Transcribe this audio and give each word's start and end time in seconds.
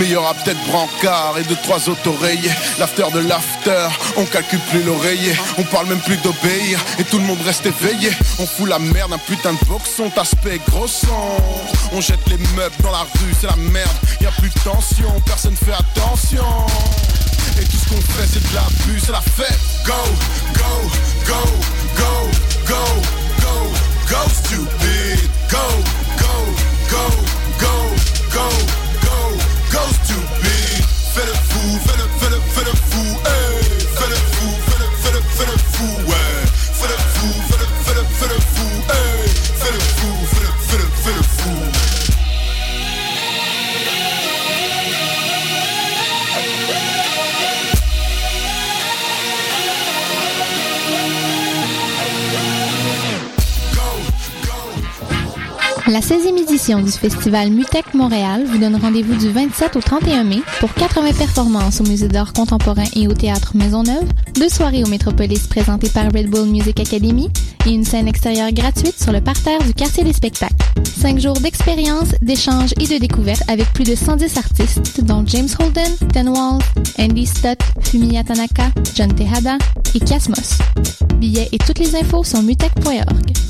Mais 0.00 0.06
il 0.06 0.12
y 0.12 0.16
aura 0.16 0.32
peut-être 0.32 0.58
brancard 0.66 1.36
et 1.38 1.42
deux, 1.42 1.58
trois 1.62 1.86
auto-rayés. 1.90 2.50
L'after 2.78 3.04
de 3.12 3.18
l'after, 3.20 3.86
on 4.16 4.24
calcule 4.24 4.58
plus 4.70 4.82
l'oreiller. 4.82 5.34
On 5.58 5.62
parle 5.64 5.88
même 5.88 6.00
plus 6.00 6.16
d'obéir 6.16 6.80
et 6.98 7.04
tout 7.04 7.18
le 7.18 7.24
monde 7.24 7.42
reste 7.44 7.66
éveillé. 7.66 8.10
On 8.38 8.46
fout 8.46 8.66
la 8.66 8.78
merde, 8.78 9.12
un 9.12 9.18
putain 9.18 9.52
de 9.52 9.58
boxon, 9.66 10.10
aspect 10.16 10.58
gros 10.70 10.88
son. 10.88 11.36
On 11.92 12.00
jette 12.00 12.26
les 12.28 12.38
meubles 12.56 12.74
dans 12.82 12.92
la 12.92 13.00
rue, 13.00 13.34
c'est 13.38 13.46
la 13.46 13.56
merde. 13.56 13.94
Y 14.22 14.26
a 14.26 14.30
plus 14.30 14.48
de 14.48 14.60
tension, 14.60 15.12
personne 15.26 15.54
fait 15.54 15.74
attention. 15.74 16.46
Et 17.60 17.64
tout 17.64 17.76
ce 17.76 17.88
qu'on 17.90 18.00
fait 18.00 18.26
c'est 18.26 18.48
de 18.48 18.54
la 18.54 18.62
l'abus, 18.62 19.00
c'est 19.04 19.12
la 19.12 19.20
fête 19.20 19.60
Go, 19.84 19.92
go, 20.54 20.90
go, 21.26 21.42
go, 21.98 22.12
go, 22.66 22.82
go, 23.38 23.54
go 24.08 24.30
stupid 24.32 25.28
Go, 25.50 25.58
go, 26.16 26.34
go, 26.88 27.04
go, 27.60 27.74
go, 28.32 28.89
go, 29.72 29.78
go 29.78 29.92
stupid 29.92 30.84
Fais 31.14 31.26
le 31.26 31.32
fou, 31.32 31.78
fais 31.86 31.96
le, 31.96 32.08
fais 32.18 32.30
le, 32.30 32.40
fais 32.52 32.64
le 32.64 32.76
fou, 32.90 33.20
hey 33.26 33.39
La 55.90 55.98
16e 55.98 56.40
édition 56.40 56.80
du 56.80 56.92
festival 56.92 57.50
Mutec 57.50 57.94
Montréal 57.94 58.44
vous 58.46 58.58
donne 58.58 58.76
rendez-vous 58.76 59.16
du 59.16 59.28
27 59.28 59.74
au 59.74 59.80
31 59.80 60.22
mai 60.22 60.40
pour 60.60 60.72
80 60.72 61.14
performances 61.14 61.80
au 61.80 61.84
Musée 61.84 62.06
d'art 62.06 62.32
contemporain 62.32 62.84
et 62.94 63.08
au 63.08 63.12
Théâtre 63.12 63.56
Maisonneuve, 63.56 64.04
deux 64.36 64.48
soirées 64.48 64.84
au 64.84 64.86
Métropolis 64.86 65.48
présentées 65.48 65.88
par 65.88 66.04
Red 66.04 66.30
Bull 66.30 66.48
Music 66.48 66.78
Academy 66.78 67.28
et 67.66 67.70
une 67.70 67.84
scène 67.84 68.06
extérieure 68.06 68.52
gratuite 68.52 69.02
sur 69.02 69.10
le 69.10 69.20
parterre 69.20 69.58
du 69.64 69.74
quartier 69.74 70.04
des 70.04 70.12
spectacles. 70.12 70.54
Cinq 70.84 71.18
jours 71.18 71.40
d'expérience, 71.40 72.10
d'échanges 72.22 72.72
et 72.78 72.86
de 72.86 72.98
découvertes 72.98 73.42
avec 73.48 73.72
plus 73.72 73.82
de 73.82 73.96
110 73.96 74.36
artistes 74.36 75.00
dont 75.02 75.24
James 75.26 75.48
Holden, 75.58 75.92
Ten 76.12 76.28
Walls, 76.28 76.62
Andy 77.00 77.26
Stott, 77.26 77.58
Fumiya 77.80 78.22
Tanaka, 78.22 78.70
John 78.94 79.12
Tejada 79.12 79.58
et 79.96 79.98
Kiasmos. 79.98 80.58
Billets 81.16 81.48
et 81.50 81.58
toutes 81.58 81.80
les 81.80 81.96
infos 81.96 82.22
sur 82.22 82.40
mutec.org. 82.42 83.49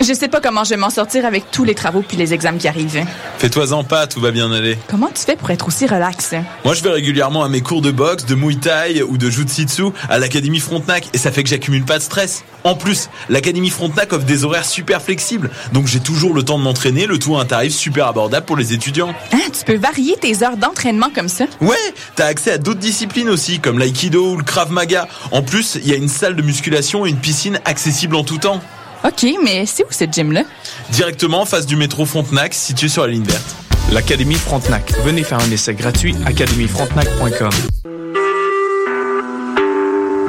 Je 0.00 0.14
sais 0.14 0.28
pas 0.28 0.40
comment 0.40 0.64
je 0.64 0.70
vais 0.70 0.76
m'en 0.76 0.90
sortir 0.90 1.26
avec 1.26 1.50
tous 1.50 1.64
les 1.64 1.74
travaux 1.74 2.02
puis 2.06 2.16
les 2.16 2.32
examens 2.32 2.58
qui 2.58 2.68
arrivent. 2.68 3.04
Fais-toi-en 3.38 3.84
pas, 3.84 4.06
tout 4.06 4.20
va 4.20 4.30
bien 4.30 4.50
aller. 4.52 4.78
Comment 4.88 5.10
tu 5.12 5.22
fais 5.22 5.36
pour 5.36 5.50
être 5.50 5.66
aussi 5.66 5.86
relax? 5.86 6.34
Moi, 6.64 6.74
je 6.74 6.82
vais 6.82 6.90
régulièrement 6.90 7.42
à 7.42 7.48
mes 7.48 7.60
cours 7.60 7.82
de 7.82 7.90
boxe, 7.90 8.24
de 8.24 8.34
muay 8.34 8.54
thai 8.56 9.02
ou 9.02 9.18
de 9.18 9.28
jujitsu 9.28 9.84
à 10.08 10.18
l'Académie 10.18 10.60
Frontenac 10.60 11.08
et 11.12 11.18
ça 11.18 11.32
fait 11.32 11.42
que 11.42 11.48
j'accumule 11.48 11.84
pas 11.84 11.98
de 11.98 12.02
stress. 12.02 12.44
En 12.64 12.74
plus, 12.74 13.10
l'Académie 13.28 13.70
Frontenac 13.70 14.12
offre 14.12 14.24
des 14.24 14.44
horaires 14.44 14.64
super 14.64 15.02
flexibles, 15.02 15.50
donc 15.72 15.86
j'ai 15.86 16.00
toujours 16.00 16.34
le 16.34 16.42
temps 16.42 16.58
de 16.58 16.64
m'entraîner, 16.64 17.06
le 17.06 17.18
tout 17.18 17.36
à 17.36 17.40
un 17.40 17.44
tarif 17.44 17.72
super 17.72 18.06
abordable 18.06 18.46
pour 18.46 18.56
les 18.56 18.72
étudiants. 18.72 19.14
Hein, 19.32 19.38
tu 19.52 19.64
peux 19.64 19.76
varier 19.76 20.16
tes 20.16 20.42
heures 20.42 20.56
d'entraînement 20.56 21.10
comme 21.14 21.28
ça? 21.28 21.44
Ouais, 21.60 21.76
t'as 22.16 22.26
accès 22.26 22.52
à 22.52 22.58
d'autres 22.58 22.80
disciplines 22.80 23.28
aussi, 23.28 23.60
comme 23.60 23.78
l'aïkido 23.78 24.32
ou 24.32 24.36
le 24.36 24.44
krav 24.44 24.70
maga. 24.70 25.06
En 25.30 25.42
plus, 25.42 25.76
il 25.76 25.88
y 25.88 25.92
a 25.92 25.96
une 25.96 26.08
salle 26.08 26.36
de 26.36 26.42
musculation 26.42 27.06
et 27.06 27.10
une 27.10 27.18
piscine 27.18 27.60
accessible 27.64 28.16
en 28.16 28.24
tout 28.24 28.38
temps. 28.38 28.60
OK, 29.04 29.26
mais 29.44 29.64
c'est 29.66 29.84
où 29.84 29.88
cette 29.90 30.12
gym-là? 30.12 30.42
Directement 30.90 31.42
en 31.42 31.44
face 31.44 31.66
du 31.66 31.76
métro 31.76 32.04
Frontenac, 32.04 32.54
situé 32.54 32.88
sur 32.88 33.02
la 33.02 33.12
ligne 33.12 33.24
verte. 33.24 33.56
L'Académie 33.92 34.34
Frontenac. 34.34 34.92
Venez 35.04 35.22
faire 35.22 35.38
un 35.40 35.50
essai 35.50 35.74
gratuit 35.74 36.14
académiefrontenac.com. 36.26 37.50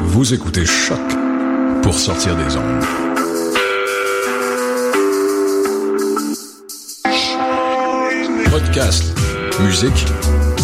Vous 0.02 0.34
écoutez 0.34 0.66
Choc 0.66 1.00
pour 1.82 1.94
sortir 1.94 2.36
des 2.36 2.56
ondes. 2.56 2.84
Podcast, 8.50 9.04
musique, 9.62 10.06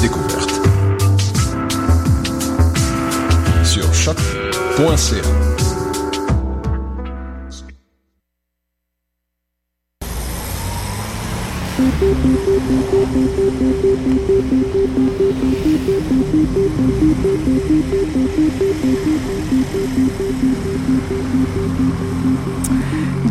découverte. 0.02 0.52
Sur 3.64 3.94
choc.ca. 3.94 5.44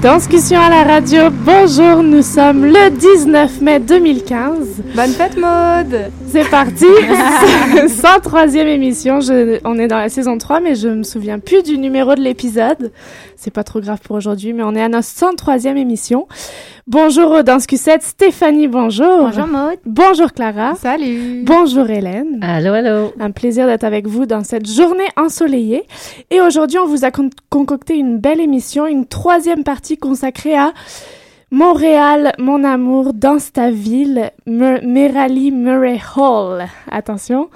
Discussion 0.03 0.60
à 0.60 0.69
la 0.69 0.82
radio, 0.84 1.31
bonjour, 1.31 2.03
nous 2.03 2.21
sommes 2.21 2.66
le 2.66 2.91
19 2.91 3.62
mai 3.62 3.81
2015. 3.81 4.82
Bonne 4.94 5.11
fête 5.12 5.38
mode 5.38 6.11
C'est 6.28 6.50
parti 6.50 6.84
103e 6.84 8.66
émission, 8.66 9.21
je, 9.21 9.59
on 9.65 9.78
est 9.78 9.88
dans 9.88 9.97
la 9.97 10.11
saison 10.11 10.37
3 10.37 10.61
mais 10.61 10.75
je 10.75 10.88
me 10.88 11.03
souviens 11.03 11.38
plus 11.38 11.62
du 11.62 11.78
numéro 11.78 12.15
de 12.15 12.21
l'épisode. 12.21 12.93
C'est 13.44 13.50
pas 13.50 13.62
trop 13.62 13.81
grave 13.81 14.00
pour 14.03 14.16
aujourd'hui 14.16 14.55
mais 14.55 14.62
on 14.62 14.75
est 14.75 14.81
à 14.81 14.88
notre 14.88 15.06
103e 15.06 15.77
émission. 15.77 16.27
Bonjour 16.87 17.44
dans 17.44 17.60
ce 17.60 17.66
Q7, 17.66 18.00
Stéphanie, 18.00 18.69
bonjour. 18.69 19.19
Bonjour 19.19 19.47
Maud. 19.47 19.78
Bonjour 19.84 20.32
Clara. 20.32 20.75
Salut. 20.77 21.43
Bonjour 21.44 21.91
Hélène. 21.91 22.38
Allô, 22.41 22.72
allô. 22.72 23.12
Un 23.21 23.32
plaisir 23.32 23.66
d'être 23.66 23.84
avec 23.84 24.06
vous 24.06 24.25
dans 24.25 24.44
cette 24.44 24.66
journée 24.66 25.09
ensoleillée. 25.19 25.82
Et 26.31 26.41
aujourd'hui, 26.41 26.78
on 26.78 26.87
vous 26.87 27.05
a 27.05 27.10
con 27.10 27.28
concocté 27.50 27.97
une 27.97 28.16
belle 28.16 28.41
émission, 28.41 28.87
une 28.87 29.05
troisième 29.05 29.62
partie 29.62 29.99
consacrée 29.99 30.56
à 30.56 30.72
Montréal, 31.54 32.32
mon 32.41 32.65
amour, 32.65 33.12
danse 33.15 33.53
ta 33.53 33.70
ville, 33.70 34.32
Merali 34.44 35.53
Murray 35.53 36.00
Hall. 36.16 36.66
Attention, 36.91 37.48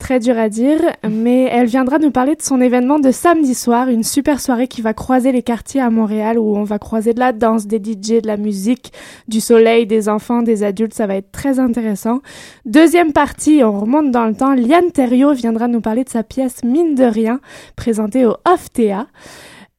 très 0.00 0.18
dur 0.18 0.36
à 0.36 0.48
dire, 0.48 0.80
mais 1.08 1.44
elle 1.44 1.66
viendra 1.66 2.00
nous 2.00 2.10
parler 2.10 2.34
de 2.34 2.42
son 2.42 2.60
événement 2.60 2.98
de 2.98 3.12
samedi 3.12 3.54
soir, 3.54 3.88
une 3.88 4.02
super 4.02 4.40
soirée 4.40 4.66
qui 4.66 4.82
va 4.82 4.92
croiser 4.92 5.30
les 5.30 5.44
quartiers 5.44 5.80
à 5.80 5.88
Montréal 5.88 6.36
où 6.36 6.56
on 6.56 6.64
va 6.64 6.80
croiser 6.80 7.14
de 7.14 7.20
la 7.20 7.32
danse, 7.32 7.68
des 7.68 7.76
DJ, 7.76 8.20
de 8.22 8.26
la 8.26 8.38
musique, 8.38 8.92
du 9.28 9.40
soleil, 9.40 9.86
des 9.86 10.08
enfants, 10.08 10.42
des 10.42 10.64
adultes. 10.64 10.94
Ça 10.94 11.06
va 11.06 11.14
être 11.14 11.30
très 11.30 11.60
intéressant. 11.60 12.22
Deuxième 12.64 13.12
partie, 13.12 13.62
on 13.62 13.78
remonte 13.78 14.10
dans 14.10 14.26
le 14.26 14.34
temps. 14.34 14.54
Liane 14.54 14.90
Thériault 14.90 15.32
viendra 15.32 15.68
nous 15.68 15.80
parler 15.80 16.02
de 16.02 16.08
sa 16.08 16.24
pièce 16.24 16.64
Mine 16.64 16.96
de 16.96 17.04
rien, 17.04 17.38
présentée 17.76 18.26
au 18.26 18.34
Off 18.52 18.72
Théa. 18.72 19.06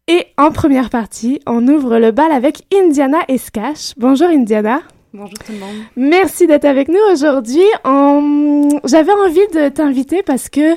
Et 0.07 0.27
en 0.37 0.51
première 0.51 0.91
partie, 0.91 1.39
on 1.47 1.67
ouvre 1.67 1.97
le 1.97 2.11
bal 2.11 2.31
avec 2.31 2.61
Indiana 2.71 3.17
Escache. 3.27 3.93
Bonjour 3.97 4.27
Indiana. 4.27 4.81
Bonjour 5.13 5.39
tout 5.39 5.51
le 5.51 5.57
monde. 5.57 5.77
Merci 5.95 6.45
d'être 6.45 6.65
avec 6.65 6.89
nous 6.89 6.99
aujourd'hui. 7.11 7.63
On... 7.85 8.69
J'avais 8.83 9.13
envie 9.13 9.47
de 9.51 9.69
t'inviter 9.69 10.21
parce 10.21 10.49
que 10.49 10.75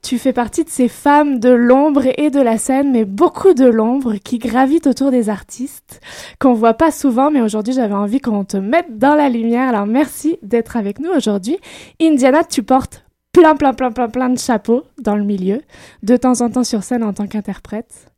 tu 0.00 0.16
fais 0.16 0.32
partie 0.32 0.64
de 0.64 0.70
ces 0.70 0.88
femmes 0.88 1.38
de 1.38 1.50
l'ombre 1.50 2.06
et 2.16 2.30
de 2.30 2.40
la 2.40 2.56
scène, 2.56 2.92
mais 2.92 3.04
beaucoup 3.04 3.52
de 3.52 3.66
l'ombre 3.66 4.14
qui 4.14 4.38
gravitent 4.38 4.86
autour 4.86 5.10
des 5.10 5.28
artistes, 5.28 6.00
qu'on 6.40 6.54
voit 6.54 6.72
pas 6.72 6.90
souvent, 6.90 7.30
mais 7.30 7.42
aujourd'hui 7.42 7.74
j'avais 7.74 7.92
envie 7.92 8.20
qu'on 8.20 8.46
te 8.46 8.56
mette 8.56 8.96
dans 8.96 9.14
la 9.14 9.28
lumière. 9.28 9.68
Alors 9.68 9.86
merci 9.86 10.38
d'être 10.40 10.78
avec 10.78 10.98
nous 10.98 11.10
aujourd'hui. 11.10 11.58
Indiana, 12.00 12.42
tu 12.42 12.62
portes 12.62 13.04
plein, 13.32 13.54
plein, 13.54 13.74
plein, 13.74 13.92
plein, 13.92 14.08
plein 14.08 14.30
de 14.30 14.38
chapeaux 14.38 14.84
dans 14.98 15.16
le 15.16 15.24
milieu, 15.24 15.60
de 16.02 16.16
temps 16.16 16.40
en 16.40 16.48
temps 16.48 16.64
sur 16.64 16.82
scène 16.82 17.04
en 17.04 17.12
tant 17.12 17.26
qu'interprète 17.26 18.11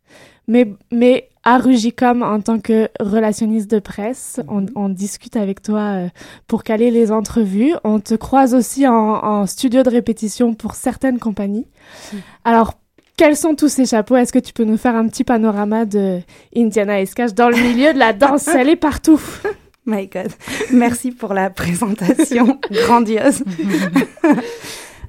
mais, 0.48 0.68
mais 0.92 1.28
à 1.44 1.58
Rugicom 1.58 2.22
en 2.22 2.40
tant 2.40 2.58
que 2.58 2.88
relationniste 3.00 3.70
de 3.70 3.78
presse. 3.78 4.40
On, 4.48 4.66
on 4.74 4.88
discute 4.88 5.36
avec 5.36 5.62
toi 5.62 5.80
euh, 5.80 6.08
pour 6.46 6.64
caler 6.64 6.90
les 6.90 7.12
entrevues. 7.12 7.74
On 7.84 8.00
te 8.00 8.14
croise 8.14 8.54
aussi 8.54 8.86
en, 8.86 8.92
en 8.94 9.46
studio 9.46 9.82
de 9.82 9.90
répétition 9.90 10.54
pour 10.54 10.74
certaines 10.74 11.18
compagnies. 11.18 11.66
Mm. 12.12 12.16
Alors, 12.44 12.74
quels 13.16 13.36
sont 13.36 13.54
tous 13.54 13.68
ces 13.68 13.86
chapeaux? 13.86 14.16
Est-ce 14.16 14.32
que 14.32 14.38
tu 14.38 14.52
peux 14.52 14.64
nous 14.64 14.78
faire 14.78 14.96
un 14.96 15.06
petit 15.06 15.22
panorama 15.22 15.84
de 15.84 16.20
Indiana 16.56 17.00
Escache 17.00 17.34
dans 17.34 17.48
le 17.48 17.56
milieu 17.56 17.92
de 17.92 17.98
la 17.98 18.12
danse? 18.12 18.48
Elle 18.48 18.70
est 18.70 18.76
partout. 18.76 19.20
My 19.86 20.06
God. 20.06 20.32
Merci 20.72 21.10
pour 21.10 21.34
la 21.34 21.50
présentation 21.50 22.58
grandiose. 22.70 23.44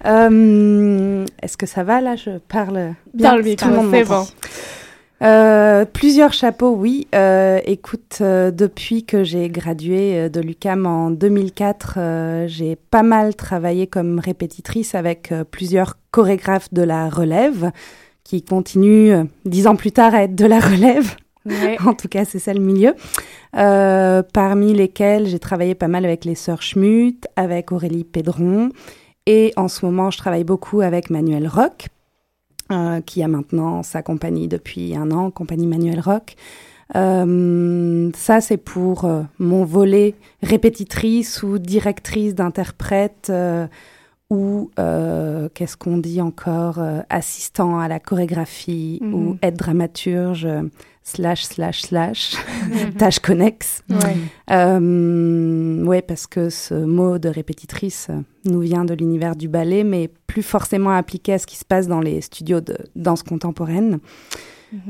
Euh, 0.03 1.25
Est-ce 1.41 1.57
que 1.57 1.65
ça 1.65 1.83
va? 1.83 1.99
Là 1.99 2.15
Je 2.15 2.37
parle 2.37 2.93
bien. 3.11 3.31
Dans 3.31 3.37
le 3.37 3.41
micro, 3.41 3.67
c'est 3.91 4.03
bon. 4.03 4.27
Euh, 5.21 5.85
plusieurs 5.85 6.33
chapeaux, 6.33 6.75
oui. 6.75 7.07
Euh, 7.15 7.59
écoute, 7.65 8.17
euh, 8.21 8.51
depuis 8.51 9.05
que 9.05 9.23
j'ai 9.23 9.49
gradué 9.49 10.17
euh, 10.17 10.29
de 10.29 10.41
l'UCAM 10.41 10.85
en 10.85 11.09
2004, 11.09 11.95
euh, 11.97 12.47
j'ai 12.47 12.75
pas 12.75 13.03
mal 13.03 13.35
travaillé 13.35 13.87
comme 13.87 14.19
répétitrice 14.19 14.93
avec 14.93 15.33
plusieurs 15.51 15.97
chorégraphes 16.11 16.73
de 16.73 16.81
la 16.81 17.09
relève 17.09 17.71
qui 18.23 18.43
continuent 18.43 19.25
dix 19.45 19.67
ans 19.67 19.75
plus 19.75 19.91
tard 19.91 20.13
à 20.15 20.23
être 20.23 20.35
de 20.35 20.45
la 20.45 20.59
relève. 20.59 21.15
Ouais. 21.45 21.77
en 21.85 21.93
tout 21.93 22.07
cas, 22.07 22.25
c'est 22.25 22.39
ça 22.39 22.53
le 22.53 22.59
milieu. 22.59 22.95
Euh, 23.55 24.23
parmi 24.33 24.73
lesquels 24.73 25.27
j'ai 25.27 25.39
travaillé 25.39 25.75
pas 25.75 25.87
mal 25.87 26.05
avec 26.05 26.25
les 26.25 26.35
sœurs 26.35 26.61
Schmutt, 26.61 27.27
avec 27.35 27.71
Aurélie 27.71 28.03
Pédron. 28.03 28.69
Et 29.27 29.53
en 29.55 29.67
ce 29.67 29.85
moment, 29.85 30.11
je 30.11 30.17
travaille 30.17 30.43
beaucoup 30.43 30.81
avec 30.81 31.09
Manuel 31.09 31.47
Rock, 31.47 31.87
euh, 32.71 33.01
qui 33.01 33.21
a 33.21 33.27
maintenant 33.27 33.83
sa 33.83 34.01
compagnie 34.01 34.47
depuis 34.47 34.95
un 34.95 35.11
an, 35.11 35.29
compagnie 35.31 35.67
Manuel 35.67 35.99
Rock. 35.99 36.35
Euh, 36.95 38.09
ça, 38.15 38.41
c'est 38.41 38.57
pour 38.57 39.05
euh, 39.05 39.21
mon 39.39 39.65
volet 39.65 40.15
répétitrice 40.41 41.43
ou 41.43 41.59
directrice 41.59 42.35
d'interprète 42.35 43.31
ou, 44.31 44.71
euh, 44.79 45.49
qu'est-ce 45.53 45.77
qu'on 45.77 45.97
dit 45.97 46.19
encore, 46.21 46.79
euh, 46.79 47.01
assistant 47.09 47.79
à 47.79 47.87
la 47.87 47.99
chorégraphie 47.99 48.99
Mhm. 49.01 49.13
ou 49.13 49.37
aide 49.43 49.55
dramaturge 49.55 50.45
euh, 50.45 50.63
slash 51.03 51.43
slash 51.43 51.81
slash 51.83 52.33
tâche 52.97 53.19
connexe. 53.19 53.83
Ouais. 53.89 54.15
Ouais, 55.87 56.01
parce 56.01 56.25
que 56.25 56.49
ce 56.49 56.73
mot 56.73 57.19
de 57.19 57.29
répétitrice 57.29 58.07
nous 58.45 58.59
vient 58.61 58.85
de 58.85 58.93
l'univers 58.95 59.35
du 59.35 59.47
ballet, 59.47 59.83
mais 59.83 60.09
plus 60.27 60.41
forcément 60.43 60.89
appliqué 60.91 61.33
à 61.33 61.37
ce 61.37 61.45
qui 61.45 61.57
se 61.57 61.65
passe 61.65 61.87
dans 61.87 62.01
les 62.01 62.21
studios 62.21 62.61
de 62.61 62.75
danse 62.95 63.21
contemporaine. 63.21 63.99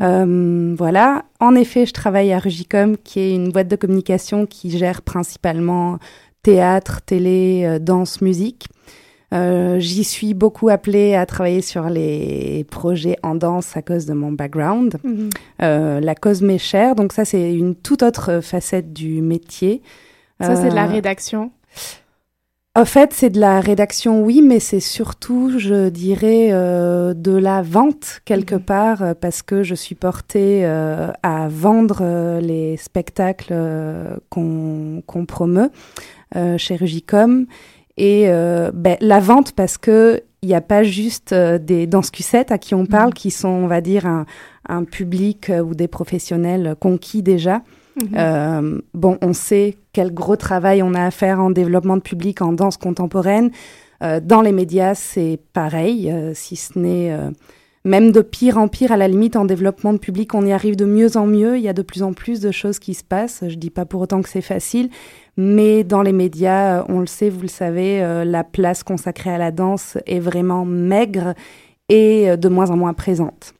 Euh, 0.01 0.73
voilà. 0.77 1.25
En 1.41 1.53
effet, 1.55 1.85
je 1.85 1.91
travaille 1.93 2.31
à 2.31 2.39
Rugicom, 2.39 2.95
qui 2.97 3.19
est 3.19 3.35
une 3.35 3.51
boîte 3.51 3.67
de 3.67 3.75
communication 3.75 4.45
qui 4.45 4.69
gère 4.75 5.01
principalement 5.01 5.99
théâtre, 6.41 7.01
télé, 7.05 7.77
danse, 7.81 8.21
musique. 8.21 8.67
Euh, 9.35 9.79
J'y 9.79 10.03
suis 10.03 10.33
beaucoup 10.33 10.69
appelée 10.69 11.15
à 11.15 11.25
travailler 11.25 11.61
sur 11.61 11.89
les 11.89 12.65
projets 12.71 13.17
en 13.21 13.35
danse 13.35 13.75
à 13.75 13.81
cause 13.81 14.05
de 14.05 14.13
mon 14.13 14.31
background. 14.31 14.97
Mhm. 15.03 15.29
Euh, 15.61 15.99
la 15.99 16.15
cause 16.15 16.41
m'est 16.41 16.57
chère, 16.57 16.95
donc 16.95 17.11
ça 17.13 17.25
c'est 17.25 17.53
une 17.53 17.75
toute 17.75 18.01
autre 18.03 18.39
facette 18.41 18.93
du 18.93 19.21
métier. 19.21 19.81
Ça, 20.41 20.55
c'est 20.55 20.69
de 20.69 20.75
la 20.75 20.85
Euh, 20.85 20.91
rédaction. 20.91 21.51
En 22.77 22.83
fait, 22.83 23.13
c'est 23.13 23.29
de 23.29 23.39
la 23.39 23.61
rédaction, 23.61 24.21
oui, 24.21 24.41
mais 24.41 24.59
c'est 24.59 24.81
surtout, 24.81 25.57
je 25.57 25.87
dirais, 25.87 26.49
euh, 26.51 27.13
de 27.13 27.31
la 27.31 27.61
vente 27.61 28.19
quelque 28.25 28.55
Mhm. 28.55 28.61
part, 28.61 29.03
parce 29.21 29.41
que 29.41 29.63
je 29.63 29.75
suis 29.75 29.95
portée 29.95 30.65
euh, 30.65 31.07
à 31.23 31.47
vendre 31.47 31.99
euh, 32.01 32.41
les 32.41 32.75
spectacles 32.75 33.55
qu'on 34.29 35.01
promeut 35.25 35.69
chez 36.57 36.75
Rugicom. 36.75 37.45
Et 37.97 38.25
euh, 38.27 38.71
ben, 38.73 38.97
la 39.01 39.19
vente 39.19 39.53
parce 39.53 39.77
que 39.77 40.21
il 40.41 40.49
n'y 40.49 40.55
a 40.55 40.61
pas 40.61 40.83
juste 40.83 41.31
euh, 41.31 41.57
des 41.57 41.87
danscusettes 41.87 42.51
à 42.51 42.59
qui 42.59 42.75
on 42.75 42.85
parle, 42.85 43.13
qui 43.13 43.31
sont, 43.31 43.49
on 43.49 43.65
va 43.65 43.81
dire, 43.81 44.05
un, 44.05 44.27
un 44.69 44.83
public 44.83 45.49
euh, 45.49 45.61
ou 45.61 45.73
des 45.73 45.87
professionnels 45.87 46.75
conquis 46.79 47.23
déjà. 47.23 47.63
Mhm. 47.99 48.09
Euh, 48.15 48.79
bon, 48.93 49.17
on 49.21 49.33
sait 49.33 49.77
quel 49.91 50.13
gros 50.13 50.35
travail 50.35 50.83
on 50.83 50.93
a 50.93 51.03
à 51.03 51.11
faire 51.11 51.39
en 51.39 51.49
développement 51.49 51.97
de 51.97 52.01
public 52.01 52.43
en 52.43 52.53
danse 52.53 52.77
contemporaine. 52.77 53.49
Euh, 54.03 54.19
dans 54.19 54.41
les 54.41 54.51
médias, 54.51 54.93
c'est 54.93 55.39
pareil, 55.53 56.13
si 56.35 56.55
ce 56.57 56.77
n'est 56.77 57.17
même 57.85 58.11
de 58.11 58.21
pire 58.21 58.57
en 58.57 58.67
pire. 58.67 58.91
À 58.91 58.97
la 58.97 59.07
limite, 59.07 59.37
en 59.37 59.45
développement 59.45 59.93
de 59.93 59.97
public, 59.97 60.33
on 60.33 60.45
y 60.45 60.51
arrive 60.51 60.75
de 60.75 60.85
mieux 60.85 61.15
en 61.15 61.25
mieux. 61.25 61.57
Il 61.57 61.63
y 61.63 61.69
a 61.69 61.73
de 61.73 61.81
plus 61.81 62.03
en 62.03 62.11
plus 62.11 62.41
de 62.41 62.51
choses 62.51 62.79
qui 62.79 62.93
se 62.93 63.03
passent. 63.03 63.43
Je 63.47 63.55
dis 63.55 63.69
pas 63.69 63.85
pour 63.85 64.01
autant 64.01 64.21
que 64.21 64.29
c'est 64.29 64.41
facile, 64.41 64.89
mais 65.37 65.85
dans 65.85 66.01
les 66.01 66.11
médias, 66.11 66.79
euh, 66.79 66.83
on 66.89 66.99
le 66.99 67.07
sait, 67.07 67.29
vous 67.29 67.41
le 67.41 67.47
savez, 67.47 68.03
euh, 68.03 68.25
la 68.25 68.43
place 68.43 68.83
consacrée 68.83 69.29
à 69.29 69.37
la 69.37 69.51
danse 69.51 69.97
est 70.05 70.19
vraiment 70.19 70.65
maigre 70.65 71.33
et 71.87 72.29
euh, 72.29 72.35
de 72.35 72.49
moins 72.49 72.71
en 72.71 72.75
moins 72.75 72.93
présente. 72.93 73.53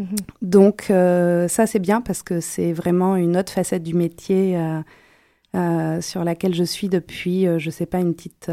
Mhm. 0.00 0.16
Donc 0.40 0.86
euh, 0.90 1.46
ça 1.48 1.66
c'est 1.66 1.78
bien 1.78 2.00
parce 2.00 2.22
que 2.22 2.40
c'est 2.40 2.72
vraiment 2.72 3.16
une 3.16 3.36
autre 3.36 3.52
facette 3.52 3.82
du 3.82 3.94
métier 3.94 4.56
euh, 4.56 4.80
euh, 5.54 6.00
sur 6.00 6.24
laquelle 6.24 6.54
je 6.54 6.64
suis 6.64 6.88
depuis, 6.88 7.46
je 7.58 7.70
sais 7.70 7.86
pas, 7.86 7.98
une 7.98 8.14
petite 8.14 8.50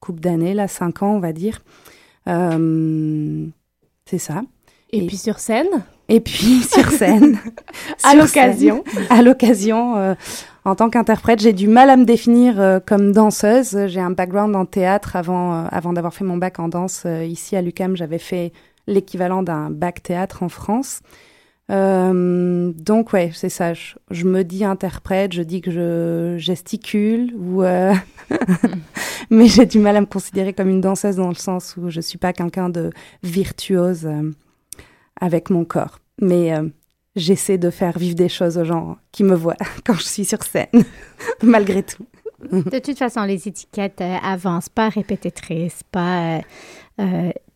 coupe 0.00 0.20
d'années, 0.20 0.52
là, 0.52 0.68
cinq 0.68 1.02
ans 1.02 1.14
on 1.14 1.20
va 1.20 1.32
dire. 1.32 1.62
C'est 4.08 4.18
ça. 4.18 4.42
Et, 4.90 5.04
Et- 5.04 5.06
puis 5.06 5.16
sur 5.16 5.38
scène, 5.38 5.68
Et 6.08 6.20
puis 6.20 6.60
sur 6.70 6.90
scène. 6.90 7.38
à 8.04 8.14
l'occasion. 8.14 8.84
à 9.10 9.22
l'occasion, 9.22 9.96
euh, 9.96 10.14
en 10.64 10.74
tant 10.74 10.90
qu'interprète, 10.90 11.40
j'ai 11.40 11.52
du 11.52 11.66
mal 11.68 11.88
à 11.90 11.96
me 11.96 12.04
définir 12.04 12.60
euh, 12.60 12.78
comme 12.84 13.12
danseuse. 13.12 13.86
J'ai 13.86 14.00
un 14.00 14.10
background 14.10 14.54
en 14.54 14.66
théâtre 14.66 15.16
avant, 15.16 15.54
euh, 15.54 15.66
avant 15.70 15.92
d'avoir 15.92 16.12
fait 16.14 16.24
mon 16.24 16.36
bac 16.36 16.58
en 16.58 16.68
danse 16.68 17.04
euh, 17.06 17.24
ici 17.24 17.56
à 17.56 17.62
l'UCAM. 17.62 17.96
J'avais 17.96 18.18
fait 18.18 18.52
l'équivalent 18.86 19.42
d'un 19.42 19.70
bac 19.70 20.02
théâtre 20.02 20.42
en 20.42 20.48
France. 20.48 21.00
Euh, 21.72 22.72
donc 22.76 23.12
ouais, 23.12 23.30
c'est 23.32 23.48
ça. 23.48 23.74
Je, 23.74 23.94
je 24.10 24.24
me 24.24 24.44
dis 24.44 24.64
interprète, 24.64 25.32
je 25.32 25.42
dis 25.42 25.60
que 25.60 25.70
je 25.70 26.36
gesticule 26.38 27.34
ou, 27.36 27.62
euh, 27.62 27.94
mais 29.30 29.46
j'ai 29.46 29.66
du 29.66 29.78
mal 29.78 29.96
à 29.96 30.00
me 30.00 30.06
considérer 30.06 30.52
comme 30.52 30.68
une 30.68 30.80
danseuse 30.80 31.16
dans 31.16 31.28
le 31.28 31.34
sens 31.34 31.76
où 31.76 31.88
je 31.88 32.00
suis 32.00 32.18
pas 32.18 32.32
quelqu'un 32.32 32.68
de 32.68 32.90
virtuose 33.22 34.06
euh, 34.06 34.30
avec 35.20 35.50
mon 35.50 35.64
corps. 35.64 35.98
Mais 36.20 36.52
j'essaie 37.16 37.58
de 37.58 37.70
faire 37.70 37.98
vivre 37.98 38.14
des 38.14 38.28
choses 38.28 38.58
aux 38.58 38.64
gens 38.64 38.96
qui 39.10 39.24
me 39.24 39.34
voient 39.34 39.56
quand 39.84 39.94
je 39.94 40.04
suis 40.04 40.24
sur 40.24 40.42
scène, 40.42 40.84
malgré 41.42 41.82
tout. 41.82 42.06
De 42.50 42.78
toute 42.78 42.98
façon, 42.98 43.22
les 43.22 43.48
étiquettes 43.48 44.02
avancent, 44.22 44.68
pas 44.68 44.88
répétitrice, 44.88 45.80
pas 45.90 46.40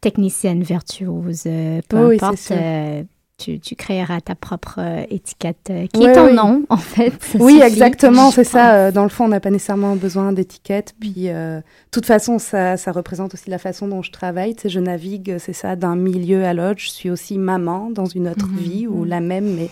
technicienne 0.01 0.63
virtuose, 0.63 1.43
peu 1.89 2.09
Oui, 2.09 2.19
c'est 2.37 2.55
importe. 2.55 3.07
Tu, 3.39 3.61
tu 3.61 3.75
créeras 3.75 4.21
ta 4.23 4.35
propre 4.35 4.77
euh, 4.79 5.05
étiquette 5.11 5.69
euh, 5.71 5.87
qui 5.93 6.01
Ouais, 6.01 6.11
est 6.11 6.15
ton 6.15 6.27
oui. 6.27 6.35
nom, 6.35 6.65
en 6.71 6.77
fait. 6.79 7.13
ça 7.23 7.39
Oui, 7.39 7.55
suffit, 7.57 7.67
exactement, 7.67 8.31
c'est 8.31 8.45
ça. 8.45 8.75
Euh, 8.75 8.91
Dans 8.93 9.03
le 9.03 9.11
fond, 9.11 9.27
on 9.27 9.29
n'a 9.29 9.41
pas 9.41 9.51
nécessairement 9.51 9.95
besoin 9.95 10.33
d'étiquette. 10.33 10.95
Puis, 10.99 11.29
euh, 11.29 11.59
de 11.59 11.63
toute 11.91 12.07
façon, 12.07 12.39
ça, 12.39 12.77
ça 12.79 12.93
représente 12.93 13.35
aussi 13.35 13.51
la 13.51 13.59
façon 13.59 13.89
dont 13.89 14.01
je 14.03 14.11
travaille. 14.11 14.55
Tu 14.55 14.63
sais, 14.63 14.69
je 14.71 14.81
navigue, 14.81 15.37
c'est 15.39 15.53
ça, 15.53 15.77
d'un 15.77 15.97
milieu 15.97 16.45
à 16.45 16.55
l'autre. 16.55 16.81
Je 16.81 16.89
suis 16.89 17.11
aussi 17.11 17.37
maman 17.37 17.91
dans 17.91 18.07
une 18.07 18.29
autre 18.29 18.47
Mhm. 18.47 18.57
vie 18.57 18.87
ou 18.87 19.05
la 19.05 19.21
même, 19.21 19.55
mais 19.55 19.69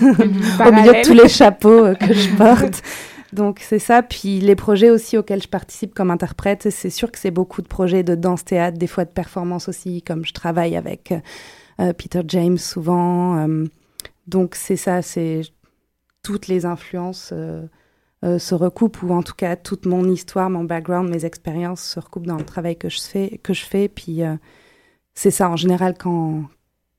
Mhm. 0.00 0.10
au 0.68 0.72
milieu 0.72 0.92
de 0.92 1.04
tous 1.04 1.14
les 1.14 1.28
chapeaux 1.28 1.92
que 1.98 2.12
je 2.14 2.28
porte. 2.36 2.82
Donc 3.32 3.60
c'est 3.60 3.78
ça. 3.80 4.02
Puis 4.02 4.38
les 4.40 4.54
projets 4.56 4.90
aussi 4.90 5.16
auxquels 5.16 5.42
je 5.42 5.48
participe 5.48 5.94
comme 5.94 6.10
interprète, 6.12 6.68
c'est 6.70 6.90
sûr 6.90 7.10
que 7.10 7.18
c'est 7.18 7.30
beaucoup 7.30 7.62
de 7.62 7.68
projets 7.68 8.02
de 8.04 8.14
danse-théâtre, 8.14 8.76
des 8.78 8.88
fois 8.88 9.04
de 9.04 9.10
performance 9.10 9.68
aussi, 9.68 10.02
comme 10.02 10.24
je 10.24 10.32
travaille 10.32 10.76
avec 10.76 11.12
Peter 11.96 12.22
James 12.26 12.58
souvent. 12.58 13.36
euh, 13.38 13.64
donc 14.26 14.54
c'est 14.54 14.76
ça, 14.76 15.02
c'est 15.02 15.42
toutes 16.22 16.46
les 16.48 16.66
influences 16.66 17.30
euh, 17.32 17.66
euh, 18.24 18.38
se 18.38 18.54
recoupent, 18.54 19.02
ou 19.02 19.12
en 19.12 19.22
tout 19.22 19.34
cas 19.34 19.56
toute 19.56 19.86
mon 19.86 20.08
histoire, 20.08 20.50
mon 20.50 20.64
background, 20.64 21.08
mes 21.08 21.24
expériences 21.24 21.82
se 21.82 22.00
recoupent 22.00 22.26
dans 22.26 22.36
le 22.36 22.44
travail 22.44 22.76
que 22.76 22.88
je 22.88 23.00
fais. 23.00 23.40
Que 23.42 23.54
je 23.54 23.64
fais. 23.64 23.88
Puis 23.88 24.22
euh, 24.22 24.36
c'est 25.14 25.30
ça, 25.30 25.48
en 25.48 25.56
général, 25.56 25.94
quand, 25.98 26.44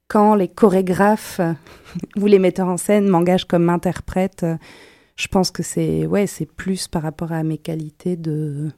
quand 0.07 0.35
les 0.35 0.47
chorégraphes 0.47 1.39
euh, 1.39 1.53
ou 2.19 2.25
les 2.25 2.39
metteurs 2.39 2.67
en 2.67 2.77
scène 2.77 3.07
m'engagent 3.07 3.45
comme 3.45 3.69
interprète, 3.69 4.43
euh, 4.43 4.57
je 5.15 5.27
pense 5.27 5.51
que 5.51 5.63
c'est 5.63 6.07
ouais, 6.07 6.27
c'est 6.27 6.47
plus 6.47 6.88
par 6.88 7.03
rapport 7.03 7.31
à 7.31 7.43
mes 7.43 7.57
qualités 7.59 8.15
de 8.15 8.71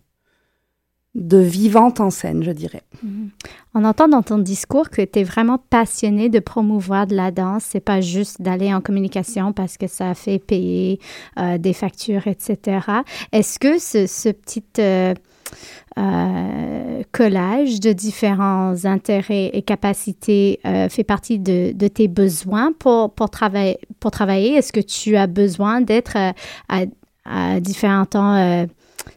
de 1.15 1.38
vivante 1.38 2.00
en 2.00 2.10
scène, 2.10 2.43
je 2.43 2.51
dirais. 2.51 2.82
Mhm. 3.03 3.29
On 3.75 3.84
entend 3.86 4.08
dans 4.08 4.24
ton 4.24 4.39
discours 4.39 4.89
que 4.89 5.01
tu 5.01 5.20
es 5.20 5.24
vraiment 5.24 5.60
passionné 5.70 6.29
de 6.29 6.39
promouvoir 6.39 7.05
de 7.05 7.15
la 7.15 7.29
danse. 7.29 7.63
C'est 7.70 7.79
pas 7.79 8.01
juste 8.01 8.41
d'aller 8.41 8.74
en 8.74 8.82
communication 8.82 9.53
parce 9.53 9.77
que 9.77 9.88
ça 9.88 10.15
fait 10.15 10.39
payer 10.39 11.00
euh, 11.38 11.60
des 11.60 11.74
factures, 11.74 12.25
etc. 12.27 12.88
Est-ce 13.32 13.60
que 13.60 13.77
ce, 13.77 14.29
petit 14.32 14.63
euh, 14.79 15.13
euh, 16.00 17.03
collage 17.12 17.79
de 17.79 17.93
différents 17.93 18.86
intérêts 18.86 19.51
et 19.53 19.62
capacités 19.62 20.60
fait 20.89 21.03
partie 21.03 21.38
de, 21.38 21.88
tes 21.89 22.08
besoins 22.08 22.74
pour, 22.74 23.13
pour, 23.13 23.29
travailler, 23.29 23.77
pour 24.00 24.10
travailler? 24.10 24.55
Est-ce 24.55 24.74
que 24.74 24.79
tu 24.79 25.15
as 25.15 25.27
besoin 25.27 25.82
d'être 25.82 26.17
à, 26.70 27.60
différents 27.60 28.05
temps, 28.05 28.65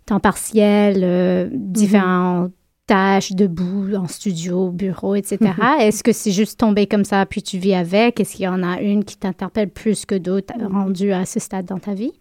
temps 0.04 0.20
partiels, 0.20 1.00
euh, 1.02 1.48
différents 1.52 2.48
tâches 2.86 3.32
debout, 3.32 3.94
en 3.96 4.06
studio, 4.06 4.70
bureau, 4.70 5.16
etc. 5.16 5.38
Est-ce 5.80 6.04
que 6.04 6.12
c'est 6.12 6.30
juste 6.30 6.60
tombé 6.60 6.86
comme 6.86 7.04
ça, 7.04 7.26
puis 7.26 7.42
tu 7.42 7.58
vis 7.58 7.74
avec? 7.74 8.20
Est-ce 8.20 8.36
qu'il 8.36 8.44
y 8.44 8.48
en 8.48 8.62
a 8.62 8.80
une 8.80 9.04
qui 9.04 9.16
t'interpelle 9.16 9.70
plus 9.70 10.06
que 10.06 10.14
d'autres 10.14 10.54
rendues 10.70 11.12
à 11.12 11.26
ce 11.26 11.40
stade 11.40 11.66
dans 11.66 11.78
ta 11.78 11.94
vie? 11.94 12.12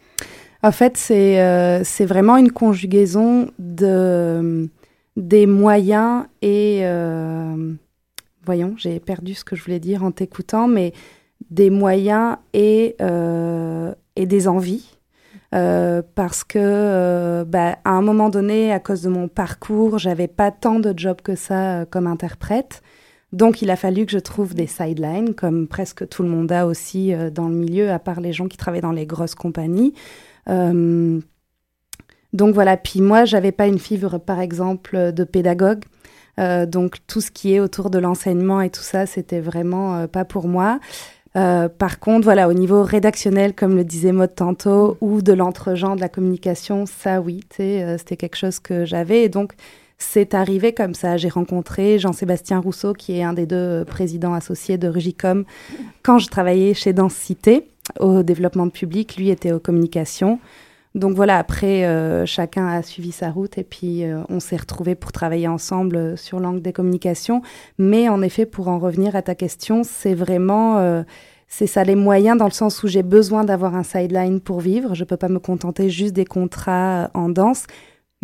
En 0.63 0.71
fait, 0.71 0.97
c'est 0.97 1.39
euh, 1.39 1.83
c'est 1.83 2.05
vraiment 2.05 2.37
une 2.37 2.51
conjugaison 2.51 3.51
de 3.59 4.67
des 5.15 5.45
moyens 5.45 6.25
et 6.41 6.83
voyons, 8.43 8.73
j'ai 8.77 8.99
perdu 8.99 9.33
ce 9.35 9.43
que 9.43 9.55
je 9.55 9.63
voulais 9.63 9.79
dire 9.79 10.03
en 10.03 10.11
t'écoutant, 10.11 10.67
mais 10.67 10.93
des 11.51 11.69
moyens 11.69 12.37
et, 12.53 12.95
et 14.15 14.25
des 14.25 14.47
envies. 14.47 14.94
Parce 15.51 16.43
que 16.43 17.43
bah, 17.43 17.77
à 17.85 17.91
un 17.91 18.01
moment 18.01 18.29
donné, 18.29 18.71
à 18.71 18.79
cause 18.79 19.01
de 19.03 19.09
mon 19.09 19.27
parcours, 19.27 19.99
j'avais 19.99 20.27
pas 20.27 20.51
tant 20.51 20.79
de 20.79 20.93
jobs 20.97 21.21
que 21.21 21.35
ça 21.35 21.85
comme 21.89 22.07
interprète. 22.07 22.81
Donc 23.35 23.61
il 23.61 23.69
a 23.69 23.75
fallu 23.75 24.05
que 24.05 24.13
je 24.13 24.19
trouve 24.19 24.53
des 24.53 24.65
sidelines, 24.65 25.33
comme 25.35 25.67
presque 25.67 26.07
tout 26.07 26.23
le 26.23 26.29
monde 26.29 26.51
a 26.53 26.65
aussi 26.65 27.13
euh, 27.13 27.29
dans 27.29 27.49
le 27.49 27.55
milieu, 27.55 27.91
à 27.91 27.99
part 27.99 28.21
les 28.21 28.31
gens 28.31 28.47
qui 28.47 28.55
travaillent 28.55 28.79
dans 28.79 28.93
les 28.93 29.05
grosses 29.05 29.35
compagnies. 29.35 29.93
Euh, 30.47 31.19
donc 32.31 32.53
voilà, 32.53 32.77
puis 32.77 33.01
moi, 33.01 33.25
j'avais 33.25 33.51
pas 33.51 33.67
une 33.67 33.77
fibre, 33.77 34.19
par 34.19 34.39
exemple, 34.39 35.11
de 35.11 35.23
pédagogue. 35.25 35.83
Euh, 36.39 36.65
donc 36.65 36.97
tout 37.07 37.19
ce 37.19 37.29
qui 37.29 37.53
est 37.53 37.59
autour 37.59 37.89
de 37.89 37.99
l'enseignement 37.99 38.61
et 38.61 38.69
tout 38.69 38.81
ça, 38.81 39.05
c'était 39.05 39.41
vraiment 39.41 40.07
pas 40.07 40.23
pour 40.23 40.47
moi. 40.47 40.79
Par 41.35 41.99
contre, 41.99 42.23
voilà, 42.23 42.47
au 42.47 42.53
niveau 42.53 42.81
rédactionnel, 42.81 43.53
comme 43.53 43.75
le 43.75 43.83
disait 43.83 44.13
Maud 44.13 44.33
tantôt, 44.35 44.97
ou 45.01 45.21
de 45.21 45.33
l'entre-genre 45.33 45.97
de 45.97 46.01
la 46.01 46.09
communication, 46.09 46.85
ça 46.85 47.19
oui, 47.19 47.41
c'était 47.51 48.15
quelque 48.17 48.37
chose 48.37 48.59
que 48.59 48.85
j'avais. 48.85 49.23
Et 49.23 49.29
donc, 49.29 49.53
c'est 49.97 50.33
arrivé 50.33 50.73
comme 50.73 50.93
ça. 50.93 51.17
J'ai 51.17 51.29
rencontré 51.29 51.99
Jean-Sébastien 51.99 52.59
Rousseau, 52.59 52.93
qui 52.93 53.17
est 53.17 53.23
un 53.23 53.33
des 53.33 53.45
deux 53.45 53.83
présidents 53.85 54.33
associés 54.33 54.77
de 54.77 54.87
Rugicom, 54.87 55.45
quand 56.03 56.19
je 56.19 56.27
travaillais 56.27 56.73
chez 56.73 56.93
Densité 56.93 57.67
au 57.99 58.23
développement 58.23 58.69
public. 58.69 59.17
Lui 59.17 59.29
était 59.29 59.51
aux 59.51 59.59
communications. 59.59 60.39
Donc 60.95 61.15
voilà, 61.15 61.37
après, 61.37 61.85
euh, 61.85 62.25
chacun 62.25 62.67
a 62.67 62.81
suivi 62.81 63.11
sa 63.11 63.29
route 63.29 63.57
et 63.57 63.63
puis 63.63 64.03
euh, 64.03 64.21
on 64.29 64.39
s'est 64.39 64.55
retrouvés 64.55 64.95
pour 64.95 65.11
travailler 65.11 65.47
ensemble 65.47 66.17
sur 66.17 66.39
l'angle 66.39 66.61
des 66.61 66.73
communications. 66.73 67.41
Mais 67.77 68.09
en 68.09 68.21
effet, 68.21 68.45
pour 68.45 68.69
en 68.69 68.79
revenir 68.79 69.15
à 69.15 69.21
ta 69.21 69.35
question, 69.35 69.83
c'est 69.83 70.15
vraiment... 70.15 70.79
Euh, 70.79 71.03
c'est 71.47 71.67
ça 71.67 71.83
les 71.83 71.95
moyens 71.95 72.39
dans 72.39 72.45
le 72.45 72.51
sens 72.51 72.81
où 72.81 72.87
j'ai 72.87 73.03
besoin 73.03 73.43
d'avoir 73.43 73.75
un 73.75 73.83
sideline 73.83 74.39
pour 74.39 74.61
vivre. 74.61 74.95
Je 74.95 75.03
ne 75.03 75.05
peux 75.05 75.15
pas 75.15 75.29
me 75.29 75.37
contenter 75.37 75.91
juste 75.91 76.13
des 76.13 76.25
contrats 76.25 77.11
en 77.13 77.29
danse 77.29 77.67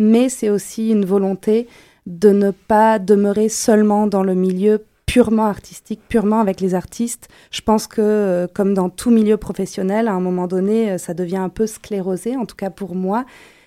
mais 0.02 0.28
c'est 0.28 0.50
aussi 0.50 0.90
une 0.90 1.04
volonté 1.04 1.68
de 2.06 2.30
ne 2.30 2.50
pas 2.50 2.98
demeurer 2.98 3.48
seulement 3.48 4.06
dans 4.06 4.22
le 4.22 4.34
milieu 4.34 4.84
purement 5.12 5.44
artistique, 5.44 6.00
purement 6.08 6.40
avec 6.40 6.62
les 6.62 6.74
artistes. 6.74 7.28
Je 7.50 7.60
pense 7.60 7.86
que, 7.86 8.00
euh, 8.00 8.46
comme 8.50 8.72
dans 8.72 8.88
tout 8.88 9.10
milieu 9.10 9.36
professionnel, 9.36 10.08
à 10.08 10.12
un 10.12 10.20
moment 10.20 10.46
donné, 10.46 10.92
euh, 10.92 10.96
ça 10.96 11.12
devient 11.12 11.36
un 11.36 11.50
peu 11.50 11.66
sclérosé, 11.66 12.34
en 12.34 12.46
tout 12.46 12.56
cas 12.56 12.70
pour 12.70 12.94
moi. 12.94 13.26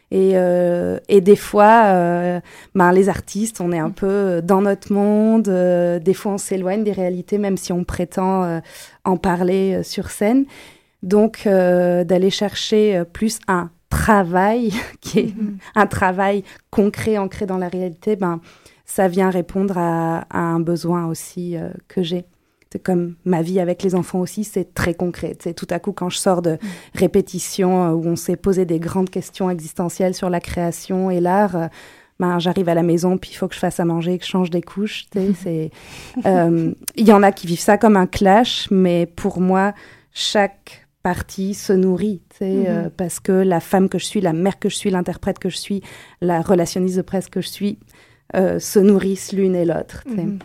Et, 0.10 0.32
euh, 0.34 0.98
des 1.08 1.36
fois, 1.36 2.42
ben, 2.74 2.92
les 2.92 3.10
artistes, 3.10 3.62
on 3.62 3.72
est 3.72 3.80
un 3.80 3.92
peu 3.92 4.42
dans 4.44 4.62
notre 4.62 4.92
monde. 4.92 5.44
des 5.44 6.14
fois, 6.16 6.34
on 6.34 6.38
s'éloigne 6.40 6.84
des 6.84 6.94
réalités, 6.94 7.38
même 7.38 7.58
si 7.58 7.72
on 7.72 7.84
prétend 7.84 8.62
en 9.04 9.18
parler 9.18 9.84
sur 9.84 10.10
scène. 10.10 10.46
Donc, 11.04 11.44
d'aller 11.46 12.32
chercher 12.32 13.04
plus 13.14 13.40
un 13.48 13.70
travail, 13.90 14.74
qui 15.02 15.20
est 15.20 15.36
mhm. 15.36 15.58
un 15.76 15.88
travail 15.88 16.44
concret, 16.72 17.18
ancré 17.18 17.46
dans 17.46 17.58
la 17.58 17.68
réalité, 17.68 18.16
ben, 18.16 18.40
ça 18.86 19.08
vient 19.08 19.30
répondre 19.30 19.78
à, 19.78 20.26
un 20.30 20.60
besoin 20.60 21.08
aussi 21.08 21.58
euh, 21.58 21.70
que 21.88 22.04
j'ai. 22.04 22.26
C'est 22.72 22.80
comme 22.82 23.16
ma 23.26 23.42
vie 23.42 23.60
avec 23.60 23.84
les 23.84 23.96
enfants 23.96 24.20
aussi, 24.20 24.44
c'est 24.44 24.74
très 24.74 24.94
concret. 24.94 25.38
C'est 25.40 25.54
tout 25.54 25.68
à 25.70 25.80
coup 25.80 25.92
quand 25.92 26.10
je 26.10 26.18
sors 26.18 26.42
de 26.42 26.52
mhm. 26.52 26.60
répétitions 26.94 27.86
euh, 27.86 27.92
où 27.92 28.06
on 28.06 28.16
s'est 28.16 28.36
posé 28.36 28.66
des 28.66 28.80
grandes 28.80 29.10
questions 29.10 29.50
existentielles 29.50 30.14
sur 30.14 30.30
la 30.30 30.40
création 30.40 31.10
et 31.10 31.20
l'art. 31.20 31.56
Euh, 31.56 31.68
ben, 32.18 32.40
j'arrive 32.40 32.70
à 32.70 32.74
la 32.74 32.84
maison, 32.84 33.18
puis 33.18 33.32
il 33.34 33.36
faut 33.36 33.50
que 33.50 33.56
je 33.56 33.60
fasse 33.60 33.82
à 33.82 33.86
manger, 33.86 34.18
que 34.18 34.24
je 34.24 34.30
change 34.30 34.50
des 34.50 34.62
couches. 34.62 35.08
Il 35.16 35.70
y 36.96 37.12
en 37.12 37.24
a 37.24 37.32
qui 37.34 37.46
vivent 37.46 37.60
ça 37.60 37.78
comme 37.78 37.98
un 37.98 38.08
clash, 38.08 38.70
mais 38.72 39.06
pour 39.06 39.42
moi, 39.42 39.74
chaque 40.14 40.86
partie 41.06 41.54
se 41.54 41.72
nourrit, 41.72 42.24
euh, 42.42 42.86
mhm. 42.86 42.90
parce 42.90 43.20
que 43.20 43.32
la 43.32 43.60
femme 43.60 43.90
que 43.90 44.00
je 44.00 44.06
suis, 44.06 44.22
la 44.22 44.34
mère 44.34 44.58
que 44.58 44.70
je 44.70 44.76
suis, 44.76 44.90
l'interprète 44.90 45.38
que 45.38 45.50
je 45.50 45.58
suis, 45.58 45.84
la 46.20 46.42
relationniste 46.42 46.98
de 46.98 47.04
presse 47.04 47.30
que 47.30 47.42
je 47.42 47.48
suis, 47.48 47.78
euh, 48.36 48.60
se 48.60 48.80
nourrissent 48.80 49.34
l'une 49.34 49.56
et 49.56 49.66
l'autre. 49.66 50.04
Mhm. 50.08 50.40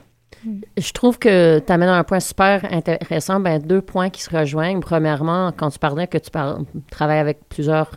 Je 0.78 0.92
trouve 0.92 1.18
que 1.18 1.58
tu 1.58 1.72
amènes 1.72 1.88
un 1.88 2.04
point 2.04 2.20
super 2.20 2.64
intéressant, 2.72 3.40
ben, 3.40 3.60
deux 3.60 3.82
points 3.82 4.10
qui 4.10 4.22
se 4.22 4.34
rejoignent. 4.34 4.80
Premièrement, 4.80 5.52
quand 5.54 5.70
tu 5.70 5.78
parlais 5.78 6.06
que 6.06 6.18
tu 6.18 6.30
travailles 6.90 7.18
avec 7.18 7.40
plusieurs 7.48 7.92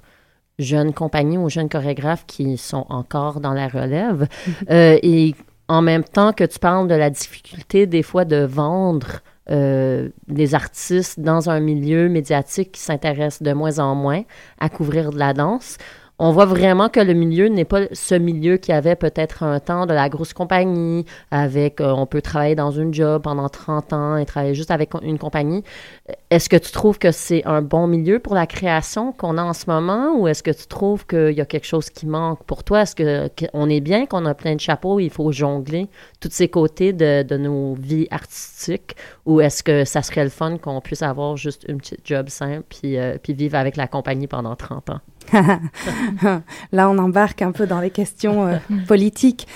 jeunes 0.59 0.93
compagnies 0.93 1.37
ou 1.37 1.49
jeunes 1.49 1.69
chorégraphes 1.69 2.25
qui 2.27 2.57
sont 2.57 2.85
encore 2.89 3.39
dans 3.39 3.53
la 3.53 3.67
relève, 3.67 4.27
mhm. 4.47 4.53
euh, 4.71 4.97
et 5.01 5.35
en 5.67 5.81
même 5.81 6.03
temps 6.03 6.33
que 6.33 6.43
tu 6.43 6.59
parles 6.59 6.87
de 6.87 6.95
la 6.95 7.09
difficulté 7.09 7.87
des 7.87 8.03
fois 8.03 8.25
de 8.25 8.43
vendre 8.43 9.21
euh, 9.49 10.09
des 10.27 10.55
artistes 10.55 11.19
dans 11.19 11.49
un 11.49 11.59
milieu 11.59 12.07
médiatique 12.07 12.71
qui 12.73 12.81
s'intéressent 12.81 13.41
de 13.41 13.51
moins 13.51 13.79
en 13.79 13.93
moins 13.95 14.23
à 14.59 14.69
couvrir 14.69 15.11
de 15.11 15.19
la 15.19 15.33
danse 15.33 15.77
on 16.25 16.31
voit 16.31 16.45
vraiment 16.45 16.87
que 16.87 17.01
le 17.01 17.13
milieu 17.13 17.49
n'est 17.49 17.65
pas 17.65 17.81
ce 17.91 18.15
milieu 18.15 18.55
qui 18.55 18.71
avait 18.71 18.95
peut-être 18.95 19.43
un 19.43 19.59
temps 19.59 19.85
de 19.85 19.93
la 19.93 20.07
grosse 20.07 20.31
compagnie, 20.31 21.03
avec 21.31 21.81
euh, 21.81 21.91
on 21.91 22.05
peut 22.05 22.21
travailler 22.21 22.55
dans 22.55 22.71
une 22.71 22.93
job 22.93 23.23
pendant 23.23 23.49
30 23.49 23.91
ans 23.91 24.15
et 24.15 24.25
travailler 24.25 24.55
juste 24.55 24.71
avec 24.71 24.91
une 25.01 25.19
compagnie. 25.19 25.65
Est-ce 26.29 26.47
que 26.47 26.55
tu 26.55 26.71
trouves 26.71 26.97
que 26.97 27.11
c'est 27.11 27.45
un 27.45 27.61
bon 27.61 27.87
milieu 27.87 28.19
pour 28.19 28.35
la 28.35 28.47
création 28.47 29.11
qu'on 29.11 29.37
a 29.37 29.43
en 29.43 29.51
ce 29.51 29.65
moment 29.67 30.15
ou 30.17 30.29
est-ce 30.29 30.43
que 30.43 30.51
tu 30.51 30.65
trouves 30.67 31.05
qu'il 31.05 31.33
y 31.33 31.41
a 31.41 31.45
quelque 31.45 31.67
chose 31.67 31.89
qui 31.89 32.05
manque 32.05 32.41
pour 32.45 32.63
toi? 32.63 32.83
Est-ce 32.83 32.95
qu'on 32.95 33.69
est 33.69 33.81
bien 33.81 34.05
qu'on 34.05 34.25
a 34.25 34.33
plein 34.33 34.55
de 34.55 34.61
chapeaux, 34.61 35.01
il 35.01 35.09
faut 35.09 35.29
jongler 35.33 35.89
tous 36.21 36.31
ces 36.31 36.47
côtés 36.47 36.93
de, 36.93 37.23
de 37.23 37.35
nos 37.35 37.73
vies 37.73 38.07
artistiques 38.11 38.95
ou 39.25 39.41
est-ce 39.41 39.61
que 39.61 39.83
ça 39.83 40.01
serait 40.01 40.23
le 40.23 40.29
fun 40.29 40.57
qu'on 40.57 40.79
puisse 40.79 41.01
avoir 41.01 41.35
juste 41.35 41.65
une 41.67 41.79
petite 41.79 42.07
job 42.07 42.29
simple 42.29 42.63
puis, 42.69 42.97
euh, 42.97 43.17
puis 43.21 43.33
vivre 43.33 43.57
avec 43.57 43.75
la 43.75 43.87
compagnie 43.87 44.27
pendant 44.27 44.55
30 44.55 44.89
ans? 44.89 45.01
Là, 46.71 46.89
on 46.89 46.97
embarque 46.97 47.41
un 47.41 47.51
peu 47.51 47.67
dans 47.67 47.79
les 47.79 47.89
questions 47.89 48.47
euh, 48.47 48.57
politiques. 48.87 49.47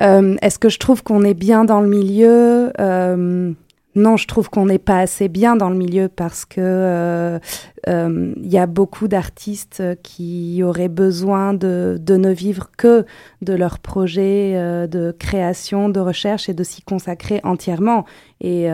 Euh, 0.00 0.36
est-ce 0.42 0.58
que 0.58 0.68
je 0.68 0.78
trouve 0.78 1.02
qu'on 1.02 1.22
est 1.22 1.34
bien 1.34 1.64
dans 1.64 1.80
le 1.80 1.88
milieu? 1.88 2.72
Euh, 2.80 3.52
Non, 3.94 4.16
je 4.16 4.26
trouve 4.26 4.48
qu'on 4.48 4.66
n'est 4.66 4.78
pas 4.78 5.00
assez 5.00 5.28
bien 5.28 5.54
dans 5.54 5.68
le 5.68 5.76
milieu 5.76 6.08
parce 6.08 6.44
que 6.44 7.38
il 7.86 8.50
y 8.50 8.58
a 8.58 8.66
beaucoup 8.66 9.08
d'artistes 9.08 9.82
qui 10.02 10.62
auraient 10.62 10.88
besoin 10.88 11.52
de, 11.52 11.98
de, 12.00 12.16
ne 12.16 12.30
vivre 12.30 12.70
que 12.78 13.04
de 13.42 13.52
leur 13.52 13.80
projet 13.80 14.54
de 14.88 15.14
création, 15.18 15.88
de 15.88 16.00
recherche 16.00 16.48
et 16.48 16.54
de 16.54 16.64
s'y 16.64 16.80
consacrer 16.82 17.40
entièrement. 17.44 18.06
Et 18.40 18.68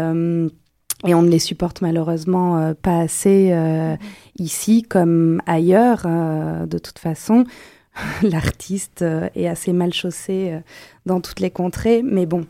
et 1.06 1.14
on 1.14 1.22
ne 1.22 1.28
les 1.28 1.38
supporte 1.38 1.80
malheureusement 1.80 2.58
euh, 2.58 2.74
pas 2.74 2.98
assez 2.98 3.50
euh, 3.52 3.96
ici 4.38 4.82
comme 4.82 5.40
ailleurs. 5.46 6.02
Euh, 6.06 6.66
de 6.66 6.78
toute 6.78 6.98
façon, 6.98 7.44
l'artiste 8.22 9.04
est 9.34 9.46
assez 9.46 9.72
mal 9.72 9.92
chaussé 9.92 10.58
dans 11.06 11.20
toutes 11.20 11.40
les 11.40 11.50
contrées. 11.50 12.02
Mais 12.02 12.26
bon, 12.26 12.46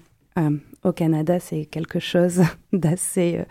au 0.84 0.92
Canada, 0.92 1.40
c'est 1.40 1.66
quelque 1.66 1.98
chose 1.98 2.42
d'assez 2.72 3.44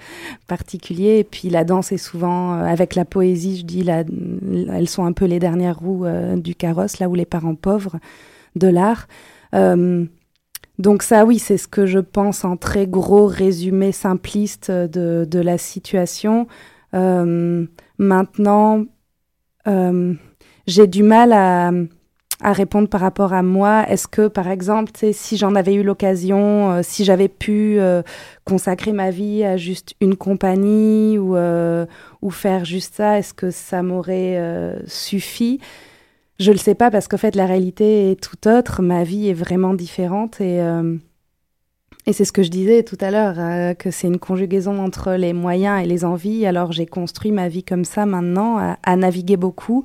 particulier. 0.48 1.20
Et 1.20 1.24
puis 1.24 1.50
la 1.50 1.64
danse 1.64 1.92
est 1.92 1.98
souvent, 1.98 2.54
avec 2.54 2.96
la 2.96 3.06
poésie, 3.06 3.58
je 3.58 3.66
dis, 3.66 3.84
la, 3.84 4.00
elles 4.00 4.90
sont 4.90 5.06
un 5.06 5.14
peu 5.14 5.26
les 5.26 5.40
dernières 5.40 5.80
roues 5.80 6.06
du 6.38 6.56
carrosse, 6.56 7.00
là 7.00 7.08
où 7.08 7.14
les 7.14 7.26
parents 7.26 7.56
pauvres 7.56 7.98
de 8.56 8.68
l'art. 8.68 9.08
Donc 10.80 11.02
ça, 11.02 11.26
oui, 11.26 11.40
c'est 11.40 11.58
ce 11.58 11.68
que 11.68 11.86
je 11.86 12.00
pense 12.00 12.46
en 12.46 12.56
très 12.56 12.86
gros 12.86 13.26
résumé 13.26 13.92
simpliste 13.92 14.70
de, 14.72 15.40
la 15.40 15.58
situation. 15.58 16.48
Euh, 16.94 17.66
maintenant, 17.98 18.86
euh, 19.68 20.14
j'ai 20.68 20.86
du 20.86 21.02
mal 21.02 21.34
à, 21.34 21.72
répondre 22.44 22.88
par 22.88 23.02
rapport 23.02 23.34
à 23.34 23.42
moi. 23.42 23.90
Est-ce 23.90 24.08
que, 24.08 24.28
par 24.28 24.48
exemple, 24.48 24.92
si 25.12 25.38
j'en 25.38 25.56
avais 25.56 25.74
eu 25.74 25.82
l'occasion, 25.82 26.72
euh, 26.72 26.82
si 26.84 27.04
j'avais 27.06 27.28
pu 27.28 27.80
consacrer 28.46 28.92
ma 28.92 29.10
vie 29.10 29.44
à 29.44 29.58
juste 29.58 29.96
une 30.00 30.16
compagnie 30.16 31.18
ou 31.18 32.30
faire 32.30 32.66
juste 32.66 32.96
ça, 32.96 33.18
est-ce 33.18 33.34
que 33.34 33.50
ça 33.50 33.82
m'aurait 33.82 34.76
suffi? 34.86 35.60
Je 36.40 36.52
le 36.52 36.58
sais 36.58 36.76
pas 36.76 36.92
parce 36.92 37.08
qu'en 37.08 37.18
fait 37.18 37.36
la 37.36 37.46
réalité 37.46 38.12
est 38.12 38.22
tout 38.22 38.48
autre, 38.48 38.82
ma 38.82 39.04
vie 39.04 39.30
est 39.30 39.34
vraiment 39.34 39.74
différente 39.74 40.40
et 40.42 40.62
euh, 40.62 40.98
c'est 42.14 42.26
ce 42.26 42.32
que 42.32 42.44
je 42.44 42.50
disais 42.50 42.84
tout 42.84 42.98
à 43.02 43.12
l'heure 43.12 43.36
euh, 43.38 43.74
que 43.74 43.92
c'est 43.92 44.08
une 44.08 44.20
conjugaison 44.20 44.80
entre 44.80 45.14
les 45.14 45.34
moyens 45.34 45.84
et 45.84 45.86
les 45.86 46.06
envies. 46.06 46.46
Alors 46.46 46.72
j'ai 46.72 46.86
construit 46.86 47.32
ma 47.32 47.48
vie 47.48 47.64
comme 47.64 47.86
ça 47.86 48.06
maintenant, 48.06 48.78
à, 48.84 48.96
naviguer 48.96 49.38
beaucoup. 49.38 49.84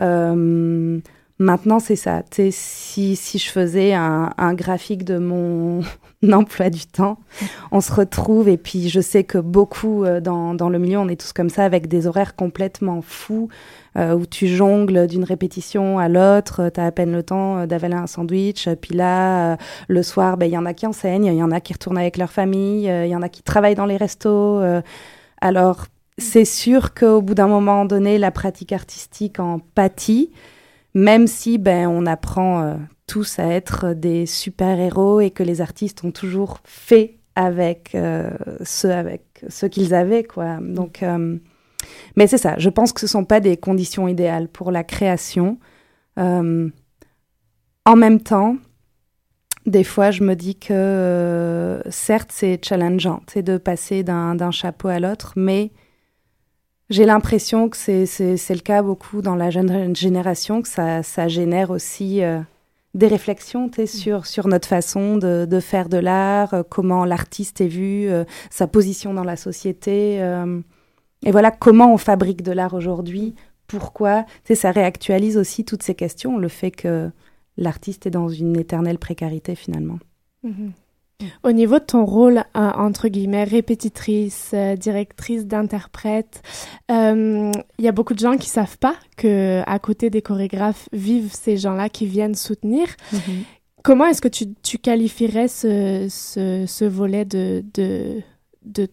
Euh, 0.00 1.00
Maintenant, 1.40 1.78
c'est 1.78 1.94
ça. 1.94 2.22
Si, 2.32 3.14
si 3.14 3.38
je 3.38 3.48
faisais 3.48 3.94
un, 3.94 4.32
un 4.38 4.54
graphique 4.54 5.04
de 5.04 5.18
mon 5.18 5.82
emploi 6.32 6.68
du 6.68 6.84
temps, 6.86 7.18
on 7.70 7.80
se 7.80 7.92
retrouve. 7.92 8.48
Et 8.48 8.56
puis, 8.56 8.88
je 8.88 9.00
sais 9.00 9.22
que 9.22 9.38
beaucoup 9.38 10.04
euh, 10.04 10.20
dans, 10.20 10.54
dans 10.54 10.68
le 10.68 10.80
milieu, 10.80 10.98
on 10.98 11.08
est 11.08 11.20
tous 11.20 11.32
comme 11.32 11.48
ça, 11.48 11.64
avec 11.64 11.86
des 11.86 12.08
horaires 12.08 12.34
complètement 12.34 13.02
fous, 13.02 13.48
euh, 13.96 14.14
où 14.14 14.26
tu 14.26 14.48
jongles 14.48 15.06
d'une 15.06 15.22
répétition 15.22 16.00
à 16.00 16.08
l'autre. 16.08 16.70
Tu 16.74 16.80
as 16.80 16.86
à 16.86 16.90
peine 16.90 17.12
le 17.12 17.22
temps 17.22 17.58
euh, 17.58 17.66
d'avaler 17.66 17.94
un 17.94 18.08
sandwich. 18.08 18.68
Puis 18.82 18.96
là, 18.96 19.58
le 19.86 20.02
soir, 20.02 20.38
ben, 20.38 20.46
il 20.46 20.52
y 20.52 20.58
en 20.58 20.66
a 20.66 20.74
qui 20.74 20.88
enseignent, 20.88 21.26
il 21.26 21.34
y 21.34 21.42
en 21.42 21.52
a 21.52 21.60
qui 21.60 21.72
retournent 21.72 21.98
avec 21.98 22.16
leur 22.16 22.32
famille, 22.32 22.86
il 22.86 23.08
y 23.08 23.14
en 23.14 23.22
a 23.22 23.28
qui 23.28 23.44
travaillent 23.44 23.76
dans 23.76 23.86
les 23.86 23.96
restos. 23.96 24.60
alors, 25.40 25.86
c'est 26.18 26.44
sûr 26.44 26.94
qu'au 26.94 27.22
bout 27.22 27.34
d'un 27.34 27.46
moment 27.46 27.84
donné, 27.84 28.18
la 28.18 28.32
pratique 28.32 28.72
artistique 28.72 29.38
en 29.38 29.60
pâtit 29.60 30.32
même 30.94 31.26
si 31.26 31.58
ben, 31.58 31.86
on 31.88 32.06
apprend 32.06 32.62
euh, 32.62 32.74
tous 33.06 33.38
à 33.38 33.46
être 33.46 33.92
des 33.94 34.26
super-héros 34.26 35.20
et 35.20 35.30
que 35.30 35.42
les 35.42 35.60
artistes 35.60 36.04
ont 36.04 36.10
toujours 36.10 36.58
fait 36.64 37.18
avec 37.34 37.94
euh, 37.94 38.30
ce, 38.64 39.18
ce 39.48 39.66
qu'ils 39.66 39.94
avaient. 39.94 40.24
Quoi. 40.24 40.58
Donc, 40.60 41.02
euh, 41.02 41.38
mais 42.16 42.26
c'est 42.26 42.38
ça, 42.38 42.58
je 42.58 42.68
pense 42.68 42.92
que 42.92 43.00
ce 43.00 43.06
ne 43.06 43.10
sont 43.10 43.24
pas 43.24 43.40
des 43.40 43.56
conditions 43.56 44.08
idéales 44.08 44.48
pour 44.48 44.72
la 44.72 44.84
création. 44.84 45.58
en 46.16 47.96
même 47.96 48.20
temps, 48.20 48.56
des 49.66 49.84
fois, 49.84 50.10
je 50.10 50.24
me 50.24 50.34
dis 50.34 50.56
que 50.56 51.80
certes, 51.90 52.30
c'est 52.32 52.58
challengeant 52.64 53.22
de 53.36 53.56
passer 53.58 54.02
d'un 54.02 54.50
chapeau 54.50 54.88
à 54.88 54.98
l'autre, 54.98 55.34
mais 55.36 55.70
j'ai 56.90 57.04
l'impression 57.04 57.68
que 57.68 57.76
c'est 57.76 58.54
le 58.54 58.60
cas 58.60 58.82
beaucoup 58.82 59.20
dans 59.20 59.36
la 59.36 59.50
jeune 59.50 59.94
génération, 59.94 60.62
que 60.62 60.68
ça, 60.68 61.02
ça 61.02 61.28
génère 61.28 61.70
aussi 61.70 62.22
euh, 62.22 62.40
des 62.94 63.08
réflexions 63.08 63.66
mm. 63.66 63.86
sur, 63.86 64.26
sur 64.26 64.48
notre 64.48 64.68
façon 64.68 65.18
de, 65.18 65.46
de 65.48 65.60
faire 65.60 65.88
de 65.88 65.98
l'art, 65.98 66.54
euh, 66.54 66.62
comment 66.68 67.04
l'artiste 67.04 67.60
est 67.60 67.68
vu, 67.68 68.08
euh, 68.08 68.24
sa 68.50 68.66
position 68.66 69.12
dans 69.12 69.24
la 69.24 69.36
société. 69.36 70.16
et 71.24 71.30
voilà 71.30 71.50
comment 71.50 71.92
on 71.92 71.98
fabrique 71.98 72.42
de 72.42 72.52
l'art 72.52 72.74
aujourd'hui, 72.74 73.34
pourquoi. 73.66 74.24
Ça 74.54 74.70
réactualise 74.70 75.36
aussi 75.36 75.64
toutes 75.64 75.82
ces 75.82 75.94
questions, 75.94 76.38
le 76.38 76.48
fait 76.48 76.70
que 76.70 77.10
l'artiste 77.58 78.06
est 78.06 78.10
dans 78.10 78.28
une 78.28 78.58
éternelle 78.58 78.98
précarité 78.98 79.54
finalement. 79.54 79.98
Mm-hmm. 80.44 80.70
Au 81.42 81.50
niveau 81.50 81.80
de 81.80 81.84
ton 81.84 82.04
rôle, 82.04 82.38
euh, 82.38 82.70
entre 82.76 83.08
guillemets, 83.08 83.42
répétitrice, 83.42 84.52
euh, 84.54 84.76
directrice 84.76 85.46
d'interprète, 85.46 86.42
euh, 86.92 87.50
il 87.78 87.84
y 87.84 87.88
a 87.88 87.92
beaucoup 87.92 88.14
de 88.14 88.20
gens 88.20 88.36
qui 88.36 88.48
savent 88.48 88.78
pas 88.78 88.94
que 89.16 89.62
à 89.66 89.78
côté 89.80 90.10
des 90.10 90.22
chorégraphes 90.22 90.88
vivent 90.92 91.32
ces 91.32 91.56
gens-là 91.56 91.88
qui 91.88 92.06
viennent 92.06 92.36
soutenir. 92.36 92.86
Mhm. 93.12 93.20
Comment 93.82 94.06
est-ce 94.06 94.22
que 94.22 94.28
tu, 94.28 94.54
tu 94.62 94.78
qualifierais 94.78 95.48
ce, 95.48 96.06
ce, 96.08 96.66
ce 96.68 96.84
volet 96.84 97.24
de, 97.24 97.64
de, 97.74 98.22
de 98.64 98.86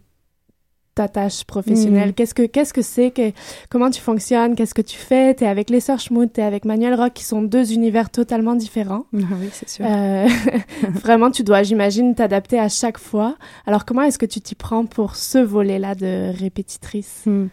ta 0.96 1.08
tâche 1.08 1.44
professionnelle? 1.44 2.10
Mm. 2.10 2.14
Qu'est-ce 2.14 2.34
que 2.34 2.46
qu'est-ce 2.46 2.74
que 2.74 2.82
c'est 2.82 3.12
que 3.12 3.32
comment 3.70 3.90
tu 3.90 4.02
fonctionnes? 4.02 4.56
Qu'est-ce 4.56 4.74
que 4.74 4.82
tu 4.82 4.98
fais? 4.98 5.34
T'es 5.34 5.46
avec 5.46 5.70
les 5.70 5.82
Sœurs 5.82 6.00
Schmout, 6.00 6.32
t'es 6.32 6.42
avec 6.42 6.66
Manuel 6.66 6.96
Rock, 6.96 7.14
qui 7.14 7.26
sont 7.26 7.42
deux 7.42 7.74
univers 7.74 8.10
totalement 8.10 8.56
différents. 8.56 9.06
Ah 9.14 9.36
oui, 9.40 9.50
c'est 9.52 9.70
sûr. 9.70 9.86
Euh, 9.86 10.28
vraiment, 10.90 11.30
tu 11.30 11.44
dois, 11.44 11.64
j'imagine, 11.64 12.16
t'adapter 12.16 12.58
à 12.60 12.70
chaque 12.70 12.98
fois. 12.98 13.36
Alors, 13.68 13.86
comment 13.86 14.02
est-ce 14.02 14.18
que 14.18 14.26
tu 14.26 14.42
t'y 14.42 14.56
prends 14.56 14.86
pour 14.86 15.16
ce 15.16 15.38
volet-là 15.38 15.96
de 15.96 16.32
répétitrice? 16.40 17.24
Mm. 17.26 17.46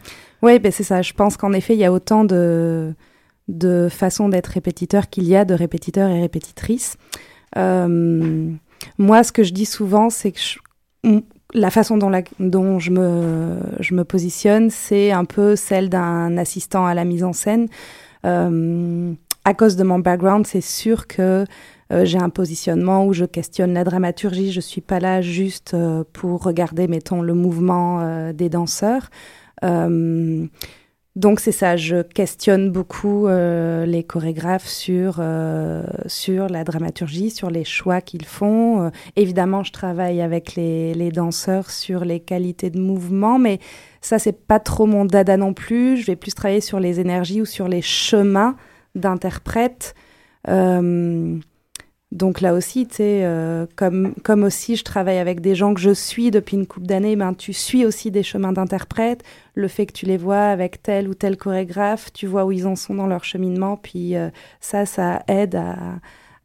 Oui, 0.43 0.59
ben 0.59 0.73
c'est 0.73 0.85
ça. 0.85 1.03
Je 1.03 1.13
pense 1.13 1.37
qu'en 1.37 1.53
effet, 1.53 1.75
il 1.75 1.81
y 1.81 1.85
a 1.85 1.93
autant 1.93 2.25
de 2.25 2.95
de 3.49 3.89
façons 3.91 4.29
d'être 4.29 4.47
répétiteur 4.47 5.11
qu'il 5.11 5.25
y 5.25 5.35
a 5.35 5.45
de 5.45 5.53
répétiteurs 5.53 6.09
et 6.09 6.21
répétitrices. 6.21 6.97
Euh, 7.57 8.51
moi, 8.99 9.25
ce 9.25 9.33
que 9.33 9.43
je 9.43 9.53
dis 9.53 9.67
souvent, 9.67 10.11
c'est 10.11 10.33
que 10.33 10.41
je, 10.41 10.59
la 11.55 11.71
façon 11.71 11.99
dont, 11.99 12.09
la, 12.09 12.23
dont 12.39 12.79
je, 12.79 12.91
me, 12.91 13.57
je 13.81 13.95
me 13.95 14.05
positionne, 14.05 14.71
c'est 14.71 15.13
un 15.13 15.25
peu 15.25 15.57
celle 15.57 15.89
d'un 15.89 16.37
assistant 16.39 16.87
à 16.87 16.95
la 16.95 17.05
mise 17.05 17.25
en 17.25 17.33
scène. 17.33 17.69
Euh, 18.25 19.13
à 19.45 19.55
cause 19.55 19.77
de 19.77 19.83
mon 19.83 19.99
background, 19.99 20.47
c'est 20.47 20.61
sûr 20.61 21.07
que 21.07 21.45
euh, 21.93 22.05
j'ai 22.05 22.19
un 22.19 22.31
positionnement 22.31 23.07
où 23.07 23.13
je 23.13 23.25
questionne 23.25 23.75
la 23.75 23.85
dramaturgie. 23.85 24.53
Je 24.53 24.61
suis 24.61 24.81
pas 24.81 25.01
là 25.01 25.21
juste 25.21 25.75
euh, 25.75 26.05
pour 26.13 26.43
regarder, 26.43 26.89
mettons, 26.89 27.23
le 27.23 27.35
mouvement 27.35 28.01
euh, 28.01 28.33
des 28.33 28.49
danseurs. 28.49 29.11
Donc 31.15 31.41
c'est 31.41 31.53
ça, 31.53 31.77
je 31.77 32.01
questionne 32.01 32.71
beaucoup 32.71 33.27
euh, 33.27 33.85
les 33.85 34.03
chorégraphes 34.03 34.67
sur 34.67 35.17
euh, 35.19 35.85
sur 36.07 36.49
la 36.49 36.65
dramaturgie, 36.65 37.29
sur 37.29 37.51
les 37.51 37.65
choix 37.65 38.01
qu'ils 38.01 38.25
font. 38.25 38.85
Euh, 38.85 38.91
évidemment, 39.17 39.63
je 39.63 39.73
travaille 39.73 40.23
avec 40.23 40.55
les, 40.55 40.95
les 40.95 41.11
danseurs 41.11 41.71
sur 41.71 42.07
les 42.07 42.19
qualités 42.21 42.71
de 42.71 42.81
mouvement, 42.81 43.39
mais 43.39 43.59
ça 44.01 44.19
c'est 44.19 44.47
pas 44.47 44.59
trop 44.59 44.87
mon 44.87 45.05
dada 45.05 45.37
non 45.37 45.53
plus. 45.53 45.99
Je 45.99 46.07
vais 46.07 46.17
plus 46.17 46.35
travailler 46.35 46.63
sur 46.63 46.81
les 46.81 46.99
énergies 46.99 47.43
ou 47.43 47.47
sur 47.47 47.69
les 47.69 47.83
chemins 47.83 48.57
d'interprètes. 48.95 49.95
Donc 52.13 52.43
là 52.43 52.53
aussi, 52.53 52.87
tu 52.87 52.97
sais, 52.97 53.21
euh, 53.25 53.65
comme, 53.75 54.15
comme 54.23 54.45
aussi 54.45 54.77
je 54.77 54.85
travaille 54.85 55.17
avec 55.17 55.41
des 55.41 55.55
gens 55.55 55.73
que 55.73 55.81
je 55.81 55.95
suis 55.95 56.31
depuis 56.31 56.59
une 56.59 56.67
couple 56.67 56.87
d'années, 56.87 57.17
ben, 57.17 57.33
tu 57.33 57.55
suis 57.55 57.87
aussi 57.87 58.11
des 58.11 58.23
chemins 58.23 58.53
d'interprète. 58.53 59.25
Le 59.55 59.67
fait 59.67 59.87
que 59.87 59.95
tu 59.95 60.05
les 60.05 60.19
vois 60.19 60.45
avec 60.45 60.83
tel 60.83 61.09
ou 61.09 61.15
tel 61.15 61.39
chorégraphe, 61.39 62.13
tu 62.13 62.27
vois 62.27 62.45
où 62.45 62.53
ils 62.53 62.67
en 62.67 62.77
sont 62.77 62.95
dans 62.95 63.07
leur 63.07 63.25
cheminement, 63.25 63.79
puis 63.79 64.15
euh, 64.15 64.29
ça, 64.61 64.85
ça 64.85 65.23
aide 65.27 65.55
à, 65.57 65.75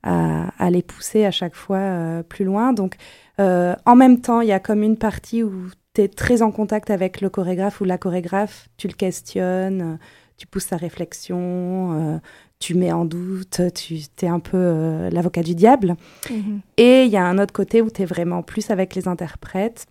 à, 0.03 0.47
à, 0.57 0.69
les 0.69 0.81
pousser 0.81 1.25
à 1.25 1.31
chaque 1.31 1.55
fois 1.55 1.77
euh, 1.77 2.23
plus 2.23 2.45
loin. 2.45 2.71
Donc 2.71 2.95
en 3.39 3.95
même 3.95 4.21
temps, 4.21 4.41
il 4.41 4.47
y 4.47 4.53
a 4.53 4.59
comme 4.59 4.81
une 4.81 4.97
partie 4.97 5.43
où 5.43 5.69
tu 5.93 6.01
es 6.01 6.07
très 6.07 6.41
en 6.41 6.51
contact 6.51 6.89
avec 6.89 7.21
le 7.21 7.29
chorégraphe 7.29 7.81
ou 7.81 7.83
la 7.83 7.97
chorégraphe, 7.99 8.67
tu 8.77 8.87
le 8.87 8.93
questionnes, 8.93 9.99
tu 10.37 10.47
pousses 10.47 10.65
sa 10.67 10.77
réflexion 10.77 12.19
tu 12.59 12.73
mets 12.73 12.91
en 12.91 13.05
doute, 13.05 13.61
tu 13.73 13.99
es 14.21 14.27
un 14.27 14.39
peu 14.39 14.57
euh, 14.57 15.09
l'avocat 15.09 15.43
du 15.43 15.55
diable. 15.55 15.95
Mhm. 16.29 16.61
Et 16.77 17.03
il 17.03 17.11
y 17.11 17.17
a 17.17 17.25
un 17.25 17.37
autre 17.37 17.53
côté 17.53 17.81
où 17.81 17.89
tu 17.89 18.01
es 18.01 18.05
vraiment 18.05 18.41
plus 18.41 18.71
avec 18.71 18.95
les 18.95 19.07
interprètes. 19.07 19.85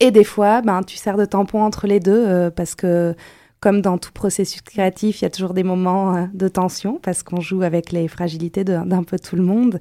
Et 0.00 0.10
des 0.10 0.24
fois, 0.24 0.62
ben, 0.62 0.82
tu 0.82 0.96
sers 0.96 1.16
de 1.16 1.24
tampon 1.24 1.62
entre 1.62 1.86
les 1.86 2.00
deux 2.00 2.24
euh, 2.26 2.50
parce 2.50 2.74
que, 2.74 3.14
comme 3.60 3.82
dans 3.82 3.98
tout 3.98 4.12
processus 4.12 4.62
créatif, 4.62 5.20
il 5.20 5.24
y 5.24 5.26
a 5.26 5.30
toujours 5.30 5.52
des 5.52 5.64
moments 5.64 6.14
euh, 6.14 6.24
de 6.32 6.48
tension 6.48 7.00
parce 7.02 7.22
qu'on 7.22 7.40
joue 7.40 7.62
avec 7.62 7.92
les 7.92 8.08
fragilités 8.08 8.64
d'un 8.64 9.02
peu 9.02 9.18
tout 9.18 9.36
le 9.36 9.42
monde. 9.42 9.78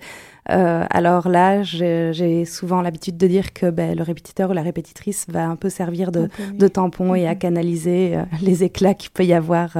alors 0.47 1.29
là, 1.29 1.61
j'ai 1.63 2.45
souvent 2.45 2.81
l'habitude 2.81 3.17
de 3.17 3.27
dire 3.27 3.53
que 3.53 3.69
ben, 3.69 3.95
le 3.95 4.03
répétiteur 4.03 4.49
ou 4.49 4.53
la 4.53 4.63
répétitrice 4.63 5.25
va 5.29 5.47
un 5.47 5.55
peu 5.55 5.69
servir 5.69 6.11
de, 6.11 6.29
de 6.53 6.67
tampon 6.67 7.15
et 7.15 7.27
à 7.27 7.33
mhm. 7.33 7.39
canaliser 7.39 8.17
les 8.41 8.63
éclats 8.63 8.95
qu'il 8.95 9.11
peut 9.11 9.25
y 9.25 9.33
avoir 9.33 9.77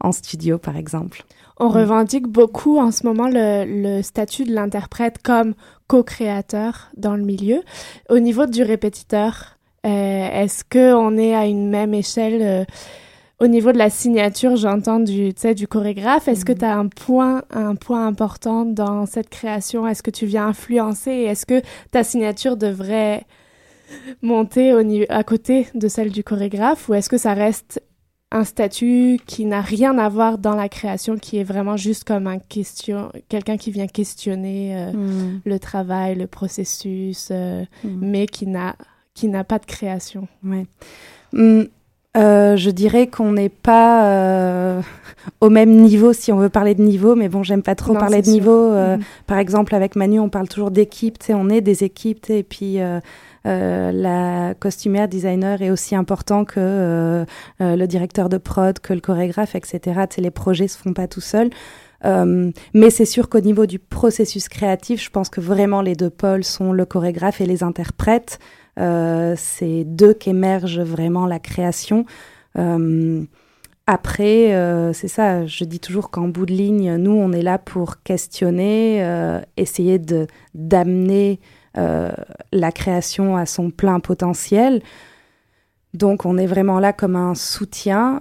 en 0.00 0.12
studio, 0.12 0.58
par 0.58 0.76
exemple. 0.76 1.24
On 1.58 1.68
mm. 1.68 1.72
revendique 1.72 2.26
beaucoup 2.26 2.78
en 2.78 2.90
ce 2.90 3.06
moment 3.06 3.28
le, 3.30 4.02
statut 4.02 4.44
de 4.44 4.52
l'interprète 4.52 5.18
comme 5.22 5.54
co-créateur 5.86 6.90
dans 6.96 7.16
le 7.16 7.22
milieu. 7.22 7.62
Au 8.08 8.18
niveau 8.18 8.46
du 8.46 8.62
répétiteur, 8.62 9.58
euh, 9.86 10.28
est-ce 10.42 10.64
qu'on 10.64 11.16
est 11.16 11.34
à 11.34 11.46
une 11.46 11.68
même 11.68 11.94
échelle 11.94 12.42
euh, 12.42 12.64
au 13.40 13.46
niveau 13.46 13.70
de 13.70 13.78
la 13.78 13.88
signature, 13.88 14.56
j'entends 14.56 14.98
du, 14.98 15.32
du 15.32 15.68
chorégraphe? 15.68 16.26
Est-ce 16.26 16.44
que 16.44 16.52
mm. 16.52 16.58
tu 16.58 16.64
as 16.64 16.76
un 16.76 16.88
point, 16.88 17.42
un 17.50 17.74
point 17.76 18.06
important 18.06 18.64
dans 18.64 19.06
cette 19.06 19.28
création? 19.28 19.86
Est-ce 19.86 20.02
que 20.02 20.10
tu 20.10 20.26
viens 20.26 20.48
influencer? 20.48 21.12
Est-ce 21.12 21.46
que 21.46 21.62
ta 21.90 22.02
signature 22.02 22.56
devrait 22.56 23.24
monter 24.22 24.74
au 24.74 24.82
à 25.08 25.24
côté 25.24 25.68
de 25.74 25.88
celle 25.88 26.10
du 26.10 26.24
chorégraphe? 26.24 26.88
Ou 26.88 26.94
est-ce 26.94 27.08
que 27.08 27.18
ça 27.18 27.34
reste 27.34 27.80
un 28.30 28.44
statut 28.44 29.18
qui 29.26 29.46
n'a 29.46 29.62
rien 29.62 29.96
à 29.98 30.08
voir 30.08 30.38
dans 30.38 30.54
la 30.54 30.68
création, 30.68 31.16
qui 31.16 31.38
est 31.38 31.44
vraiment 31.44 31.76
juste 31.76 32.04
comme 32.04 32.26
un 32.26 32.38
question, 32.38 33.10
quelqu'un 33.28 33.56
qui 33.56 33.70
vient 33.70 33.86
questionner 33.86 34.76
euh, 34.76 34.92
hmm. 34.92 35.40
le 35.44 35.58
travail, 35.58 36.14
le 36.14 36.26
processus, 36.26 37.28
euh, 37.30 37.64
hmm. 37.84 37.98
mais 38.00 38.26
qui 38.26 38.46
n'a 38.46 38.76
qui 39.14 39.28
n'a 39.28 39.44
pas 39.44 39.58
de 39.58 39.64
création. 39.64 40.28
Ouais. 40.44 40.66
Hmm, 41.32 41.62
euh, 42.16 42.56
je 42.56 42.70
dirais 42.70 43.08
qu'on 43.08 43.32
n'est 43.32 43.48
pas 43.48 44.82
au 45.40 45.48
même 45.48 45.70
niveau 45.70 46.12
si 46.12 46.30
on 46.30 46.36
veut 46.36 46.50
parler 46.50 46.74
de 46.74 46.82
niveau, 46.82 47.16
mais 47.16 47.30
bon, 47.30 47.42
j'aime 47.42 47.62
pas 47.62 47.74
trop 47.74 47.94
parler 47.94 48.20
de 48.20 48.28
niveau. 48.28 48.74
Par 49.26 49.38
exemple, 49.38 49.74
avec 49.74 49.96
Manu, 49.96 50.20
on 50.20 50.28
parle 50.28 50.48
toujours 50.48 50.70
d'équipe, 50.70 51.16
on 51.30 51.48
est 51.48 51.62
des 51.62 51.82
équipes, 51.82 52.28
et 52.28 52.42
puis 52.42 52.78
euh, 53.46 53.92
la 53.92 54.54
costumière, 54.54 55.08
designer 55.08 55.62
est 55.62 55.70
aussi 55.70 55.94
important 55.94 56.44
que 56.44 56.54
euh, 56.58 57.24
euh, 57.60 57.76
le 57.76 57.86
directeur 57.86 58.28
de 58.28 58.38
prod, 58.38 58.78
que 58.78 58.92
le 58.92 59.00
chorégraphe, 59.00 59.54
etc. 59.54 60.00
les 60.18 60.30
projets 60.30 60.68
se 60.68 60.78
font 60.78 60.92
pas 60.92 61.08
tout 61.08 61.20
seuls. 61.20 61.50
mais 62.04 62.90
c'est 62.90 63.04
sûr 63.04 63.28
qu'au 63.28 63.40
niveau 63.40 63.66
du 63.66 63.78
processus 63.78 64.48
créatif, 64.48 65.02
je 65.02 65.10
pense 65.10 65.28
que 65.28 65.40
vraiment 65.40 65.82
les 65.82 65.94
deux 65.94 66.10
pôles 66.10 66.44
sont 66.44 66.72
le 66.72 66.84
chorégraphe 66.84 67.40
et 67.40 67.46
les 67.46 67.62
interprètes. 67.62 68.38
c'est 68.76 69.84
d'eux 69.84 70.14
qu'émerge 70.14 70.80
vraiment 70.80 71.26
la 71.26 71.38
création. 71.40 72.04
après, 73.86 74.92
c'est 74.92 75.08
ça, 75.08 75.46
je 75.46 75.64
dis 75.64 75.80
toujours 75.80 76.10
qu'en 76.10 76.28
bout 76.28 76.46
de 76.46 76.52
ligne, 76.52 76.96
nous, 76.96 77.12
on 77.12 77.32
est 77.32 77.42
là 77.42 77.58
pour 77.58 78.02
questionner, 78.02 79.02
essayer 79.56 79.98
de 79.98 80.28
d'amener 80.54 81.40
la 82.52 82.72
création 82.72 83.36
à 83.36 83.46
son 83.46 83.70
plein 83.70 84.00
potentiel. 84.00 84.82
Donc, 85.94 86.26
on 86.26 86.36
est 86.36 86.46
vraiment 86.46 86.80
là 86.80 86.92
comme 86.92 87.16
un 87.16 87.34
soutien. 87.34 88.20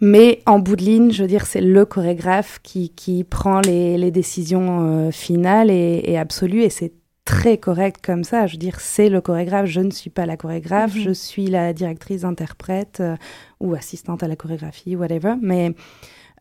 mais 0.00 0.42
en 0.46 0.58
bout 0.58 0.76
de 0.76 0.82
ligne, 0.82 1.12
je 1.12 1.22
veux 1.22 1.28
dire, 1.28 1.46
c'est 1.46 1.60
le 1.60 1.84
chorégraphe 1.84 2.60
qui, 2.62 2.90
qui 2.90 3.24
prend 3.24 3.60
les, 3.60 3.98
les 3.98 4.10
décisions 4.10 5.10
finales 5.12 5.70
et, 5.70 6.02
et 6.04 6.18
absolues, 6.18 6.62
et 6.62 6.70
c'est 6.70 6.92
très 7.24 7.58
correct 7.58 8.00
comme 8.02 8.24
ça. 8.24 8.46
Je 8.46 8.52
veux 8.52 8.58
dire, 8.58 8.80
c'est 8.80 9.08
le 9.08 9.20
chorégraphe, 9.20 9.66
je 9.66 9.80
ne 9.80 9.90
suis 9.90 10.10
pas 10.10 10.26
la 10.26 10.36
chorégraphe, 10.36 10.94
mhm. 10.94 11.02
je 11.02 11.10
suis 11.10 11.46
la 11.46 11.72
directrice 11.72 12.24
interprète 12.24 12.98
euh, 13.00 13.16
ou 13.60 13.74
assistante 13.74 14.22
à 14.22 14.28
la 14.28 14.36
chorégraphie, 14.36 14.96
whatever. 14.96 15.34
Mais 15.40 15.74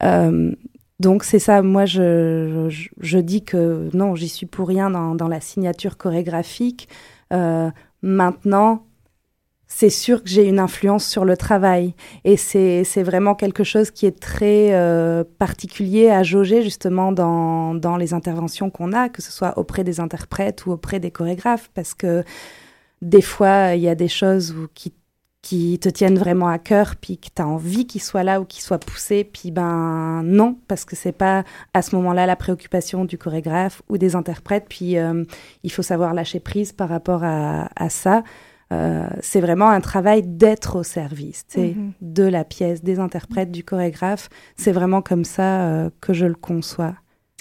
euh, 0.03 0.51
donc 1.01 1.23
c'est 1.23 1.39
ça, 1.39 1.61
moi 1.63 1.85
je, 1.85 2.67
je, 2.99 3.17
dis 3.17 3.43
que 3.43 3.89
non, 3.93 4.15
j'y 4.15 4.29
suis 4.29 4.45
pour 4.45 4.67
rien 4.67 4.91
dans, 4.91 5.15
dans 5.15 5.27
la 5.27 5.41
signature 5.41 5.97
chorégraphique. 5.97 6.87
Euh, 7.33 7.71
maintenant, 8.03 8.85
c'est 9.65 9.89
sûr 9.89 10.21
que 10.23 10.29
j'ai 10.29 10.47
une 10.47 10.59
influence 10.59 11.05
sur 11.07 11.25
le 11.25 11.35
travail. 11.35 11.95
Et 12.23 12.37
c'est 12.37 13.03
vraiment 13.03 13.33
quelque 13.33 13.63
chose 13.63 13.89
qui 13.89 14.05
est 14.05 14.19
très 14.19 14.73
euh, 14.73 15.23
particulier 15.39 16.11
à 16.11 16.21
jauger 16.21 16.61
justement 16.61 17.11
dans, 17.11 17.73
dans 17.73 17.97
les 17.97 18.13
interventions 18.13 18.69
qu'on 18.69 18.93
a, 18.93 19.09
que 19.09 19.23
ce 19.23 19.31
soit 19.31 19.57
auprès 19.57 19.83
des 19.83 19.99
interprètes 19.99 20.67
ou 20.67 20.71
auprès 20.71 20.99
des 20.99 21.09
chorégraphes, 21.09 21.71
parce 21.73 21.95
que 21.95 22.23
des 23.01 23.21
fois, 23.21 23.73
il 23.73 23.81
y 23.81 23.89
a 23.89 23.95
des 23.95 24.09
choses 24.09 24.55
qui, 24.75 24.93
qui 25.41 25.79
te 25.79 25.89
tiennent 25.89 26.19
vraiment 26.19 26.47
à 26.47 26.59
cœur, 26.59 26.95
puis 26.95 27.17
que 27.17 27.27
tu 27.35 27.41
as 27.41 27.47
envie 27.47 27.87
qu'ils 27.87 28.01
soient 28.01 28.23
là 28.23 28.39
ou 28.39 28.45
qu'ils 28.45 28.61
soient 28.61 28.79
poussés, 28.79 29.23
puis 29.23 29.49
ben 29.49 30.21
non, 30.23 30.57
parce 30.67 30.85
que 30.85 30.95
c'est 30.95 31.11
pas 31.11 31.43
à 31.73 31.81
ce 31.81 31.95
moment-là 31.95 32.27
la 32.27 32.35
préoccupation 32.35 33.05
du 33.05 33.17
chorégraphe 33.17 33.81
ou 33.89 33.97
des 33.97 34.15
interprètes, 34.15 34.67
puis 34.69 34.97
euh, 34.97 35.23
il 35.63 35.71
faut 35.71 35.81
savoir 35.81 36.13
lâcher 36.13 36.39
prise 36.39 36.73
par 36.73 36.89
rapport 36.89 37.23
à, 37.23 37.69
à 37.75 37.89
ça. 37.89 38.23
Euh, 38.71 39.07
c'est 39.19 39.41
vraiment 39.41 39.69
un 39.69 39.81
travail 39.81 40.23
d'être 40.23 40.77
au 40.77 40.83
service 40.83 41.45
mhm. 41.57 41.91
de 42.01 42.23
la 42.23 42.45
pièce, 42.45 42.83
des 42.83 42.99
interprètes, 42.99 43.51
du 43.51 43.63
chorégraphe. 43.63 44.29
C'est 44.55 44.71
vraiment 44.71 45.01
comme 45.01 45.25
ça 45.25 45.63
euh, 45.63 45.89
que 45.99 46.13
je 46.13 46.25
le 46.25 46.35
conçois. 46.35 46.95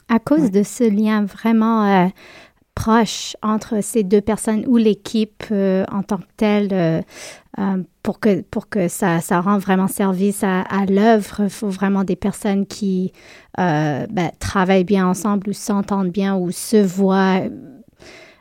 À 0.08 0.18
cause 0.18 0.50
de 0.50 0.64
ce 0.64 0.82
lien 0.82 1.24
vraiment 1.24 2.10
euh, 2.80 2.92
proche 2.92 3.36
entre 3.42 3.82
ces 3.82 4.02
deux 4.02 4.20
personnes 4.20 4.64
ou 4.66 4.76
l'équipe 4.76 5.44
en 5.50 6.02
tant 6.02 6.18
que 6.18 6.24
telle, 6.36 7.04
pour 8.02 8.20
que, 8.20 8.40
pour 8.42 8.68
que 8.68 8.88
ça, 8.88 9.20
ça 9.20 9.40
rend 9.40 9.58
vraiment 9.58 9.88
service 9.88 10.42
à, 10.42 10.64
l'œuvre, 10.88 11.42
il 11.44 11.50
faut 11.50 11.68
vraiment 11.68 12.04
des 12.04 12.16
personnes 12.16 12.66
qui 12.66 13.12
ben, 13.56 14.30
travaillent 14.38 14.84
bien 14.84 15.06
ensemble 15.06 15.50
ou 15.50 15.52
s'entendent 15.52 16.10
bien 16.10 16.36
ou 16.36 16.50
se 16.50 16.76
voient 16.76 17.42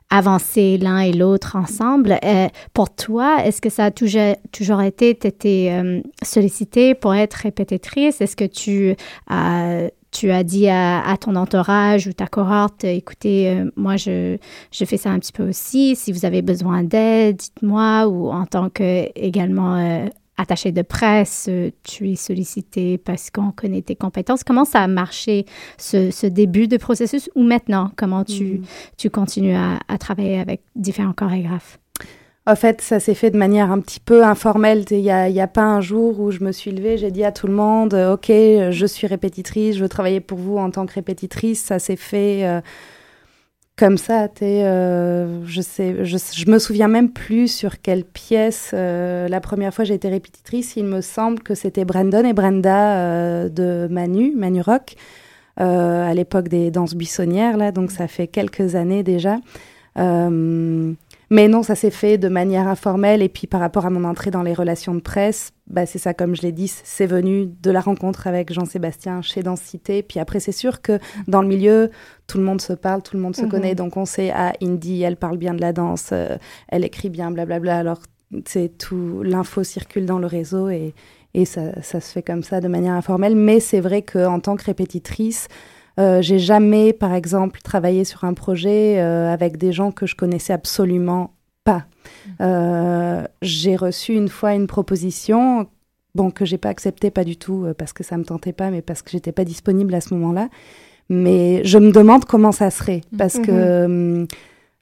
avancer 0.10 0.78
l'un 0.78 1.00
et 1.00 1.14
l'autre 1.14 1.56
ensemble. 1.56 2.18
Euh, 2.24 2.48
pour 2.74 2.94
toi, 2.94 3.46
est-ce 3.46 3.62
que 3.62 3.70
ça 3.70 3.86
a 3.86 3.92
toujours, 3.92 4.36
toujours 4.52 4.82
été, 4.82 5.18
euh, 5.46 6.02
sollicitée 6.24 6.96
pour 6.96 7.14
être 7.14 7.36
répétitrice? 7.36 8.22
Est-ce 8.22 8.36
que 8.36 8.46
tu 8.46 8.96
as 9.28 9.90
tu 10.12 10.32
as 10.32 10.44
dit 10.44 10.68
à, 10.70 11.16
ton 11.20 11.36
entourage 11.36 12.08
ou 12.08 12.14
ta 12.14 12.28
cohorte, 12.28 12.84
écoutez, 12.84 13.50
euh, 13.50 13.72
moi, 13.76 13.96
je, 13.96 14.38
je 14.72 14.86
fais 14.86 14.98
ça 14.98 15.12
un 15.12 15.20
petit 15.20 15.32
peu 15.32 15.48
aussi. 15.48 15.96
Si 15.96 16.12
vous 16.12 16.26
avez 16.26 16.42
besoin 16.42 16.84
d'aide, 16.84 17.38
dites-moi. 17.38 18.08
Ou 18.08 18.30
en 18.30 18.46
tant 18.46 18.70
que 18.70 19.08
également 19.16 20.10
attaché 20.40 20.72
de 20.72 20.82
presse, 20.82 21.48
euh, 21.50 21.70
tu 21.84 22.10
es 22.10 22.16
sollicité 22.16 22.98
parce 22.98 23.30
qu'on 23.30 23.52
connaît 23.52 23.82
tes 23.82 23.96
compétences. 23.96 24.44
Comment 24.44 24.66
ça 24.66 24.82
a 24.82 24.88
marché, 24.88 25.46
ce, 25.78 26.26
début 26.28 26.68
de 26.68 26.78
processus, 26.78 27.30
ou 27.36 27.44
maintenant, 27.44 27.92
comment 27.98 28.24
tu, 28.24 28.44
mm. 28.44 28.62
tu 28.98 29.10
continues 29.10 29.56
à, 29.56 29.80
travailler 30.00 30.40
avec 30.40 30.62
différents 30.76 31.14
chorégraphes? 31.14 31.80
En 32.50 32.56
fait, 32.56 32.82
ça 32.82 33.00
s'est 33.00 33.14
fait 33.14 33.30
de 33.30 33.38
manière 33.38 33.72
un 33.72 33.80
petit 33.80 34.00
peu 34.00 34.24
informelle. 34.24 34.84
Il 34.90 35.02
n'y 35.04 35.12
a, 35.12 35.48
pas 35.48 35.62
un 35.62 35.82
jour 35.82 36.20
où 36.20 36.32
je 36.32 36.44
me 36.44 36.52
suis 36.52 36.72
levée, 36.72 36.98
j'ai 36.98 37.12
dit 37.12 37.24
à 37.24 37.32
tout 37.32 37.46
le 37.46 37.54
monde, 37.54 37.94
euh, 37.94 38.16
OK, 38.16 38.30
je 38.30 38.86
suis 38.88 39.06
répétitrice, 39.06 39.76
je 39.76 39.84
veux 39.84 39.88
travailler 39.88 40.20
pour 40.20 40.40
vous 40.40 40.58
en 40.58 40.72
tant 40.72 40.88
que 40.88 40.94
répétitrice. 40.94 41.62
Ça 41.62 41.78
s'est 41.78 41.96
fait... 41.96 42.48
Euh, 42.48 42.62
comme 43.78 43.98
ça, 43.98 44.28
euh, 44.42 45.42
je 45.46 45.62
je, 45.62 46.50
me 46.50 46.58
souviens 46.58 46.88
même 46.88 47.12
plus 47.12 47.48
sur 47.48 47.80
quelle 47.82 48.04
pièce. 48.04 48.74
La 48.74 49.40
première 49.40 49.74
fois 49.74 49.86
j'ai 49.86 49.94
été 49.94 50.10
répétitrice, 50.10 50.76
il 50.76 50.84
me 50.84 51.00
semble 51.00 51.40
que 51.40 51.56
c'était 51.56 51.86
Brandon 51.86 52.26
et 52.26 52.34
Brenda 52.34 53.48
de 53.48 53.88
Manu, 53.90 54.34
Manu 54.36 54.60
Rock, 54.60 54.96
à 55.56 56.14
l'époque 56.14 56.50
des 56.50 56.72
danses 56.72 56.94
buissonnières 56.94 57.56
là, 57.56 57.72
donc 57.72 57.92
ça 57.92 58.10
fait 58.10 58.28
quelques 58.28 58.76
années 58.76 59.04
déjà. 59.04 59.38
Mais 61.32 61.48
non, 61.48 61.62
ça 61.62 61.76
s'est 61.76 61.92
fait 61.92 62.18
de 62.18 62.28
manière 62.28 62.68
informelle. 62.68 63.22
Et 63.22 63.30
puis 63.30 63.48
par 63.48 63.60
rapport 63.60 63.86
à 63.86 63.90
mon 63.90 64.04
entrée 64.04 64.32
dans 64.32 64.42
les 64.42 64.54
relations 64.54 64.96
de 64.96 65.00
presse, 65.00 65.52
bah, 65.68 65.86
c'est 65.86 66.00
ça, 66.00 66.14
comme 66.14 66.36
je 66.36 66.42
l'ai 66.42 66.52
dit, 66.52 66.68
c'est 66.68 67.06
venu 67.06 67.46
de 67.46 67.72
la 67.72 67.82
rencontre 67.82 68.26
avec 68.26 68.52
Jean-Sébastien 68.52 69.22
chez 69.22 69.44
Densité. 69.44 70.02
Puis 70.02 70.20
après, 70.20 70.40
c'est 70.40 70.52
sûr 70.52 70.82
que 70.82 71.00
dans 71.28 71.42
le 71.42 71.48
milieu, 71.48 71.92
tout 72.28 72.40
le 72.40 72.44
monde 72.44 72.62
se 72.62 72.74
parle, 72.74 73.04
tout 73.04 73.16
le 73.16 73.22
monde 73.22 73.36
se 73.36 73.44
mhm. 73.44 73.50
connaît. 73.50 73.76
Donc 73.76 73.96
on 73.98 74.06
sait, 74.06 74.32
ah, 74.34 74.54
Indy, 74.62 75.04
elle 75.04 75.18
parle 75.18 75.38
bien 75.38 75.54
de 75.54 75.62
la 75.62 75.74
danse, 75.74 76.10
euh, 76.12 76.38
elle 76.68 76.84
écrit 76.84 77.10
bien, 77.10 77.30
blablabla. 77.30 77.78
Alors 77.78 78.00
c'est 78.46 78.78
tout, 78.78 79.22
l'info 79.24 79.64
circule 79.64 80.06
dans 80.06 80.20
le 80.20 80.28
réseau 80.28 80.70
et, 80.70 80.94
et 81.34 81.46
ça, 81.46 81.82
ça 81.82 82.00
se 82.00 82.12
fait 82.12 82.24
comme 82.24 82.44
ça 82.44 82.60
de 82.62 82.68
manière 82.68 82.94
informelle. 82.94 83.36
Mais 83.36 83.60
c'est 83.60 83.80
vrai 83.80 84.02
qu'en 84.02 84.40
tant 84.40 84.56
que 84.56 84.66
répétitrice, 84.66 85.48
euh, 86.00 86.22
j'ai 86.22 86.40
jamais, 86.40 86.94
par 86.94 87.14
exemple, 87.14 87.60
travaillé 87.62 88.06
sur 88.06 88.24
un 88.24 88.34
projet 88.34 89.00
euh, 89.00 89.32
avec 89.32 89.58
des 89.58 89.74
gens 89.74 89.92
que 89.92 90.06
je 90.06 90.16
connaissais 90.16 90.54
absolument 90.54 91.34
pas. 91.64 91.86
Mmh. 91.86 92.32
Euh, 92.42 93.24
j'ai 93.42 93.76
reçu 93.76 94.14
une 94.14 94.30
fois 94.30 94.54
une 94.54 94.68
proposition, 94.68 95.68
bon, 96.16 96.32
que 96.32 96.46
j'ai 96.46 96.58
pas 96.58 96.70
acceptée, 96.70 97.12
pas 97.12 97.26
du 97.26 97.38
tout 97.38 97.68
parce 97.78 97.92
que 97.92 98.04
ça 98.04 98.18
me 98.18 98.24
tentait 98.24 98.54
pas, 98.54 98.72
mais 98.72 98.82
parce 98.82 99.02
que 99.02 99.12
j'étais 99.12 99.34
pas 99.34 99.44
disponible 99.44 99.94
à 99.94 100.02
ce 100.02 100.14
moment-là. 100.14 100.50
Mais 101.10 101.64
je 101.66 101.80
me 101.80 101.92
demande 101.92 102.26
comment 102.26 102.52
ça 102.52 102.70
serait 102.72 103.02
mmh. 103.12 103.18
parce 103.18 103.40
que 103.40 103.88
mmh. 103.88 104.22
hum, 104.22 104.28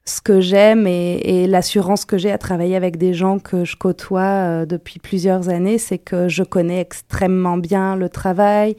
ce 0.04 0.20
que 0.20 0.40
j'aime 0.40 0.86
et, 0.86 1.46
l'assurance 1.48 2.04
que 2.04 2.16
j'ai 2.16 2.30
à 2.30 2.38
travailler 2.38 2.76
avec 2.76 2.96
des 2.96 3.12
gens 3.12 3.38
que 3.38 3.64
je 3.64 3.76
côtoie 3.76 4.64
depuis 4.64 5.00
plusieurs 5.00 5.48
années, 5.50 5.76
c'est 5.78 5.98
que 5.98 6.28
je 6.28 6.44
connais 6.44 6.80
extrêmement 6.80 7.58
bien 7.58 7.96
le 7.96 8.08
travail. 8.08 8.76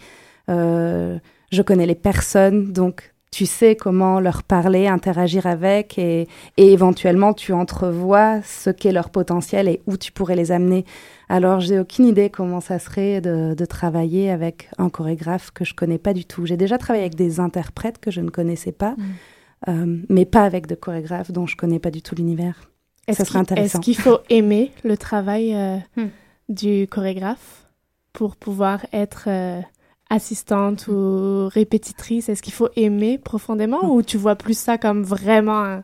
Euh, 0.49 1.19
je 1.51 1.61
connais 1.61 1.85
les 1.85 1.95
personnes, 1.95 2.71
donc 2.71 3.13
tu 3.31 3.45
sais 3.45 3.75
comment 3.75 4.19
leur 4.19 4.41
parler, 4.43 4.87
interagir 4.87 5.45
avec 5.45 5.99
et, 5.99 6.27
éventuellement 6.57 7.33
tu 7.33 7.53
entrevois 7.53 8.41
ce 8.43 8.69
qu'est 8.71 8.91
leur 8.91 9.11
potentiel 9.11 9.67
et 9.67 9.81
où 9.85 9.97
tu 9.97 10.11
pourrais 10.11 10.35
les 10.35 10.51
amener. 10.51 10.83
Alors 11.27 11.59
j'ai 11.59 11.79
aucune 11.79 12.05
idée 12.05 12.29
comment 12.29 12.59
ça 12.59 12.79
serait 12.79 13.21
de, 13.21 13.65
travailler 13.65 14.31
avec 14.31 14.69
un 14.79 14.89
chorégraphe 14.89 15.51
que 15.51 15.63
je 15.63 15.75
connais 15.75 15.99
pas 15.99 16.13
du 16.13 16.25
tout. 16.25 16.45
J'ai 16.45 16.57
déjà 16.57 16.77
travaillé 16.77 17.03
avec 17.03 17.15
des 17.15 17.39
interprètes 17.39 17.99
que 17.99 18.09
je 18.09 18.21
ne 18.21 18.29
connaissais 18.29 18.71
pas, 18.71 18.95
mm. 18.97 19.03
euh, 19.69 19.97
mais 20.09 20.25
pas 20.25 20.43
avec 20.43 20.65
de 20.65 20.75
chorégraphes 20.75 21.31
dont 21.31 21.45
je 21.45 21.55
connais 21.55 21.79
pas 21.79 21.91
du 21.91 22.01
tout 22.01 22.15
l'univers. 22.15 22.69
Ça 23.13 23.25
serait 23.25 23.39
intéressant. 23.39 23.79
Est-ce 23.79 23.83
qu'il 23.83 23.97
faut 23.97 24.19
aimer 24.29 24.71
le 24.83 24.97
travail 24.97 25.55
euh, 25.55 25.77
hmm. 25.97 26.09
du 26.49 26.87
chorégraphe 26.87 27.67
pour 28.13 28.35
pouvoir 28.35 28.85
être 28.93 29.25
euh, 29.27 29.61
assistante 30.09 30.87
ou 30.87 31.47
répétitrice 31.47 32.29
Est-ce 32.29 32.41
qu'il 32.41 32.53
faut 32.53 32.69
aimer 32.75 33.17
profondément 33.17 33.93
ou 33.93 34.01
tu 34.01 34.17
vois 34.17 34.35
plus 34.35 34.57
ça 34.57 34.77
comme 34.77 35.03
vraiment 35.03 35.81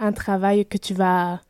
un, 0.00 0.12
travail 0.12 0.64
que 0.66 0.78
tu 0.78 0.94
vas 0.94 1.40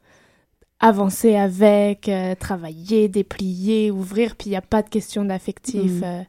avancer 0.81 1.37
avec, 1.37 2.09
euh, 2.09 2.35
travailler, 2.35 3.09
déplier, 3.09 3.91
ouvrir, 3.91 4.37
puis 4.37 4.49
il 4.49 4.51
n'y 4.51 4.57
a 4.57 4.63
pas 4.63 4.83
de 4.83 4.89
question 4.89 5.25
d'affectif 5.25 6.01
mm. 6.01 6.05
euh? 6.05 6.23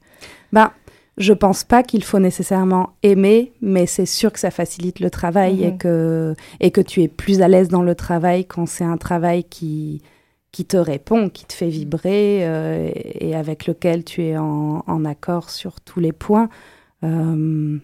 Ben, 0.52 0.72
je 1.18 1.34
pense 1.34 1.64
pas 1.64 1.84
qu'il 1.84 2.04
faut 2.04 2.20
nécessairement 2.20 2.92
aimer, 3.04 3.52
mais 3.62 3.86
c'est 3.86 4.06
sûr 4.06 4.32
que 4.32 4.40
ça 4.40 4.52
facilite 4.52 5.00
le 5.00 5.10
travail 5.10 5.64
et, 5.64 5.72
mm-hmm. 5.72 5.78
que, 5.78 6.36
et 6.60 6.72
que 6.72 6.82
tu 6.82 7.04
es 7.04 7.08
plus 7.08 7.42
à 7.42 7.48
l'aise 7.48 7.68
dans 7.68 7.84
le 7.84 7.94
travail 7.94 8.46
quand 8.46 8.66
c'est 8.66 8.86
un 8.86 8.98
travail 8.98 9.44
qui, 9.44 10.02
qui 10.52 10.66
te 10.66 10.78
répond, 10.78 11.30
qui 11.30 11.46
te 11.46 11.54
fait 11.54 11.70
vibrer 11.70 12.40
euh, 12.42 12.92
et, 12.96 13.36
avec 13.36 13.68
lequel 13.68 14.04
tu 14.04 14.24
es 14.24 14.38
en, 14.38 15.06
accord 15.06 15.50
sur 15.50 15.80
tous 15.82 16.00
les 16.00 16.12
points. 16.12 16.50
Euh, 17.04 17.78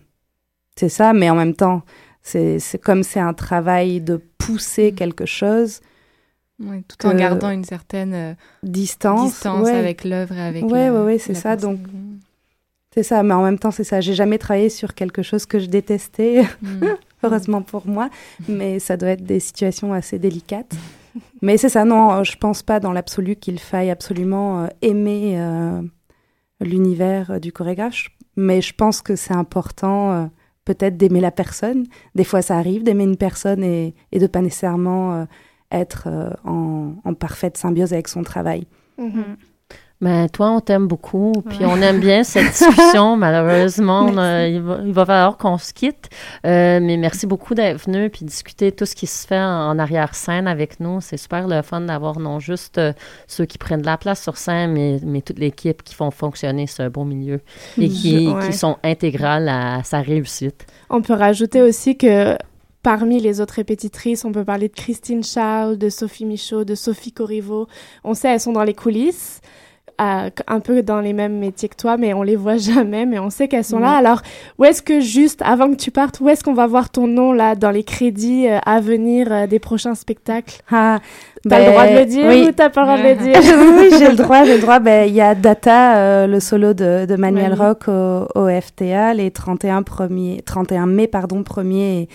c'est 0.76 0.90
ça, 0.90 1.14
mais 1.14 1.30
en 1.30 1.36
même 1.36 1.54
temps, 1.54 1.84
c'est 2.22 2.60
comme 2.84 3.04
c'est 3.04 3.20
un 3.20 3.34
travail 3.34 4.02
de 4.02 4.20
pousser 4.38 4.92
mm. 4.92 4.96
quelque 4.96 5.26
chose. 5.26 5.82
tout 6.60 7.08
en 7.08 7.14
gardant 7.14 7.52
une 7.52 7.64
certaine 7.64 8.14
euh, 8.14 8.34
distance, 8.64 9.46
avec 9.46 10.04
l'œuvre 10.04 10.36
et 10.36 10.42
avec. 10.42 10.64
Ouais, 10.64 10.90
ouais, 10.90 11.04
ouais, 11.04 11.18
c'est 11.20 11.36
ça. 11.36 11.56
Donc, 11.56 11.80
c'est 12.94 13.04
ça, 13.04 13.22
mais 13.24 13.34
en 13.36 13.44
même 13.44 13.60
temps, 13.60 13.72
c'est 13.72 13.84
ça. 13.84 14.02
J'ai 14.02 14.16
jamais 14.16 14.40
travaillé 14.40 14.70
sur 14.70 14.96
quelque 14.96 15.22
chose 15.22 15.46
que 15.46 15.60
je 15.60 15.68
détestais, 15.68 16.44
mm. 16.64 16.86
heureusement 17.24 17.62
pour 17.62 17.88
moi, 17.88 18.10
mais 18.50 18.80
ça 18.80 18.98
doit 18.98 19.10
être 19.10 19.24
des 19.24 19.40
situations 19.40 19.94
assez 19.94 20.18
délicates. 20.18 20.76
Mais 21.42 21.58
c'est 21.58 21.70
ça, 21.70 21.86
non, 21.86 22.24
je 22.24 22.38
pense 22.38 22.64
pas 22.64 22.80
dans 22.80 22.92
l'absolu 22.92 23.36
qu'il 23.36 23.60
faille 23.60 23.90
absolument 23.90 24.64
euh, 24.64 24.68
aimer 24.82 25.36
euh, 25.40 25.82
l'univers 26.60 27.40
du 27.40 27.52
chorégraphe, 27.52 28.10
mais 28.36 28.62
je 28.62 28.74
pense 28.74 29.02
que 29.02 29.16
c'est 29.16 29.34
important 29.34 30.12
euh, 30.12 30.26
peut-être 30.66 30.98
d'aimer 30.98 31.22
la 31.22 31.32
personne. 31.32 31.86
Des 32.16 32.24
fois, 32.24 32.42
ça 32.42 32.58
arrive 32.58 32.84
d'aimer 32.84 33.04
une 33.04 33.18
personne 33.18 33.64
et, 33.64 33.96
et 34.12 34.20
de 34.20 34.28
pas 34.28 34.42
nécessairement 34.42 35.28
être 35.72 36.08
en, 36.44 36.96
en, 37.04 37.14
parfaite 37.14 37.58
symbiose 37.58 37.94
avec 37.94 38.08
son 38.08 38.24
travail. 38.24 38.68
Mm-hmm. 39.00 39.36
Ben, 40.06 40.30
toi, 40.30 40.52
on 40.52 40.60
t'aime 40.60 40.86
beaucoup, 40.86 41.32
puis 41.50 41.66
on 41.66 41.82
aime 41.82 42.00
bien 42.00 42.24
cette 42.24 42.52
discussion. 42.52 43.18
Malheureusement, 43.18 44.10
il, 44.46 44.62
va, 44.62 45.04
falloir 45.04 45.36
qu'on 45.36 45.58
se 45.58 45.74
quitte. 45.74 46.10
Euh, 46.46 46.80
mais 46.80 46.96
merci 46.96 47.26
beaucoup 47.26 47.56
d'être 47.56 47.84
venu 47.88 48.12
puis 48.12 48.24
discuter 48.24 48.72
tout 48.72 48.86
ce 48.86 48.94
qui 48.94 49.08
se 49.08 49.26
fait 49.26 49.40
en, 49.40 49.80
arrière-scène 49.80 50.48
avec 50.48 50.80
nous. 50.80 51.02
C'est 51.02 51.18
super 51.18 51.48
le 51.48 51.64
fun 51.64 51.82
d'avoir 51.82 52.20
non 52.20 52.40
juste 52.40 52.78
euh, 52.78 52.94
ceux 53.26 53.46
qui 53.46 53.58
prennent 53.58 53.82
de 53.82 53.88
la 53.88 53.98
place 53.98 54.22
sur 54.22 54.38
scène, 54.38 54.74
mais, 54.74 55.00
mais 55.04 55.22
toute 55.22 55.40
l'équipe 55.40 55.82
qui 55.82 55.96
font 55.96 56.12
fonctionner 56.12 56.68
ce 56.68 56.88
beau 56.88 57.04
milieu 57.04 57.42
et 57.82 57.90
qui, 57.90 58.30
qui 58.46 58.54
sont 58.54 58.78
intégrales 58.84 59.50
à 59.50 59.82
sa 59.84 60.02
réussite. 60.02 60.68
On 60.92 61.02
peut 61.02 61.16
rajouter 61.16 61.64
aussi 61.64 61.98
que 61.98 62.38
Parmi 62.84 63.20
les 63.20 63.42
autres 63.42 63.56
répétitrices, 63.56 64.26
on 64.26 64.32
peut 64.32 64.46
parler 64.46 64.68
de 64.68 64.76
Christine 64.76 65.24
Charles, 65.24 65.76
de 65.80 65.90
Sophie 65.90 66.24
Michaud, 66.24 66.66
de 66.66 66.76
Sophie 66.76 67.12
Corriveau. 67.12 67.66
On 68.04 68.14
sait, 68.14 68.28
elles 68.28 68.40
sont 68.40 68.52
dans 68.52 68.64
les 68.64 68.76
coulisses 68.76 69.42
un 69.98 70.60
peu 70.60 70.84
dans 70.84 71.00
les 71.00 71.14
mêmes 71.14 71.38
métiers 71.40 71.70
que 71.70 71.76
toi, 71.76 71.98
mais 71.98 72.14
on 72.14 72.24
les 72.24 72.36
voit 72.36 72.58
jamais, 72.58 73.06
mais 73.06 73.20
on 73.20 73.30
sait 73.30 73.48
qu'elles 73.48 73.64
sont 73.64 73.80
là. 73.80 73.92
Alors, 73.94 74.22
où 74.58 74.66
est-ce 74.66 74.82
que 74.82 75.00
juste, 75.00 75.42
avant 75.42 75.70
que 75.72 75.76
tu 75.76 75.92
partes, 75.92 76.20
où 76.20 76.30
est-ce 76.30 76.44
qu'on 76.44 76.54
va 76.54 76.68
voir 76.68 76.90
ton 76.90 77.08
nom 77.08 77.32
là 77.32 77.56
dans 77.56 77.72
les 77.72 77.84
crédits 77.84 78.48
euh, 78.48 78.60
à 78.66 78.82
venir 78.82 79.32
euh, 79.32 79.48
des 79.48 79.60
prochains 79.60 79.96
spectacles? 79.96 80.62
Ah, 80.72 81.00
T'as 81.48 81.60
le 81.60 81.72
droit 81.72 81.88
de 81.88 82.00
le 82.00 82.06
dire 82.06 82.48
ou 82.48 82.52
t'as 82.52 82.70
pas 82.70 82.82
le 82.82 82.88
droit 82.88 82.98
de 82.98 83.04
le 83.04 83.16
dire? 83.16 83.36
Oui, 83.78 83.90
j'ai 84.00 84.10
le 84.10 84.16
droit, 84.16 84.46
j'ai 84.46 84.56
le 84.56 84.62
droit. 84.62 84.80
Ben, 84.80 85.08
il 85.08 85.14
y 85.14 85.22
a 85.22 85.36
Data, 85.36 85.98
euh, 85.98 86.28
le 86.28 86.40
solo 86.40 86.74
de, 86.74 87.06
de 87.06 87.16
Manuel 87.16 87.54
Rock 87.54 87.88
au, 87.88 88.28
au, 88.34 88.50
FTA, 88.50 89.14
les 89.14 89.30
31, 89.30 89.84
premier, 89.84 90.42
31 90.44 90.88
mai, 90.88 91.08
pardon, 91.08 91.42
1er 91.42 92.08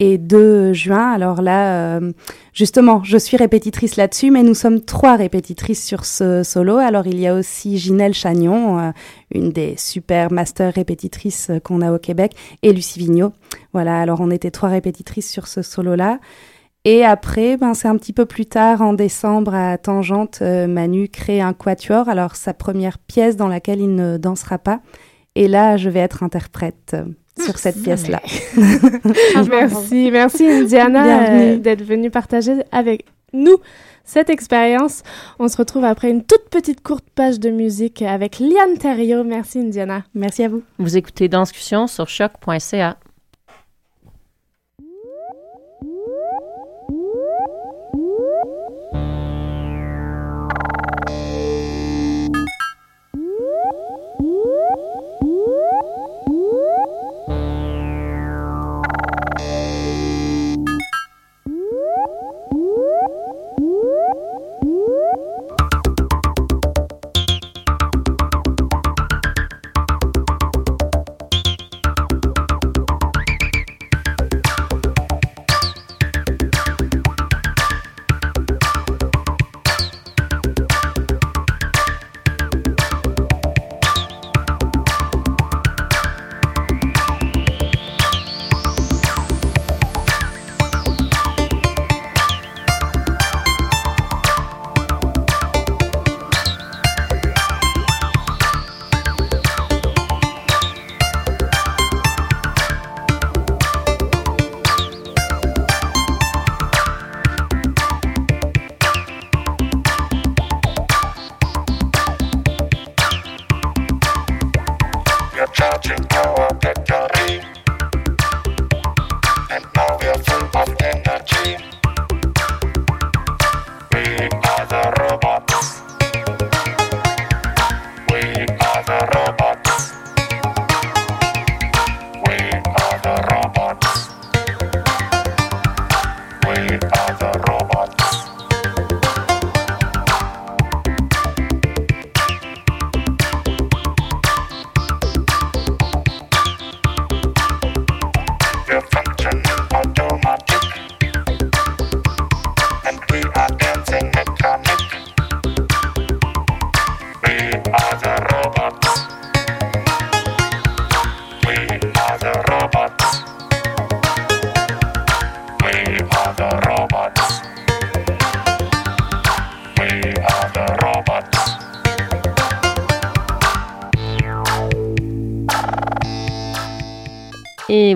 et 0.00 0.18
2 0.18 0.72
juin. 0.72 1.12
Alors 1.12 1.42
là, 1.42 1.96
euh, 1.96 2.12
justement, 2.52 3.04
je 3.04 3.16
suis 3.16 3.36
répétitrice 3.36 3.96
là-dessus, 3.96 4.32
mais 4.32 4.42
nous 4.42 4.54
sommes 4.54 4.80
trois 4.80 5.14
répétitrices 5.14 5.84
sur 5.84 6.04
ce 6.04 6.42
solo. 6.42 6.78
Alors 6.78 7.06
il 7.06 7.20
y 7.20 7.28
a 7.28 7.34
aussi 7.34 7.78
Ginelle 7.78 8.14
Chagnon, 8.14 8.80
euh, 8.80 8.90
une 9.32 9.50
des 9.50 9.74
super 9.76 10.32
master 10.32 10.74
répétitrices 10.74 11.52
qu'on 11.62 11.82
a 11.82 11.92
au 11.92 11.98
Québec, 11.98 12.32
et 12.62 12.72
Lucie 12.72 12.98
Vigneault. 12.98 13.32
Voilà, 13.72 14.00
alors 14.00 14.20
on 14.20 14.30
était 14.30 14.50
trois 14.50 14.70
répétitrices 14.70 15.30
sur 15.30 15.46
ce 15.46 15.62
solo-là. 15.62 16.18
Et 16.84 17.04
après, 17.04 17.56
ben, 17.56 17.74
c'est 17.74 17.88
un 17.88 17.96
petit 17.96 18.12
peu 18.12 18.26
plus 18.26 18.46
tard, 18.46 18.82
en 18.82 18.92
décembre, 18.92 19.54
à 19.54 19.78
Tangente, 19.78 20.40
euh, 20.42 20.66
Manu 20.66 21.08
crée 21.08 21.40
un 21.40 21.52
quatuor, 21.52 22.08
alors 22.08 22.34
sa 22.34 22.54
première 22.54 22.98
pièce 22.98 23.36
dans 23.36 23.48
laquelle 23.48 23.80
il 23.80 23.94
ne 23.94 24.16
dansera 24.16 24.58
pas. 24.58 24.80
Et 25.36 25.46
là, 25.46 25.76
je 25.76 25.88
vais 25.88 26.00
être 26.00 26.22
interprète 26.22 26.96
sur 27.40 27.58
cette 27.58 27.80
pièce-là. 27.82 28.20
merci, 29.48 30.10
merci 30.10 30.46
Indiana 30.46 31.56
d'être 31.56 31.82
venue 31.82 32.10
partager 32.10 32.62
avec 32.70 33.06
nous 33.32 33.56
cette 34.04 34.30
expérience. 34.30 35.02
On 35.38 35.48
se 35.48 35.56
retrouve 35.56 35.84
après 35.84 36.10
une 36.10 36.24
toute 36.24 36.48
petite 36.50 36.82
courte 36.82 37.06
page 37.14 37.40
de 37.40 37.50
musique 37.50 38.02
avec 38.02 38.38
Liane 38.38 38.76
Thériault. 38.78 39.24
Merci 39.24 39.60
Indiana. 39.60 40.04
Merci 40.14 40.44
à 40.44 40.48
vous. 40.48 40.62
Vous 40.78 40.96
écoutez 40.96 41.28
Danscussion 41.28 41.86
sur 41.86 42.08
choc.ca. 42.08 42.96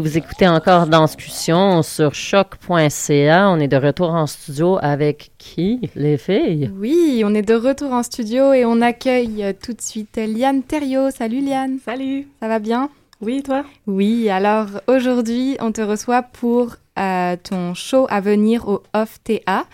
vous 0.07 0.19
écoutez 0.19 0.47
encore 0.47 0.87
dans 0.87 1.05
discussion 1.05 1.83
sur 1.83 2.14
choc.ca. 2.14 3.51
On 3.51 3.59
est 3.59 3.66
de 3.66 3.77
retour 3.77 4.11
en 4.11 4.29
studio 4.29 4.79
avec 4.81 5.33
qui, 5.37 5.81
les 5.97 6.16
filles? 6.16 6.71
Oui, 6.79 7.25
on 7.25 7.35
est 7.35 7.42
de 7.42 7.55
retour 7.55 7.92
en 7.92 8.05
studio 8.05 8.53
et 8.53 8.64
on 8.64 8.81
accueille 8.83 9.53
tout 9.61 9.73
de 9.73 9.81
suite 9.81 10.16
Liane 10.16 10.62
Thériault. 10.62 11.11
Salut 11.11 11.40
Liane. 11.40 11.79
Salut. 11.85 12.29
Ça 12.38 12.47
va 12.47 12.61
bien? 12.61 12.88
Oui, 13.21 13.42
toi? 13.42 13.64
Oui, 13.88 14.31
alors 14.31 14.69
aujourd'hui, 14.87 15.57
on 15.59 15.73
te 15.73 15.81
reçoit 15.81 16.23
pour 16.23 16.77
euh, 17.01 17.35
ton 17.42 17.75
show 17.75 18.07
à 18.09 18.21
venir 18.21 18.69
au 18.69 18.85
Off 18.95 19.19
TA 19.25 19.64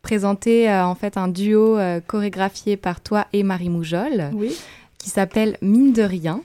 présenter 0.00 0.70
euh, 0.70 0.86
en 0.86 0.94
fait 0.94 1.18
un 1.18 1.28
duo 1.28 1.76
euh, 1.76 2.00
chorégraphié 2.00 2.78
par 2.78 3.02
toi 3.02 3.26
et 3.34 3.42
Marie 3.42 3.68
Moujol. 3.68 4.30
Oui. 4.32 4.56
Qui 4.96 5.10
s'appelle 5.10 5.58
Mine 5.60 5.92
de 5.92 6.02
rien. 6.02 6.40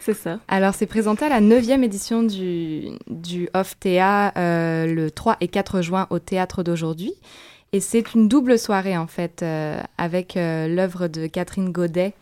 C'est 0.00 0.14
ça. 0.14 0.38
Alors, 0.48 0.74
c'est 0.74 0.86
présenté 0.86 1.24
à 1.24 1.28
la 1.28 1.40
9e 1.40 1.82
édition 1.82 2.22
du, 2.22 2.90
du 3.08 3.48
OFF-TA 3.54 4.32
euh, 4.36 4.86
le 4.86 5.10
3 5.10 5.36
et 5.40 5.48
4 5.48 5.82
juin 5.82 6.06
au 6.10 6.18
théâtre 6.18 6.62
d'aujourd'hui. 6.62 7.14
Et 7.72 7.80
c'est 7.80 8.14
une 8.14 8.28
double 8.28 8.58
soirée, 8.58 8.96
en 8.96 9.06
fait, 9.06 9.42
euh, 9.42 9.80
avec 9.98 10.36
euh, 10.36 10.68
l'œuvre 10.68 11.08
de 11.08 11.26
Catherine 11.26 11.70
Godet 11.70 12.14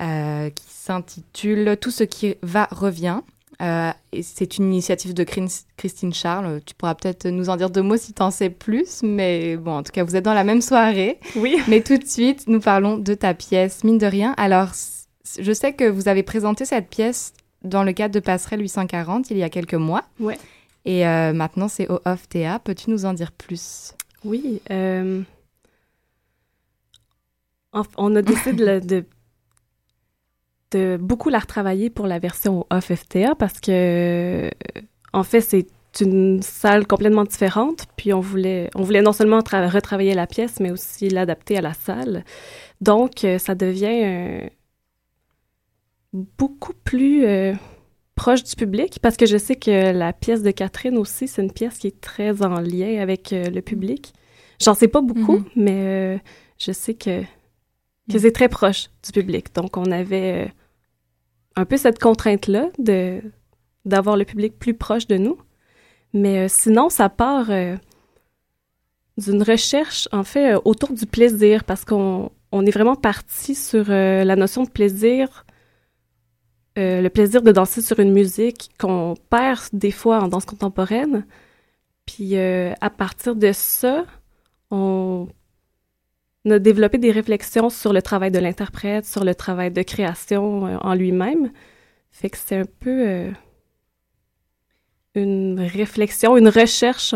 qui 0.00 0.64
s'intitule 0.68 1.76
Tout 1.80 1.90
ce 1.90 2.04
qui 2.04 2.36
va 2.42 2.68
revient. 2.70 3.20
Euh, 3.60 3.90
et 4.12 4.22
c'est 4.22 4.58
une 4.58 4.66
initiative 4.66 5.14
de 5.14 5.24
Christine 5.24 6.14
Charles. 6.14 6.60
Tu 6.64 6.74
pourras 6.74 6.94
peut-être 6.94 7.26
nous 7.26 7.50
en 7.50 7.56
dire 7.56 7.70
deux 7.70 7.82
mots 7.82 7.96
si 7.96 8.12
tu 8.12 8.22
en 8.22 8.30
sais 8.30 8.50
plus, 8.50 9.02
mais 9.02 9.56
bon, 9.56 9.78
en 9.78 9.82
tout 9.82 9.90
cas, 9.92 10.04
vous 10.04 10.14
êtes 10.14 10.24
dans 10.24 10.34
la 10.34 10.44
même 10.44 10.62
soirée. 10.62 11.18
Oui. 11.36 11.56
Mais 11.66 11.82
tout 11.82 11.98
de 11.98 12.06
suite, 12.06 12.44
nous 12.46 12.60
parlons 12.60 12.98
de 12.98 13.14
ta 13.14 13.34
pièce, 13.34 13.82
mine 13.82 13.98
de 13.98 14.06
rien. 14.06 14.34
Alors, 14.36 14.68
je 15.40 15.52
sais 15.52 15.72
que 15.72 15.84
vous 15.84 16.08
avez 16.08 16.22
présenté 16.22 16.64
cette 16.64 16.88
pièce 16.88 17.32
dans 17.62 17.82
le 17.82 17.92
cadre 17.92 18.14
de 18.14 18.20
Passerelle 18.20 18.60
840 18.60 19.30
il 19.30 19.38
y 19.38 19.42
a 19.42 19.50
quelques 19.50 19.74
mois. 19.74 20.04
Ouais. 20.20 20.38
Et 20.84 21.06
euh, 21.06 21.32
maintenant, 21.32 21.68
c'est 21.68 21.90
au 21.90 22.00
Off. 22.04 22.28
Peux-tu 22.64 22.90
nous 22.90 23.04
en 23.04 23.12
dire 23.12 23.32
plus? 23.32 23.94
Oui. 24.24 24.60
Euh, 24.70 25.22
on 27.96 28.16
a 28.16 28.22
décidé 28.22 28.80
de, 28.80 29.04
de, 30.70 30.96
beaucoup 30.96 31.28
la 31.28 31.40
retravailler 31.40 31.90
pour 31.90 32.06
la 32.06 32.18
version 32.18 32.66
Off 32.70 32.92
FTA 32.92 33.34
parce 33.34 33.60
que, 33.60 34.50
en 35.12 35.22
fait, 35.22 35.40
c'est 35.40 35.66
une 36.00 36.42
salle 36.42 36.86
complètement 36.86 37.24
différente. 37.24 37.86
Puis 37.96 38.12
on 38.12 38.20
voulait, 38.20 38.70
on 38.74 38.82
voulait 38.82 39.02
non 39.02 39.12
seulement 39.12 39.38
retravailler 39.38 40.14
la 40.14 40.26
pièce, 40.26 40.60
mais 40.60 40.70
aussi 40.70 41.08
l'adapter 41.08 41.58
à 41.58 41.60
la 41.60 41.74
salle. 41.74 42.24
Donc, 42.80 43.24
euh, 43.24 43.38
ça 43.38 43.54
devient 43.54 44.48
beaucoup 46.12 46.72
plus 46.84 47.24
euh, 47.24 47.54
proche 48.14 48.42
du 48.44 48.54
public 48.56 48.98
parce 49.02 49.16
que 49.16 49.26
je 49.26 49.36
sais 49.36 49.56
que 49.56 49.92
la 49.92 50.12
pièce 50.12 50.42
de 50.42 50.50
Catherine 50.50 50.98
aussi, 50.98 51.28
c'est 51.28 51.42
une 51.42 51.52
pièce 51.52 51.78
qui 51.78 51.88
est 51.88 52.00
très 52.00 52.42
en 52.42 52.60
lien 52.60 53.00
avec 53.00 53.30
le 53.32 53.60
public. 53.60 54.12
J'en 54.60 54.74
sais 54.74 54.88
pas 54.88 55.02
beaucoup, 55.02 55.38
mm-hmm. 55.38 55.52
mais 55.56 56.20
je 56.58 56.72
sais 56.72 56.94
que 56.94 57.22
que 58.10 58.18
c'est 58.18 58.32
très 58.32 58.48
proche 58.48 58.88
du 59.04 59.12
public. 59.12 59.54
Donc, 59.54 59.76
on 59.76 59.90
avait 59.90 60.46
euh, 60.46 60.48
un 61.56 61.64
peu 61.64 61.76
cette 61.76 61.98
contrainte-là 61.98 62.70
de 62.78 63.20
d'avoir 63.84 64.16
le 64.16 64.24
public 64.24 64.58
plus 64.58 64.74
proche 64.74 65.06
de 65.06 65.16
nous. 65.16 65.38
Mais 66.12 66.38
euh, 66.38 66.46
sinon, 66.48 66.88
ça 66.88 67.08
part 67.08 67.50
euh, 67.50 67.76
d'une 69.16 69.42
recherche, 69.42 70.08
en 70.12 70.24
fait, 70.24 70.54
autour 70.64 70.92
du 70.92 71.06
plaisir, 71.06 71.64
parce 71.64 71.84
qu'on 71.84 72.30
on 72.52 72.66
est 72.66 72.70
vraiment 72.70 72.96
parti 72.96 73.54
sur 73.54 73.88
la 73.88 74.36
notion 74.36 74.64
de 74.64 74.70
plaisir, 74.70 75.44
le 76.78 77.08
plaisir 77.08 77.42
de 77.42 77.52
danser 77.52 77.82
sur 77.82 77.98
une 77.98 78.12
musique 78.12 78.70
qu'on 78.78 79.14
perd 79.30 79.60
des 79.72 79.90
fois 79.90 80.20
en 80.20 80.28
danse 80.28 80.44
contemporaine. 80.44 81.26
Puis 82.06 82.36
à 82.38 82.90
partir 82.90 83.34
de 83.36 83.52
ça, 83.52 84.04
on 84.70 85.28
a 86.50 86.58
développé 86.58 86.98
des 86.98 87.10
réflexions 87.10 87.70
sur 87.70 87.92
le 87.92 88.02
travail 88.02 88.30
de 88.30 88.38
l'interprète, 88.38 89.06
sur 89.06 89.24
le 89.24 89.34
travail 89.34 89.70
de 89.70 89.82
création 89.82 90.66
euh, 90.66 90.76
en 90.80 90.94
lui-même. 90.94 91.52
Fait 92.10 92.30
que 92.30 92.38
c'est 92.38 92.56
un 92.56 92.64
peu 92.64 93.08
euh, 93.08 93.30
une 95.14 95.60
réflexion, 95.60 96.36
une 96.36 96.48
recherche 96.48 97.14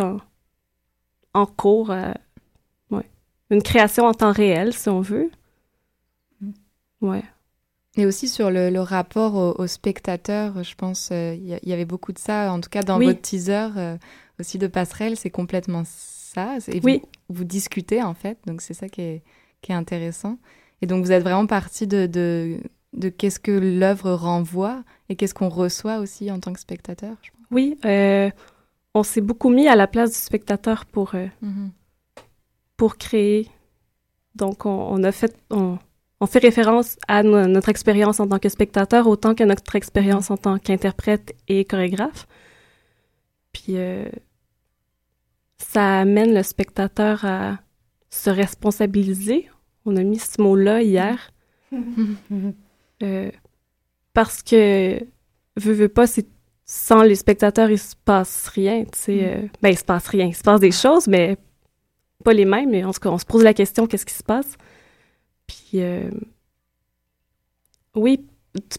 en, 1.35 1.47
cours, 1.47 1.91
euh, 1.91 2.13
une 3.51 3.63
création 3.63 4.05
en 4.05 4.15
temps 4.15 4.33
réel, 4.33 4.73
si 4.73 4.89
on 4.89 5.01
veut. 5.01 5.31
Mm. 6.41 6.53
Ouais. 7.03 7.25
Et 7.97 8.07
aussi 8.07 8.27
sur 8.27 8.51
le, 8.51 8.79
rapport 8.81 9.59
au, 9.59 9.67
spectateur, 9.67 10.63
je 10.63 10.75
pense, 10.75 11.11
il 11.11 11.59
y, 11.63 11.73
avait 11.73 11.85
beaucoup 11.85 12.13
de 12.13 12.19
ça, 12.19 12.51
en 12.51 12.61
tout 12.61 12.71
cas 12.71 12.83
dans 12.83 12.99
votre 12.99 13.21
teaser 13.21 13.69
aussi 14.41 14.59
de 14.59 14.67
Passerelle, 14.67 15.17
c'est 15.17 15.31
complètement 15.31 15.83
ça. 15.85 16.59
Et 16.69 16.81
oui. 16.83 17.03
Vous, 17.29 17.45
discutez, 17.45 18.03
en 18.03 18.15
fait. 18.15 18.39
Donc, 18.47 18.61
c'est 18.61 18.75
ça 18.75 18.89
qui 18.89 19.01
est, 19.01 19.23
qui 19.63 19.73
est 19.73 19.75
intéressant. 19.75 20.39
Et 20.83 20.87
donc, 20.87 21.05
vous 21.05 21.13
êtes 21.13 21.23
vraiment 21.23 21.47
parti 21.47 21.87
de, 21.87 22.07
de, 22.07 22.59
de 22.93 23.09
qu'est-ce 23.09 23.41
que 23.41 23.53
l'œuvre 23.53 24.13
renvoie 24.13 24.83
et 25.09 25.17
qu'est-ce 25.17 25.35
qu'on 25.35 25.49
reçoit 25.49 25.99
aussi 25.99 26.31
en 26.31 26.41
tant 26.41 26.53
que 26.53 26.61
spectateur. 26.61 27.17
Je 27.23 27.31
Oui, 27.51 27.79
euh, 27.85 28.31
on 28.95 29.03
s'est 29.03 29.21
beaucoup 29.21 29.49
mis 29.49 29.69
à 29.69 29.77
la 29.77 29.87
place 29.87 30.11
du 30.11 30.19
spectateur 30.19 30.85
pour, 30.87 31.15
euh, 31.15 31.27
mm-hmm. 31.43 31.71
pour 32.77 32.97
créer. 32.97 33.49
Donc, 34.35 34.67
on, 34.67 35.03
a 35.05 35.13
fait, 35.13 35.37
on, 35.51 35.79
on, 36.23 36.27
fait 36.27 36.39
référence 36.39 36.97
à 37.09 37.23
notre 37.23 37.69
expérience 37.69 38.21
en 38.21 38.29
tant 38.29 38.39
que 38.39 38.49
spectateur 38.49 39.07
autant 39.07 39.35
que 39.35 39.45
notre 39.45 39.77
expérience 39.77 40.31
en 40.31 40.37
tant 40.37 40.59
qu'interprète 40.59 41.35
et 41.49 41.65
chorégraphe. 41.65 42.27
Puis, 43.53 43.77
euh, 43.77 44.09
ça 45.59 46.01
amène 46.01 46.35
le 46.35 46.43
spectateur 46.43 47.25
à 47.25 47.59
se 48.11 48.31
responsabiliser. 48.31 49.49
On 49.85 49.97
a 49.97 50.03
mis 50.03 50.19
ce 50.19 50.41
mot-là 50.41 50.83
hier. 50.83 51.31
Euh, 53.03 53.33
parce 54.13 54.45
que, 54.45 55.01
veux, 55.57 55.73
veux 55.73 55.89
pas, 55.89 56.07
c'est 56.07 56.29
sans 56.65 57.03
les 57.03 57.17
spectateurs, 57.17 57.71
il 57.71 57.79
se 57.79 57.95
passe 57.97 58.47
rien, 58.49 58.85
tu. 58.85 59.13
Mm. 59.13 59.21
Euh, 59.23 59.43
ben, 59.61 59.69
il 59.71 59.79
se 59.79 59.85
passe 59.85 60.07
rien. 60.09 60.27
Il 60.27 60.35
se 60.35 60.43
passe 60.43 60.61
des 60.61 60.71
choses, 60.71 61.09
mais 61.09 61.37
pas 62.25 62.33
les 62.33 62.45
mêmes. 62.45 62.71
Mais 62.71 62.85
on 62.85 62.93
se, 62.93 63.01
on 63.05 63.19
se 63.19 63.27
pose 63.27 63.43
la 63.43 63.55
question, 63.55 63.87
qu'est-ce 63.87 64.07
qui 64.07 64.15
se 64.15 64.23
passe? 64.23 64.57
Puis, 65.53 65.83
euh, 65.83 66.11
oui, 67.95 68.25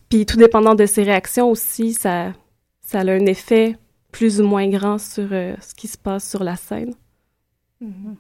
puis 0.10 0.26
tout 0.26 0.38
dépendant 0.38 0.74
de 0.74 0.86
ses 0.88 1.04
réactions 1.04 1.50
aussi, 1.50 1.94
ça, 1.94 2.34
ça 2.82 3.00
a 3.00 3.12
un 3.12 3.26
effet 3.28 3.78
plus 4.12 4.42
ou 4.42 4.48
moins 4.48 4.68
grand 4.68 4.98
sur 4.98 5.28
euh, 5.32 5.56
ce 5.62 5.76
qui 5.76 5.88
se 5.88 5.98
passe 5.98 6.28
sur 6.28 6.44
la 6.44 6.56
scène. 6.56 6.94
Mm-hmm. 7.82 8.16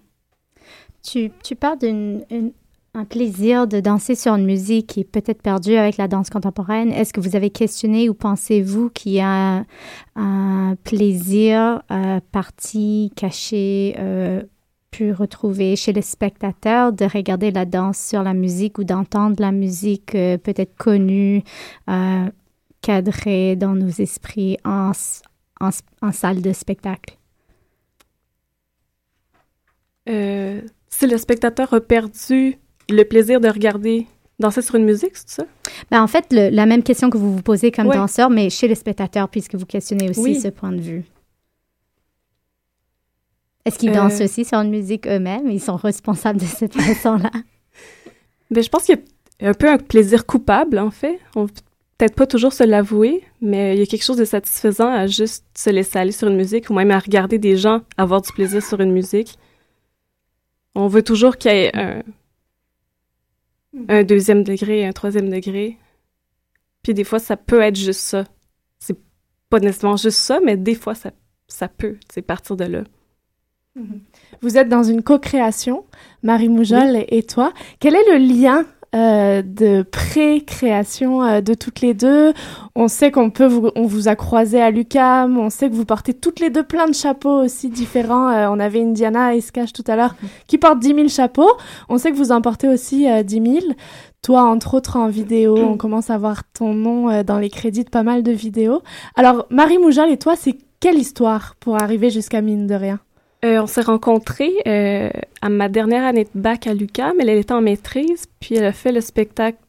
Tu, 1.02 1.32
tu 1.44 1.56
parles 1.56 1.80
d'un 1.80 3.06
plaisir 3.10 3.68
de 3.68 3.80
danser 3.80 4.16
sur 4.16 4.36
une 4.36 4.46
musique 4.46 4.88
qui 4.88 5.00
est 5.02 5.04
peut-être 5.04 5.42
perdue 5.42 5.76
avec 5.76 5.98
la 5.98 6.08
danse 6.08 6.30
contemporaine. 6.30 6.92
Est-ce 6.92 7.12
que 7.12 7.20
vous 7.20 7.36
avez 7.36 7.50
questionné 7.50 8.08
ou 8.08 8.13
pensez-vous 8.13 8.89
qu'il 8.92 9.13
y 9.13 9.20
a 9.20 9.66
un, 10.16 10.76
plaisir 10.84 11.82
euh, 11.92 12.20
parti, 12.32 13.12
caché, 13.16 13.96
pu 14.93 15.12
retrouver 15.12 15.75
chez 15.75 15.91
les 15.91 16.01
spectateurs 16.01 16.93
de 16.93 17.06
regarder 17.06 17.51
la 17.51 17.65
danse 17.65 17.99
sur 17.99 18.23
la 18.23 18.34
musique 18.34 18.77
ou 18.77 18.84
d'entendre 18.84 19.36
la 19.39 19.51
musique 19.51 20.12
peut-être 20.12 20.75
connue, 20.77 21.43
cadrée 22.84 23.56
dans 23.56 23.73
nos 23.73 23.89
esprits 23.89 24.58
en, 24.63 24.91
en, 26.01 26.12
salle 26.12 26.41
de 26.41 26.53
spectacle? 26.53 27.17
Euh, 30.10 30.62
si 30.89 31.08
le 31.08 31.17
spectateur 31.17 31.73
a 31.73 31.82
perdu 31.82 32.58
le 32.89 33.03
plaisir 33.03 33.39
de 33.39 33.47
regarder 33.47 34.06
danser 34.38 34.62
sur 34.62 34.75
une 34.75 34.86
musique, 34.86 35.15
c'est 35.15 35.29
ça? 35.29 35.45
Ben, 35.89 36.03
en 36.03 36.08
fait, 36.08 36.27
la 36.32 36.65
même 36.65 36.84
question 36.84 37.10
que 37.10 37.17
vous 37.17 37.36
vous 37.36 37.41
posez 37.41 37.71
comme 37.71 37.88
danseur, 37.88 38.29
mais 38.29 38.49
chez 38.49 38.67
les 38.67 38.75
spectateurs, 38.75 39.29
puisque 39.29 39.56
vous 39.56 39.65
questionnez 39.65 40.10
aussi 40.10 40.39
ce 40.39 40.49
point 40.49 40.71
de 40.71 40.82
vue. 40.82 41.03
Est-ce 43.65 43.80
qu'ils 43.80 43.91
dansent 43.91 44.19
euh. 44.21 44.26
aussi 44.26 44.45
sur 44.45 44.58
une 44.60 44.69
musique 44.69 45.08
eux-mêmes? 45.08 45.49
Ils 45.49 45.62
sont 45.62 45.76
responsables 45.76 46.39
de 46.39 46.45
cette 46.45 46.73
façon-là? 46.80 47.32
ben, 48.52 48.63
je 48.63 48.69
pense 48.69 48.84
qu'il 48.84 48.99
y 49.41 49.45
a 49.45 49.49
un 49.49 49.54
peu 49.54 49.69
un 49.69 49.78
plaisir 49.78 50.26
coupable, 50.26 50.80
en 50.80 50.91
fait. 50.91 51.19
On 51.36 51.47
peut-être 51.97 52.15
pas 52.15 52.28
toujours 52.28 52.54
se 52.54 52.63
l'avouer, 52.63 53.23
mais 53.41 53.76
il 53.76 53.80
y 53.80 53.84
a 53.84 53.86
quelque 53.86 54.04
chose 54.04 54.17
de 54.17 54.26
satisfaisant 54.26 54.91
à 54.91 55.08
juste 55.08 55.45
se 55.56 55.69
laisser 55.69 55.99
aller 55.99 56.12
sur 56.12 56.28
une 56.28 56.36
musique 56.36 56.69
ou 56.69 56.73
même 56.73 56.91
à 56.91 56.99
regarder 56.99 57.38
des 57.38 57.56
gens 57.56 57.82
avoir 57.97 58.21
du 58.21 58.32
plaisir 58.34 58.63
sur 58.63 58.82
une 58.82 58.91
musique. 58.91 59.38
On 60.76 60.88
veut 60.88 61.04
toujours 61.04 61.38
qu'il 61.38 61.52
y 61.52 61.56
ait 61.56 62.04
un, 63.88 64.04
deuxième 64.04 64.43
degré, 64.43 64.86
un 64.86 64.91
troisième 64.91 65.30
degré. 65.30 65.78
Puis 66.82 66.93
des 66.93 67.04
fois, 67.04 67.19
ça 67.19 67.38
peut 67.38 67.62
être 67.62 67.78
juste 67.78 68.02
ça. 68.02 68.26
C'est 68.80 68.97
pas 69.49 69.60
nécessairement 69.60 69.97
juste 69.97 70.17
ça, 70.17 70.39
mais 70.43 70.58
des 70.58 70.76
fois, 70.76 70.95
ça, 70.95 71.12
ça 71.47 71.67
peut, 71.67 71.97
c'est 72.12 72.21
partir 72.21 72.58
de 72.58 72.65
là. 72.65 72.84
Vous 74.42 74.58
êtes 74.58 74.70
dans 74.70 74.84
une 74.84 75.04
co-création, 75.04 75.86
Marie 76.22 76.50
Moujol 76.50 77.06
et 77.08 77.24
toi. 77.24 77.54
Quel 77.80 77.96
est 77.96 78.12
le 78.12 78.18
lien 78.18 78.66
euh, 78.96 79.42
de 79.42 79.82
pré-création 79.82 81.24
euh, 81.24 81.42
de 81.42 81.54
toutes 81.54 81.82
les 81.82 81.94
deux? 81.94 82.34
On 82.76 82.88
sait 82.88 83.12
qu'on 83.12 83.32
peut 83.32 83.48
vous, 83.48 83.70
on 83.76 83.86
vous 83.86 84.08
a 84.08 84.16
croisé 84.16 84.62
à 84.62 84.70
l'UCAM, 84.70 85.38
on 85.38 85.50
sait 85.50 85.70
que 85.70 85.76
vous 85.76 85.86
portez 85.86 86.14
toutes 86.14 86.40
les 86.40 86.50
deux 86.50 86.64
plein 86.64 86.88
de 86.88 86.94
chapeaux 86.94 87.44
aussi 87.44 87.70
différents. 87.70 88.30
Euh, 88.30 88.48
on 88.50 88.60
avait 88.60 88.82
Indiana 88.82 89.40
Skash 89.42 89.74
tout 89.74 89.84
à 89.88 89.96
l'heure 89.96 90.16
qui 90.48 90.58
portent 90.58 90.80
10 90.80 90.88
000 90.90 91.08
chapeaux. 91.08 91.52
On 91.90 91.98
sait 91.98 92.12
que 92.12 92.18
vous 92.18 92.32
en 92.32 92.42
portez 92.42 92.68
aussi 92.68 93.08
10 93.24 93.34
000. 93.34 93.74
Toi, 94.22 94.44
entre 94.44 94.76
autres, 94.76 94.98
en 94.98 95.10
vidéo, 95.10 95.58
on 95.58 95.76
commence 95.76 96.10
à 96.10 96.18
voir 96.18 96.44
ton 96.54 96.74
nom 96.74 97.24
dans 97.24 97.40
les 97.40 97.50
crédits 97.50 97.84
de 97.84 97.90
pas 97.90 98.04
mal 98.04 98.24
de 98.24 98.32
vidéos. 98.32 98.82
Alors, 99.16 99.48
Marie 99.50 99.80
Moujal 99.80 100.10
et 100.12 100.18
toi, 100.18 100.36
c'est 100.38 100.58
quelle 100.80 100.98
histoire 100.98 101.56
pour 101.60 101.82
arriver 101.82 102.10
jusqu'à 102.10 102.40
Mine 102.40 102.68
de 102.68 102.76
Rien? 102.76 103.00
Euh, 103.43 103.62
on 103.62 103.67
s'est 103.67 103.82
rencontrés 103.82 104.53
euh, 104.67 105.10
à 105.41 105.49
ma 105.49 105.69
dernière 105.69 106.06
année 106.06 106.25
de 106.25 106.39
bac 106.39 106.67
à 106.67 106.73
l'UQAM. 106.73 107.19
Elle, 107.19 107.29
elle 107.29 107.39
était 107.39 107.53
en 107.53 107.62
maîtrise, 107.62 108.25
puis 108.39 108.56
elle 108.56 108.65
a 108.65 108.73
fait 108.73 108.91
le 108.91 109.01
spectacle 109.01 109.60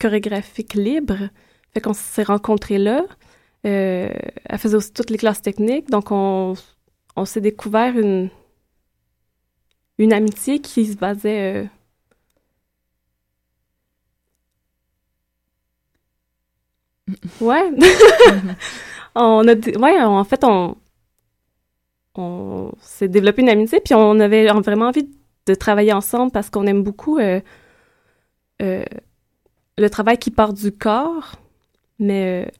chorégraphique 0.00 0.74
libre. 0.74 1.28
Fait 1.74 1.80
qu'on 1.80 1.94
s'est 1.94 2.22
rencontrés 2.22 2.78
là. 2.78 3.04
Euh, 3.66 4.08
elle 4.44 4.58
faisait 4.58 4.76
aussi 4.76 4.92
toutes 4.92 5.10
les 5.10 5.18
classes 5.18 5.42
techniques, 5.42 5.90
donc 5.90 6.12
on, 6.12 6.54
on 7.16 7.24
s'est 7.24 7.40
découvert 7.40 7.98
une, 7.98 8.30
une 9.98 10.12
amitié 10.12 10.60
qui 10.60 10.86
se 10.86 10.96
basait 10.96 11.68
Ouais. 17.40 17.70
on 19.14 19.46
a, 19.48 19.54
ouais, 19.54 20.02
en 20.02 20.24
fait, 20.24 20.44
on, 20.44 20.76
on 22.18 22.72
s'est 22.80 23.08
développé 23.08 23.42
une 23.42 23.48
amitié, 23.48 23.80
puis 23.80 23.94
on 23.94 24.18
avait 24.20 24.46
vraiment 24.46 24.88
envie 24.88 25.08
de 25.46 25.54
travailler 25.54 25.92
ensemble 25.92 26.32
parce 26.32 26.50
qu'on 26.50 26.66
aime 26.66 26.82
beaucoup 26.82 27.18
euh, 27.18 27.40
euh, 28.60 28.84
le 29.78 29.90
travail 29.90 30.18
qui 30.18 30.30
part 30.30 30.52
du 30.52 30.72
corps, 30.72 31.36
mais 31.98 32.44
euh, 32.44 32.50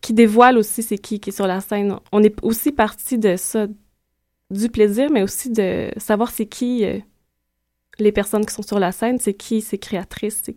qui 0.00 0.14
dévoile 0.14 0.56
aussi 0.56 0.82
c'est 0.82 0.98
qui 0.98 1.20
qui 1.20 1.30
est 1.30 1.32
sur 1.34 1.46
la 1.46 1.60
scène. 1.60 1.98
On 2.12 2.22
est 2.22 2.36
aussi 2.42 2.72
parti 2.72 3.18
de 3.18 3.36
ça, 3.36 3.66
du 4.50 4.68
plaisir, 4.68 5.10
mais 5.10 5.22
aussi 5.22 5.50
de 5.50 5.90
savoir 5.96 6.30
c'est 6.30 6.46
qui 6.46 6.84
les 7.98 8.12
personnes 8.12 8.46
qui 8.46 8.54
sont 8.54 8.62
sur 8.62 8.78
la 8.78 8.92
scène, 8.92 9.18
c'est 9.18 9.34
qui 9.34 9.60
ces 9.60 9.78
créatrices, 9.78 10.40
c'est 10.44 10.56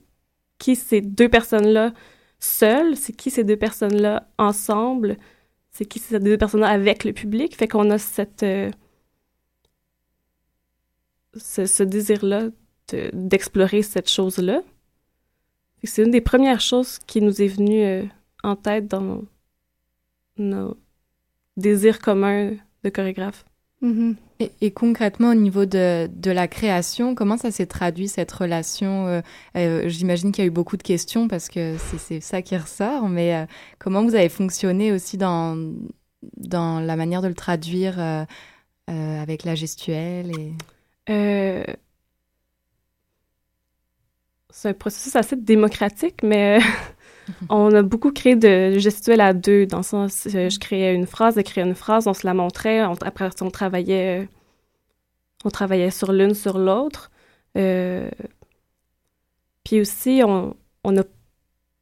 qui 0.59 0.75
ces 0.75 1.01
deux 1.01 1.27
personnes-là 1.27 1.91
seules, 2.39 2.95
c'est 2.95 3.13
qui 3.13 3.31
ces 3.31 3.43
deux 3.43 3.57
personnes-là 3.57 4.27
ensemble, 4.37 5.17
c'est 5.73 5.85
qui 5.85 5.99
ces 5.99 6.19
deux 6.19 6.37
personnes-là 6.37 6.69
avec 6.69 7.03
le 7.03 7.13
public. 7.13 7.55
Fait 7.55 7.67
qu'on 7.67 7.89
a 7.89 7.97
cette 7.97 8.45
ce, 11.35 11.83
désir-là 11.83 12.49
d'explorer 13.13 13.81
cette 13.81 14.09
chose-là. 14.09 14.61
C'est 15.83 16.03
une 16.03 16.11
des 16.11 16.21
premières 16.21 16.61
choses 16.61 16.99
qui 16.99 17.21
nous 17.21 17.41
est 17.41 17.47
venue 17.47 17.83
euh, 17.83 18.03
en 18.43 18.55
tête 18.55 18.87
dans 18.87 19.23
nos, 20.37 20.77
désirs 21.57 21.99
communs 21.99 22.51
de 22.83 22.89
chorégraphe. 22.89 23.45
Mm-hmm. 23.83 24.15
et, 24.61 24.71
concrètement, 24.71 25.31
au 25.31 25.35
niveau 25.35 25.65
de, 25.65 26.09
de 26.15 26.31
la 26.31 26.47
création, 26.47 27.15
comment 27.15 27.37
ça 27.37 27.51
s'est 27.51 27.65
traduit, 27.65 28.07
cette 28.07 28.31
relation 28.31 29.07
euh, 29.07 29.21
euh, 29.57 29.89
J'imagine 29.89 30.31
qu'il 30.31 30.43
y 30.43 30.45
a 30.45 30.47
eu 30.47 30.51
beaucoup 30.51 30.77
de 30.77 30.83
questions 30.83 31.27
parce 31.27 31.49
que 31.49 31.75
c'est 31.97 32.21
ça 32.21 32.41
qui 32.41 32.55
ressort, 32.55 33.09
mais 33.09 33.45
comment 33.79 34.03
vous 34.03 34.15
avez 34.15 34.29
fonctionné 34.29 34.93
aussi 34.93 35.17
dans, 35.17 35.57
dans 36.37 36.79
la 36.79 36.95
manière 36.95 37.21
de 37.21 37.27
le 37.27 37.35
traduire 37.35 38.25
avec 38.87 39.43
la 39.43 39.55
gestuelle 39.55 40.31
et... 40.39 40.53
Euh, 41.09 41.63
c'est 44.49 44.69
un 44.69 44.73
processus 44.73 45.15
assez 45.15 45.35
démocratique, 45.35 46.21
mais 46.23 46.59
on 47.49 47.73
a 47.73 47.81
beaucoup 47.81 48.11
créé 48.11 48.35
de 48.35 48.77
gestuels 48.79 49.21
à 49.21 49.33
deux, 49.33 49.65
dans 49.65 49.77
le 49.77 49.83
sens, 49.83 50.27
euh, 50.33 50.49
je 50.49 50.59
créais 50.59 50.93
une 50.93 51.07
phrase, 51.07 51.37
elle 51.37 51.63
une 51.63 51.75
phrase, 51.75 52.07
on 52.07 52.13
se 52.13 52.25
la 52.25 52.33
montrait, 52.33 52.79
après 52.79 53.29
on 53.41 53.49
travaillait, 53.49 54.27
on 55.45 55.49
travaillait 55.49 55.91
sur 55.91 56.11
l'une, 56.11 56.33
sur 56.33 56.57
l'autre. 56.57 57.11
Euh, 57.57 58.09
puis 59.63 59.79
aussi, 59.79 60.21
on 60.23 60.55
n'a 60.91 61.03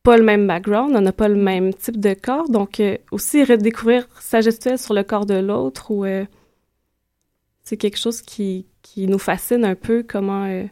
pas 0.04 0.18
le 0.18 0.24
même 0.24 0.48
background, 0.48 0.96
on 0.96 1.02
n'a 1.02 1.12
pas 1.12 1.28
le 1.28 1.36
même 1.36 1.74
type 1.74 2.00
de 2.00 2.14
corps, 2.14 2.50
donc 2.50 2.82
aussi 3.12 3.44
redécouvrir 3.44 4.08
sa 4.20 4.42
gestuelle 4.42 4.78
sur 4.78 4.94
le 4.94 5.04
corps 5.04 5.26
de 5.26 5.36
l'autre, 5.36 5.92
c'est 7.64 7.78
quelque 7.78 7.98
chose 7.98 8.22
qui, 8.22 8.66
nous 8.98 9.20
fascine 9.20 9.64
un 9.64 9.76
peu 9.76 10.04
comment, 10.08 10.46
euh, 10.46 10.66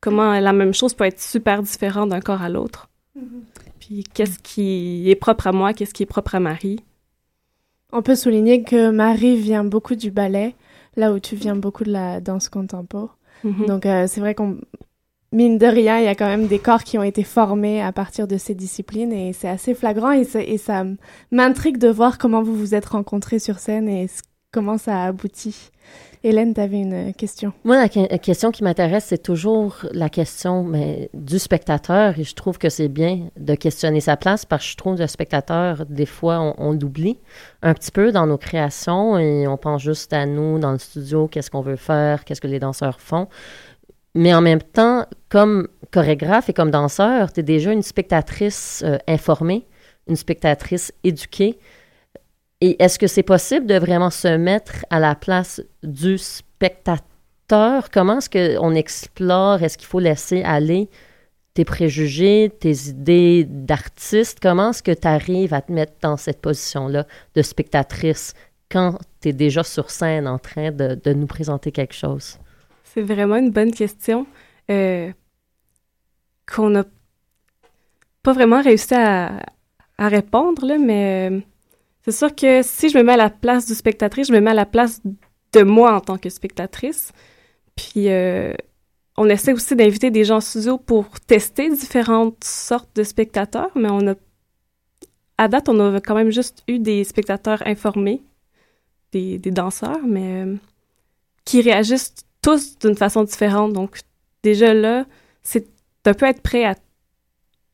comment 0.00 0.38
la 0.40 0.52
même 0.52 0.74
chose 0.74 0.94
peut 0.94 1.04
être 1.04 1.20
super 1.20 1.62
différente 1.62 2.08
d'un 2.08 2.20
corps 2.20 2.42
à 2.42 2.48
l'autre. 2.48 2.88
Mm-hmm. 3.16 3.40
Puis 3.78 4.04
qu'est-ce 4.14 4.38
qui 4.38 5.10
est 5.10 5.16
propre 5.16 5.46
à 5.46 5.52
moi, 5.52 5.72
qu'est-ce 5.72 5.94
qui 5.94 6.02
est 6.02 6.06
propre 6.06 6.34
à 6.34 6.40
Marie? 6.40 6.80
On 7.92 8.02
peut 8.02 8.16
souligner 8.16 8.62
que 8.62 8.90
Marie 8.90 9.36
vient 9.36 9.64
beaucoup 9.64 9.94
du 9.94 10.10
ballet, 10.10 10.54
là 10.96 11.12
où 11.12 11.18
tu 11.18 11.36
viens 11.36 11.56
beaucoup 11.56 11.84
de 11.84 11.92
la 11.92 12.20
danse 12.20 12.48
contemporaine. 12.48 13.08
Mm-hmm. 13.44 13.66
Donc 13.66 13.86
euh, 13.86 14.06
c'est 14.08 14.20
vrai 14.20 14.34
qu'on 14.34 14.58
mine 15.32 15.58
de 15.58 15.66
rien, 15.66 15.98
il 15.98 16.04
y 16.04 16.08
a 16.08 16.14
quand 16.14 16.26
même 16.26 16.46
des 16.46 16.58
corps 16.58 16.84
qui 16.84 16.98
ont 16.98 17.02
été 17.02 17.22
formés 17.22 17.82
à 17.82 17.92
partir 17.92 18.26
de 18.26 18.36
ces 18.38 18.54
disciplines 18.54 19.12
et 19.12 19.32
c'est 19.32 19.48
assez 19.48 19.74
flagrant 19.74 20.12
et, 20.12 20.26
et 20.34 20.58
ça 20.58 20.84
m'intrigue 21.30 21.78
de 21.78 21.88
voir 21.88 22.18
comment 22.18 22.42
vous 22.42 22.54
vous 22.54 22.74
êtes 22.74 22.86
rencontrés 22.86 23.38
sur 23.38 23.58
scène 23.58 23.88
et 23.88 24.08
comment 24.52 24.78
ça 24.78 25.02
a 25.02 25.06
abouti. 25.08 25.70
Hélène, 26.24 26.52
tu 26.52 26.60
avais 26.60 26.80
une 26.80 27.14
question. 27.14 27.52
Moi, 27.64 27.76
la, 27.76 27.88
question 27.88 28.50
qui 28.50 28.64
m'intéresse, 28.64 29.06
c'est 29.06 29.22
toujours 29.22 29.76
la 29.92 30.08
question 30.08 30.72
du 31.14 31.38
spectateur. 31.38 32.18
Et 32.18 32.24
je 32.24 32.34
trouve 32.34 32.58
que 32.58 32.68
c'est 32.68 32.88
bien 32.88 33.28
de 33.36 33.54
questionner 33.54 34.00
sa 34.00 34.16
place 34.16 34.44
parce 34.44 34.64
que 34.64 34.70
je 34.70 34.76
trouve 34.76 34.96
que 34.96 35.02
le 35.02 35.06
spectateur, 35.06 35.86
des 35.86 36.06
fois, 36.06 36.54
on, 36.58 36.72
l'oublie 36.72 37.18
un 37.62 37.74
petit 37.74 37.90
peu 37.90 38.12
dans 38.12 38.26
nos 38.26 38.38
créations 38.38 39.18
et 39.18 39.46
on 39.46 39.56
pense 39.56 39.82
juste 39.82 40.12
à 40.12 40.26
nous 40.26 40.58
dans 40.58 40.72
le 40.72 40.78
studio, 40.78 41.28
qu'est-ce 41.28 41.50
qu'on 41.50 41.60
veut 41.60 41.76
faire, 41.76 42.24
qu'est-ce 42.24 42.40
que 42.40 42.46
les 42.46 42.58
danseurs 42.58 43.00
font. 43.00 43.28
Mais 44.14 44.34
en 44.34 44.40
même 44.40 44.62
temps, 44.62 45.06
comme 45.28 45.68
chorégraphe 45.92 46.48
et 46.48 46.52
comme 46.52 46.70
danseur, 46.70 47.32
tu 47.32 47.40
es 47.40 47.42
déjà 47.42 47.72
une 47.72 47.82
spectatrice 47.82 48.82
euh, 48.84 48.98
informée, 49.06 49.66
une 50.08 50.16
spectatrice 50.16 50.92
éduquée. 51.04 51.58
Et 52.60 52.82
est-ce 52.82 52.98
que 52.98 53.06
c'est 53.06 53.22
possible 53.22 53.66
de 53.66 53.78
vraiment 53.78 54.10
se 54.10 54.36
mettre 54.36 54.84
à 54.90 54.98
la 54.98 55.14
place 55.14 55.62
du 55.82 56.18
spectateur? 56.18 57.90
Comment 57.92 58.18
est-ce 58.18 58.30
qu'on 58.58 58.74
explore? 58.74 59.62
Est-ce 59.62 59.78
qu'il 59.78 59.86
faut 59.86 60.00
laisser 60.00 60.42
aller 60.42 60.88
tes 61.54 61.64
préjugés, 61.64 62.50
tes 62.60 62.88
idées 62.88 63.44
d'artiste? 63.44 64.38
Comment 64.40 64.70
est-ce 64.70 64.82
que 64.82 64.92
tu 64.92 65.06
arrives 65.06 65.54
à 65.54 65.62
te 65.62 65.70
mettre 65.70 65.94
dans 66.02 66.16
cette 66.16 66.40
position-là 66.40 67.06
de 67.34 67.42
spectatrice 67.42 68.34
quand 68.70 68.98
tu 69.20 69.28
es 69.28 69.32
déjà 69.32 69.62
sur 69.62 69.90
scène 69.90 70.26
en 70.26 70.38
train 70.38 70.72
de, 70.72 71.12
nous 71.12 71.26
présenter 71.26 71.70
quelque 71.70 71.94
chose? 71.94 72.38
C'est 72.82 73.02
vraiment 73.02 73.36
une 73.36 73.50
bonne 73.50 73.72
question 73.72 74.26
euh, 74.70 75.12
qu'on 76.52 76.70
n'a 76.70 76.84
pas 78.22 78.32
vraiment 78.32 78.60
réussi 78.60 78.94
à, 78.94 79.40
répondre, 79.98 80.76
mais 80.78 81.30
euh, 81.30 81.40
c'est 82.08 82.16
sûr 82.16 82.34
que 82.34 82.62
si 82.62 82.88
je 82.88 82.96
me 82.96 83.02
mets 83.02 83.12
à 83.12 83.18
la 83.18 83.28
place 83.28 83.66
du 83.66 83.74
spectatrice, 83.74 84.28
je 84.28 84.32
me 84.32 84.40
mets 84.40 84.52
à 84.52 84.54
la 84.54 84.64
place 84.64 85.02
de 85.52 85.62
moi 85.62 85.94
en 85.94 86.00
tant 86.00 86.16
que 86.16 86.30
spectatrice. 86.30 87.12
Puis 87.76 88.08
euh, 88.08 88.54
on 89.18 89.28
essaie 89.28 89.52
aussi 89.52 89.76
d'inviter 89.76 90.10
des 90.10 90.24
gens 90.24 90.36
en 90.36 90.40
studio 90.40 90.78
pour 90.78 91.20
tester 91.20 91.68
différentes 91.68 92.42
sortes 92.42 92.88
de 92.96 93.02
spectateurs, 93.02 93.70
mais 93.74 93.90
on 93.90 94.08
a 94.08 94.14
à 95.36 95.48
date, 95.48 95.68
on 95.68 95.78
a 95.96 96.00
quand 96.00 96.14
même 96.14 96.30
juste 96.30 96.64
eu 96.66 96.78
des 96.78 97.04
spectateurs 97.04 97.62
informés, 97.66 98.22
des, 99.12 99.38
danseurs, 99.38 100.00
mais 100.06 100.46
euh, 100.46 100.56
qui 101.44 101.60
réagissent 101.60 102.14
tous 102.40 102.78
d'une 102.78 102.96
façon 102.96 103.22
différente. 103.22 103.74
Donc 103.74 104.00
déjà 104.42 104.72
là, 104.72 105.04
c'est 105.42 105.68
un 106.06 106.14
peu 106.14 106.24
être 106.24 106.40
prêt 106.40 106.64
à 106.64 106.74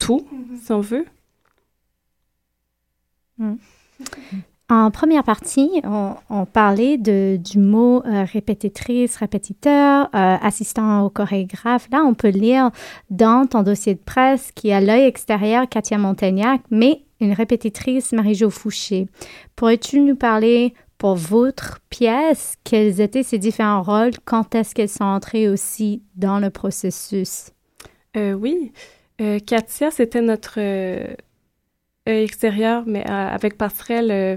tout, 0.00 0.26
mm-hmm. 0.32 0.56
si 0.58 0.72
on 0.72 0.80
veut. 0.80 1.06
Mm. 3.38 3.54
En 4.70 4.90
première 4.90 5.24
partie, 5.24 5.82
on, 5.84 6.46
parlait 6.46 6.96
du 6.96 7.58
mot 7.58 8.02
euh, 8.06 8.24
répétitrice, 8.24 9.16
répétiteur, 9.16 10.08
euh, 10.14 10.36
assistant 10.40 11.02
au 11.02 11.10
chorégraphe. 11.10 11.86
Là, 11.92 12.02
on 12.06 12.14
peut 12.14 12.28
lire 12.28 12.70
dans 13.10 13.46
ton 13.46 13.62
dossier 13.62 13.94
de 13.94 14.00
presse 14.00 14.52
qui 14.54 14.72
a 14.72 14.80
l'œil 14.80 15.04
extérieur 15.04 15.68
Katia 15.68 15.98
Montagnac, 15.98 16.62
mais 16.70 17.02
une 17.20 17.34
répétitrice 17.34 18.12
Marie-Jo 18.12 18.48
Fouché. 18.48 19.06
Pourrais-tu 19.54 20.00
nous 20.00 20.16
parler 20.16 20.72
pour 20.96 21.14
votre 21.14 21.80
pièce, 21.90 22.54
quels 22.64 23.02
étaient 23.02 23.22
ces 23.22 23.38
différents 23.38 23.82
rôles? 23.82 24.12
Quand 24.24 24.54
est-ce 24.54 24.74
qu'elles 24.74 24.88
sont 24.88 25.04
entrées 25.04 25.46
aussi 25.46 26.02
dans 26.16 26.38
le 26.38 26.48
processus? 26.48 27.50
Euh, 28.16 28.32
oui. 28.32 28.72
Katia, 29.46 29.90
c'était 29.92 30.22
notre 30.22 30.58
extérieur, 32.06 32.84
mais 32.86 33.08
euh, 33.08 33.28
avec 33.28 33.56
passerelle. 33.56 34.10
Euh, 34.10 34.36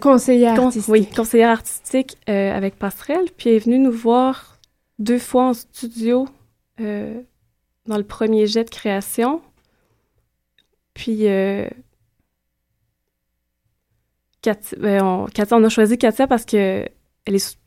conseillère 0.00 0.60
artistique. 0.60 0.92
Oui, 0.92 1.06
conseillère 1.06 1.50
artistique 1.50 2.16
avec 2.26 2.76
passerelle. 2.76 3.26
Puis 3.36 3.50
elle 3.50 3.56
est 3.56 3.64
venue 3.64 3.78
nous 3.78 3.92
voir 3.92 4.58
deux 4.98 5.18
fois 5.18 5.48
en 5.48 5.54
studio 5.54 6.28
dans 6.78 7.96
le 7.96 8.04
premier 8.04 8.46
jet 8.46 8.64
de 8.64 8.70
création. 8.70 9.42
Puis 10.94 11.26
Katia, 14.42 14.78
ben, 14.78 15.02
on, 15.02 15.26
on 15.50 15.64
a 15.64 15.68
choisi 15.68 15.98
Katia 15.98 16.26
parce 16.26 16.44
que 16.44 16.86
elle 17.26 17.34
est 17.34 17.58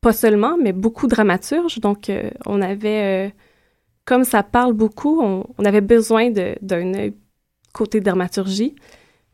pas 0.00 0.12
seulement, 0.14 0.56
mais 0.56 0.72
beaucoup 0.72 1.06
dramaturge. 1.06 1.80
Donc, 1.80 2.10
on 2.46 2.62
avait 2.62 3.34
comme 4.10 4.24
ça 4.24 4.42
parle 4.42 4.72
beaucoup, 4.72 5.22
on, 5.22 5.64
avait 5.64 5.80
besoin 5.80 6.30
d'un 6.32 7.10
côté 7.72 8.00
dramaturgie. 8.00 8.74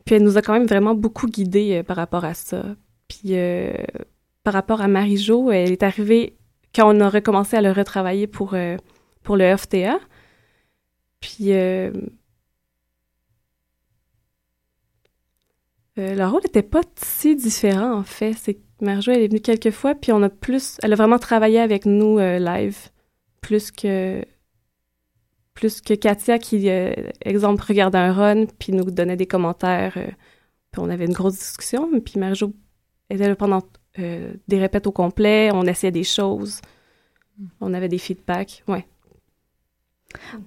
Puis 0.05 0.13
elle 0.13 0.21
nous 0.21 0.37
a 0.37 0.43
quand 0.43 0.53
même 0.53 0.67
vraiment 0.67 0.93
beaucoup 0.93 1.25
guidés 1.25 1.77
euh, 1.79 1.83
par 1.83 1.97
rapport 1.97 2.23
à 2.23 2.35
ça. 2.35 2.63
Puis 3.07 3.29
euh, 3.31 3.73
par 4.43 4.53
rapport 4.53 4.81
à 4.81 4.87
Marie-Jo, 4.87 5.49
elle 5.49 5.71
est 5.71 5.81
arrivée 5.81 6.37
quand 6.75 6.95
on 6.95 6.99
a 6.99 7.09
recommencé 7.09 7.57
à 7.57 7.61
le 7.61 7.71
retravailler 7.71 8.27
pour, 8.27 8.53
euh, 8.53 8.77
pour 9.23 9.35
le 9.35 9.57
FTA. 9.57 9.99
Puis 11.21 11.47
le 11.47 11.91
rôle 15.97 16.43
n'était 16.43 16.61
pas 16.61 16.81
si 17.03 17.35
différent 17.35 17.95
en 17.97 18.03
fait. 18.03 18.33
C'est 18.33 18.59
Marie-Jo, 18.79 19.11
elle 19.13 19.23
est 19.23 19.27
venue 19.27 19.41
quelques 19.41 19.71
fois, 19.71 19.95
puis 19.95 20.11
on 20.11 20.21
a 20.21 20.29
plus, 20.29 20.77
elle 20.83 20.93
a 20.93 20.95
vraiment 20.95 21.17
travaillé 21.17 21.59
avec 21.59 21.87
nous 21.87 22.19
live, 22.19 22.77
plus 23.41 23.71
que 23.71 24.23
plus 25.57 25.81
que 25.81 25.95
Katia 25.95 26.37
qui, 26.37 26.69
euh, 26.69 26.93
exemple, 27.25 27.63
regardait 27.67 27.97
un 27.97 28.13
run 28.13 28.45
puis 28.59 28.73
nous 28.73 28.83
donnait 28.91 29.17
des 29.17 29.25
commentaires. 29.25 29.93
euh, 29.97 30.05
puis 30.71 30.81
on 30.83 30.89
avait 30.89 31.05
une 31.05 31.13
grosse 31.13 31.33
discussion. 31.33 31.89
Puis 32.05 32.19
Marie-Jo 32.19 32.53
était 33.09 33.27
là 33.27 33.35
pendant 33.35 33.63
euh, 33.97 34.33
des 34.47 34.59
répètes 34.59 34.85
au 34.85 34.91
complet. 34.91 35.49
On 35.51 35.63
essayait 35.63 35.91
des 35.91 36.03
choses. 36.03 36.61
On 37.59 37.73
avait 37.73 37.89
des 37.89 37.97
feedbacks. 37.97 38.63
Ouais. 38.67 38.85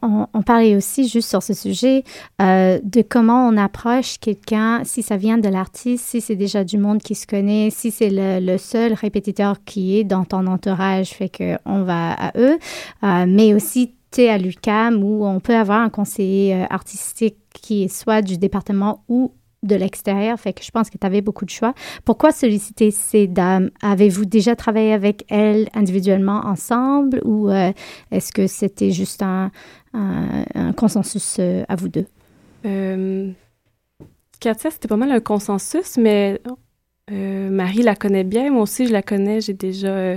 On, 0.01 0.43
parlait 0.43 0.77
aussi 0.77 1.09
juste 1.09 1.29
sur 1.29 1.43
ce 1.43 1.55
sujet 1.55 2.05
euh, 2.41 2.81
de 2.83 3.03
comment 3.03 3.47
on 3.49 3.57
approche 3.57 4.19
quelqu'un, 4.19 4.83
si 4.85 5.03
ça 5.03 5.17
vient 5.17 5.39
de 5.39 5.49
l'artiste, 5.49 6.07
si 6.07 6.21
c'est 6.21 6.35
déjà 6.37 6.65
du 6.65 6.79
monde 6.79 7.03
qui 7.03 7.15
se 7.15 7.27
connaît, 7.27 7.69
si 7.71 7.91
c'est 7.91 8.09
le, 8.11 8.41
le 8.41 8.59
seul 8.59 8.95
répétiteur 8.95 9.63
qui 9.65 9.99
est 9.99 10.05
dans 10.05 10.25
ton 10.25 10.47
entourage, 10.47 11.11
fait 11.11 11.29
que 11.29 11.59
on 11.67 11.83
va 11.83 12.13
à 12.13 12.33
eux, 12.39 12.59
mais 13.03 13.53
aussi 13.55 13.95
à 14.19 14.39
l'UCAM 14.39 15.03
où 15.03 15.25
on 15.25 15.41
peut 15.41 15.55
avoir 15.55 15.81
un 15.81 15.89
conseiller 15.89 16.55
euh, 16.55 16.67
artistique 16.69 17.37
qui 17.55 17.85
est 17.85 17.89
soit 17.89 18.23
du 18.23 18.39
département 18.39 19.05
ou 19.09 19.33
de 19.63 19.75
l'extérieur, 19.75 20.39
fait 20.41 20.53
que 20.53 20.65
je 20.65 20.71
pense 20.71 20.89
que 20.89 20.97
tu 20.97 21.07
avais 21.07 21.21
beaucoup 21.21 21.45
de 21.45 21.51
choix. 21.51 21.75
Pourquoi 22.05 22.33
solliciter 22.33 22.91
ces 22.91 23.27
dames? 23.27 23.71
Avez-vous 23.83 24.25
déjà 24.25 24.57
travaillé 24.57 24.93
avec 24.93 25.25
elles 25.29 25.69
individuellement 25.75 26.47
ensemble 26.47 27.21
ou 27.25 27.51
euh, 27.51 27.73
est-ce 28.11 28.33
que 28.33 28.47
c'était 28.47 28.91
juste 28.91 29.23
un, 29.23 29.51
consensus 30.77 31.37
euh, 31.39 31.65
à 31.69 31.77
vous 31.77 31.89
deux? 31.89 32.07
Euh, 32.65 33.31
Katia, 34.41 34.71
c'était 34.71 34.89
pas 34.89 34.97
mal 34.97 35.13
un 35.13 35.21
consensus, 35.21 35.99
mais 35.99 36.41
Marie 37.11 37.83
la 37.83 37.97
connaît 37.97 38.25
bien. 38.25 38.51
Moi 38.51 38.63
aussi, 38.63 38.87
je 38.87 38.93
la 38.93 39.03
connais. 39.03 39.41
J'ai 39.41 39.53
déjà 39.53 40.17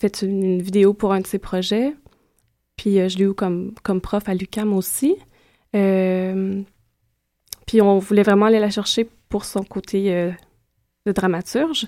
fait 0.00 0.22
une 0.22 0.60
vidéo 0.60 0.92
pour 0.92 1.12
un 1.12 1.20
de 1.20 1.26
ses 1.26 1.38
projets. 1.38 1.94
Puis 2.76 3.00
euh, 3.00 3.08
je 3.08 3.18
l'ai 3.18 3.24
eu 3.24 3.34
comme, 3.34 3.74
comme 3.82 4.00
prof 4.00 4.28
à 4.28 4.34
l'UCAM 4.34 4.72
aussi. 4.72 5.16
Euh, 5.74 6.62
puis 7.66 7.82
on 7.82 7.98
voulait 7.98 8.22
vraiment 8.22 8.46
aller 8.46 8.60
la 8.60 8.70
chercher 8.70 9.08
pour 9.28 9.44
son 9.44 9.64
côté 9.64 10.14
euh, 10.14 10.30
de 11.06 11.12
dramaturge. 11.12 11.86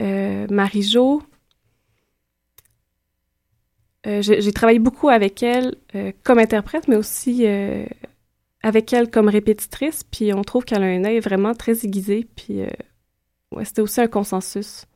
Marie-Jo, 0.00 1.22
j'ai 4.04 4.52
travaillé 4.52 4.80
beaucoup 4.80 5.08
avec 5.08 5.44
elle 5.44 5.76
comme 6.24 6.40
interprète, 6.40 6.88
mais 6.88 6.96
aussi 6.96 7.46
avec 8.64 8.92
elle 8.92 9.08
comme 9.12 9.28
répétitrice. 9.28 10.02
Puis 10.02 10.34
on 10.34 10.42
trouve 10.42 10.64
qu'elle 10.64 10.82
a 10.82 10.86
un 10.86 11.04
œil 11.04 11.20
vraiment 11.20 11.54
très 11.54 11.84
aiguisé. 11.84 12.26
Puis 12.34 12.62
ouais, 13.52 13.64
c'était 13.64 13.82
aussi 13.82 14.00
un 14.00 14.08
consensus. 14.08 14.86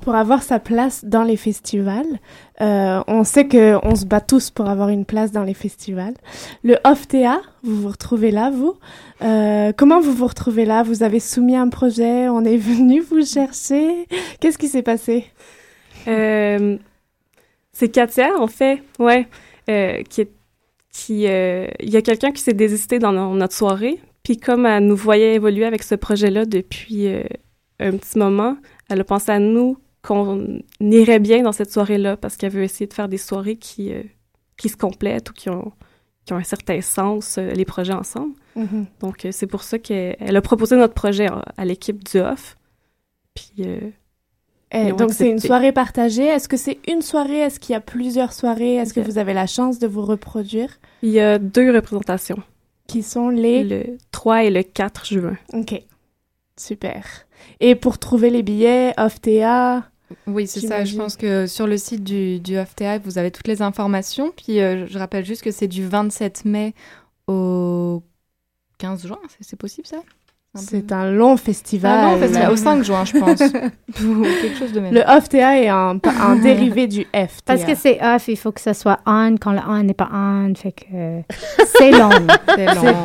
Pour 0.00 0.14
avoir 0.14 0.42
sa 0.42 0.58
place 0.58 1.04
dans 1.04 1.24
les 1.24 1.36
festivals, 1.36 2.18
euh, 2.62 3.02
on 3.06 3.22
sait 3.22 3.46
que 3.46 3.76
on 3.86 3.94
se 3.94 4.06
bat 4.06 4.20
tous 4.22 4.50
pour 4.50 4.68
avoir 4.68 4.88
une 4.88 5.04
place 5.04 5.30
dans 5.30 5.44
les 5.44 5.52
festivals. 5.54 6.14
Le 6.64 6.76
OFTA, 6.84 7.40
vous 7.62 7.82
vous 7.82 7.88
retrouvez 7.88 8.30
là, 8.30 8.50
vous. 8.50 8.74
Euh, 9.22 9.72
comment 9.76 10.00
vous 10.00 10.12
vous 10.14 10.26
retrouvez 10.26 10.64
là? 10.64 10.82
Vous 10.82 11.02
avez 11.02 11.20
soumis 11.20 11.54
un 11.56 11.68
projet, 11.68 12.28
on 12.30 12.44
est 12.44 12.56
venu 12.72 13.00
vous 13.00 13.24
chercher. 13.24 14.06
Qu'est-ce 14.40 14.56
qui 14.56 14.68
s'est 14.68 14.82
passé? 14.82 15.26
Euh, 16.08 16.78
c'est 17.72 17.90
Katia, 17.90 18.30
en 18.38 18.46
fait, 18.46 18.82
ouais, 18.98 19.28
qui 19.66 20.22
est, 20.22 20.30
qui, 20.92 21.24
il 21.24 21.90
y 21.90 21.96
a 21.96 22.02
quelqu'un 22.02 22.32
qui 22.32 22.40
s'est 22.42 22.54
désisté 22.54 22.98
dans 22.98 23.12
no- 23.12 23.34
notre 23.34 23.54
soirée, 23.54 23.98
puis 24.22 24.38
comme 24.38 24.64
elle 24.64 24.86
nous 24.86 24.96
voyait 24.96 25.34
évoluer 25.34 25.66
avec 25.66 25.82
ce 25.82 25.94
projet-là 25.94 26.46
depuis 26.46 27.06
un 27.78 27.92
petit 27.92 28.18
moment, 28.18 28.56
elle 28.88 29.00
a 29.00 29.04
pensé 29.04 29.30
à 29.30 29.38
nous 29.38 29.76
qu'on 30.02 30.60
irait 30.80 31.18
bien 31.18 31.42
dans 31.42 31.52
cette 31.52 31.70
soirée-là 31.72 32.16
parce 32.16 32.36
qu'elle 32.36 32.52
veut 32.52 32.62
essayer 32.62 32.86
de 32.86 32.94
faire 32.94 33.08
des 33.08 33.18
soirées 33.18 33.56
qui, 33.56 33.92
euh, 33.92 34.02
qui 34.56 34.68
se 34.68 34.76
complètent 34.76 35.30
ou 35.30 35.32
qui 35.32 35.50
ont, 35.50 35.72
qui 36.24 36.32
ont 36.32 36.36
un 36.36 36.42
certain 36.44 36.80
sens, 36.80 37.36
euh, 37.38 37.50
les 37.50 37.64
projets 37.64 37.92
ensemble. 37.92 38.34
Mhm. 38.56 38.86
Donc, 39.00 39.24
euh, 39.24 39.30
c'est 39.32 39.46
pour 39.46 39.62
ça 39.62 39.78
qu'elle 39.78 40.16
elle 40.20 40.36
a 40.36 40.42
proposé 40.42 40.76
notre 40.76 40.94
projet 40.94 41.26
à, 41.26 41.44
à 41.56 41.64
l'équipe 41.64 42.02
du 42.04 42.18
OFF. 42.20 42.56
Puis, 43.34 43.64
Eh, 44.72 44.92
donc 44.92 45.12
c'est 45.12 45.28
une 45.30 45.40
soirée 45.40 45.72
partagée. 45.72 46.24
Est-ce 46.26 46.48
que 46.48 46.56
c'est 46.56 46.78
une 46.88 47.02
soirée? 47.02 47.38
Est-ce 47.40 47.58
qu'il 47.58 47.72
y 47.72 47.76
a 47.76 47.80
plusieurs 47.80 48.32
soirées? 48.32 48.76
Est-ce 48.76 48.94
que 48.94 49.00
vous 49.00 49.18
avez 49.18 49.34
la 49.34 49.46
chance 49.46 49.78
de 49.78 49.86
vous 49.86 50.02
reproduire? 50.04 50.78
Il 51.02 51.10
y 51.10 51.20
a 51.20 51.38
deux 51.38 51.72
représentations. 51.74 52.42
Qui 52.86 53.02
sont 53.02 53.28
les 53.28 53.64
Le 53.64 53.98
3 54.10 54.44
et 54.44 54.50
le 54.50 54.62
4 54.62 55.06
juin. 55.06 55.36
Ok, 55.52 55.80
super. 56.60 57.26
Et 57.60 57.74
pour 57.74 57.98
trouver 57.98 58.30
les 58.30 58.42
billets, 58.42 58.92
OFTA 58.98 59.84
Oui, 60.26 60.46
c'est 60.46 60.60
ça. 60.60 60.84
Je 60.84 60.96
pense 60.96 61.16
que 61.16 61.46
sur 61.46 61.66
le 61.66 61.76
site 61.76 62.04
du, 62.04 62.40
du 62.40 62.58
OFTA, 62.58 62.98
vous 62.98 63.18
avez 63.18 63.30
toutes 63.30 63.48
les 63.48 63.62
informations. 63.62 64.32
Puis 64.36 64.60
euh, 64.60 64.86
je 64.86 64.98
rappelle 64.98 65.24
juste 65.24 65.42
que 65.42 65.50
c'est 65.50 65.68
du 65.68 65.86
27 65.86 66.44
mai 66.44 66.74
au 67.26 68.02
15 68.78 69.06
juin. 69.06 69.20
C'est 69.40 69.58
possible 69.58 69.86
ça? 69.86 70.02
C'est 70.56 70.90
un 70.90 71.12
long 71.12 71.36
festival. 71.36 71.92
Ah 71.96 72.10
non, 72.10 72.18
festival, 72.18 72.50
au 72.50 72.56
5 72.56 72.82
juin, 72.82 73.04
je 73.04 73.12
pense. 73.20 73.40
Ou 74.04 74.22
quelque 74.42 74.58
chose 74.58 74.72
de 74.72 74.80
même. 74.80 74.92
Le 74.92 75.02
OFTA 75.02 75.60
est 75.60 75.68
un, 75.68 75.96
un 76.20 76.36
dérivé 76.42 76.88
du 76.88 77.02
FTA. 77.14 77.28
Parce 77.46 77.62
que 77.62 77.76
c'est 77.76 78.00
off, 78.02 78.26
il 78.26 78.36
faut 78.36 78.50
que 78.50 78.60
ça 78.60 78.74
soit 78.74 78.98
on 79.06 79.36
quand 79.40 79.52
le 79.52 79.60
on 79.68 79.80
n'est 79.84 79.94
pas 79.94 80.08
on, 80.12 80.52
fait 80.56 80.72
que 80.72 81.22
c'est 81.78 81.92
long. 81.92 82.10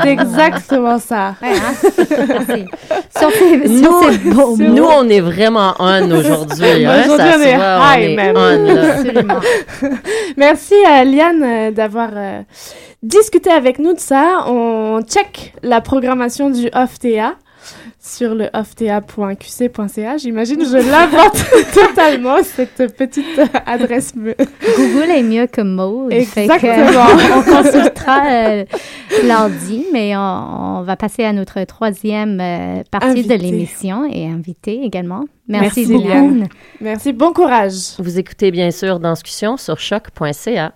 C'est 0.01 0.09
exactement 0.09 0.97
ça. 0.97 1.35
Ouais, 1.39 1.49
hein? 1.49 1.89
Merci. 2.27 2.65
Sur 3.15 3.29
ces- 3.31 3.77
sur 3.79 3.91
Nous, 3.91 4.11
ces 4.11 4.17
beaux 4.17 4.57
nous, 4.57 4.75
mots. 4.81 4.89
on 4.97 5.09
est 5.09 5.21
vraiment 5.21 5.75
on 5.77 6.09
aujourd'hui. 6.11 6.83
hein, 6.85 7.03
Aujourd'hui, 7.05 7.27
on 7.37 7.41
est 7.41 7.53
high, 7.53 7.59
on 7.59 8.01
est 8.01 8.15
même. 8.15 8.35
on, 8.35 8.73
là. 8.73 8.93
Absolument. 8.95 9.39
Merci 10.35 10.73
à 10.87 11.03
Liane 11.03 11.43
euh, 11.43 11.71
d'avoir 11.71 12.09
euh, 12.15 12.41
discuté 13.05 13.49
avec 13.49 13.79
nous 13.79 13.93
de 13.93 13.99
ça. 13.99 14.45
On 14.47 15.01
check 15.01 15.53
la 15.63 15.81
programmation 15.81 16.49
du 16.49 16.69
OFTA 16.73 17.35
sur 17.99 18.35
le 18.35 18.49
ofta.qc.ca. 18.53 20.17
J'imagine 20.17 20.57
que 20.57 20.65
je 20.65 20.77
l'invente 20.91 21.43
totalement, 21.73 22.37
cette 22.43 22.95
petite 22.95 23.25
adresse. 23.65 24.13
Google 24.15 25.09
est 25.09 25.23
mieux 25.23 25.47
que 25.47 25.61
Maud. 25.61 26.11
Exactement. 26.11 27.07
on 27.35 27.41
consultera 27.41 28.27
euh, 28.29 28.65
lundi, 29.23 29.85
mais 29.91 30.15
on, 30.15 30.79
on 30.79 30.81
va 30.83 30.95
passer 30.95 31.23
à 31.23 31.33
notre 31.33 31.63
troisième 31.63 32.39
euh, 32.39 32.83
partie 32.91 33.23
de 33.23 33.33
l'émission 33.33 34.07
et 34.11 34.27
invité 34.27 34.83
également. 34.83 35.25
Merci, 35.47 35.87
Merci. 35.87 36.43
Merci, 36.81 37.13
bon 37.13 37.33
courage. 37.33 37.95
Vous 37.99 38.19
écoutez 38.19 38.51
bien 38.51 38.71
sûr 38.71 38.99
Danscussion 38.99 39.57
sur 39.57 39.79
choc.ca. 39.79 40.73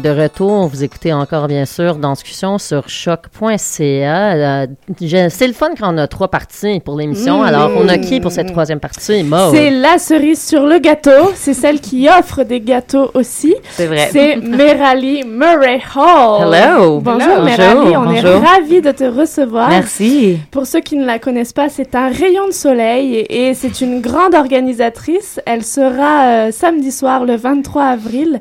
est 0.00 0.14
de 0.14 0.22
retour. 0.22 0.66
Vous 0.68 0.84
écoutez 0.84 1.12
encore, 1.12 1.46
bien 1.46 1.64
sûr, 1.64 1.96
dans 1.96 2.12
discussion 2.12 2.58
sur 2.58 2.88
choc.ca. 2.88 4.32
Euh, 4.34 4.66
C'est 4.98 5.46
le 5.46 5.52
fun 5.52 5.70
quand 5.78 5.94
on 5.94 5.98
a 5.98 6.06
trois 6.06 6.28
parties 6.28 6.80
pour 6.80 6.96
l'émission. 6.96 7.40
Mmh. 7.40 7.44
Alors, 7.46 7.70
on 7.76 7.88
a 7.88 7.98
qui 7.98 8.20
pour 8.20 8.32
cette 8.32 8.50
troisième 8.50 8.80
partie? 8.80 9.22
Maude. 9.22 9.54
C'est 9.54 9.70
la 9.70 9.98
cerise 9.98 10.42
sur 10.42 10.66
le 10.66 10.78
gâteau. 10.78 11.32
C'est 11.34 11.54
celle 11.54 11.80
qui 11.80 12.08
offre 12.08 12.44
des 12.44 12.60
gâteaux 12.60 13.10
aussi. 13.14 13.54
C'est 13.70 13.86
vrai. 13.86 14.08
C'est 14.12 14.36
Merali 14.42 15.24
Murray 15.24 15.80
Hall. 15.94 16.54
Hello. 16.54 17.00
Bonjour. 17.00 17.42
Merali, 17.42 17.94
Bonjour, 17.94 18.04
on 18.06 18.10
est 18.10 18.20
ravis 18.20 18.80
de 18.80 18.92
te 18.92 19.04
recevoir. 19.04 19.68
Merci. 19.68 20.38
Pour 20.50 20.66
ceux 20.66 20.80
qui 20.80 20.96
ne 20.96 21.04
la 21.04 21.18
connaissent 21.18 21.52
pas, 21.52 21.68
c'est 21.68 21.94
un 21.94 22.08
rayon 22.08 22.46
de 22.46 22.52
soleil 22.52 23.14
et, 23.14 23.48
et 23.48 23.54
c'est 23.54 23.80
une 23.80 24.00
grande 24.00 24.34
organisatrice. 24.34 25.40
Elle 25.46 25.64
sera 25.64 26.26
euh, 26.26 26.52
samedi 26.52 26.92
soir, 26.92 27.24
le 27.24 27.36
23 27.36 27.84
avril, 27.84 28.40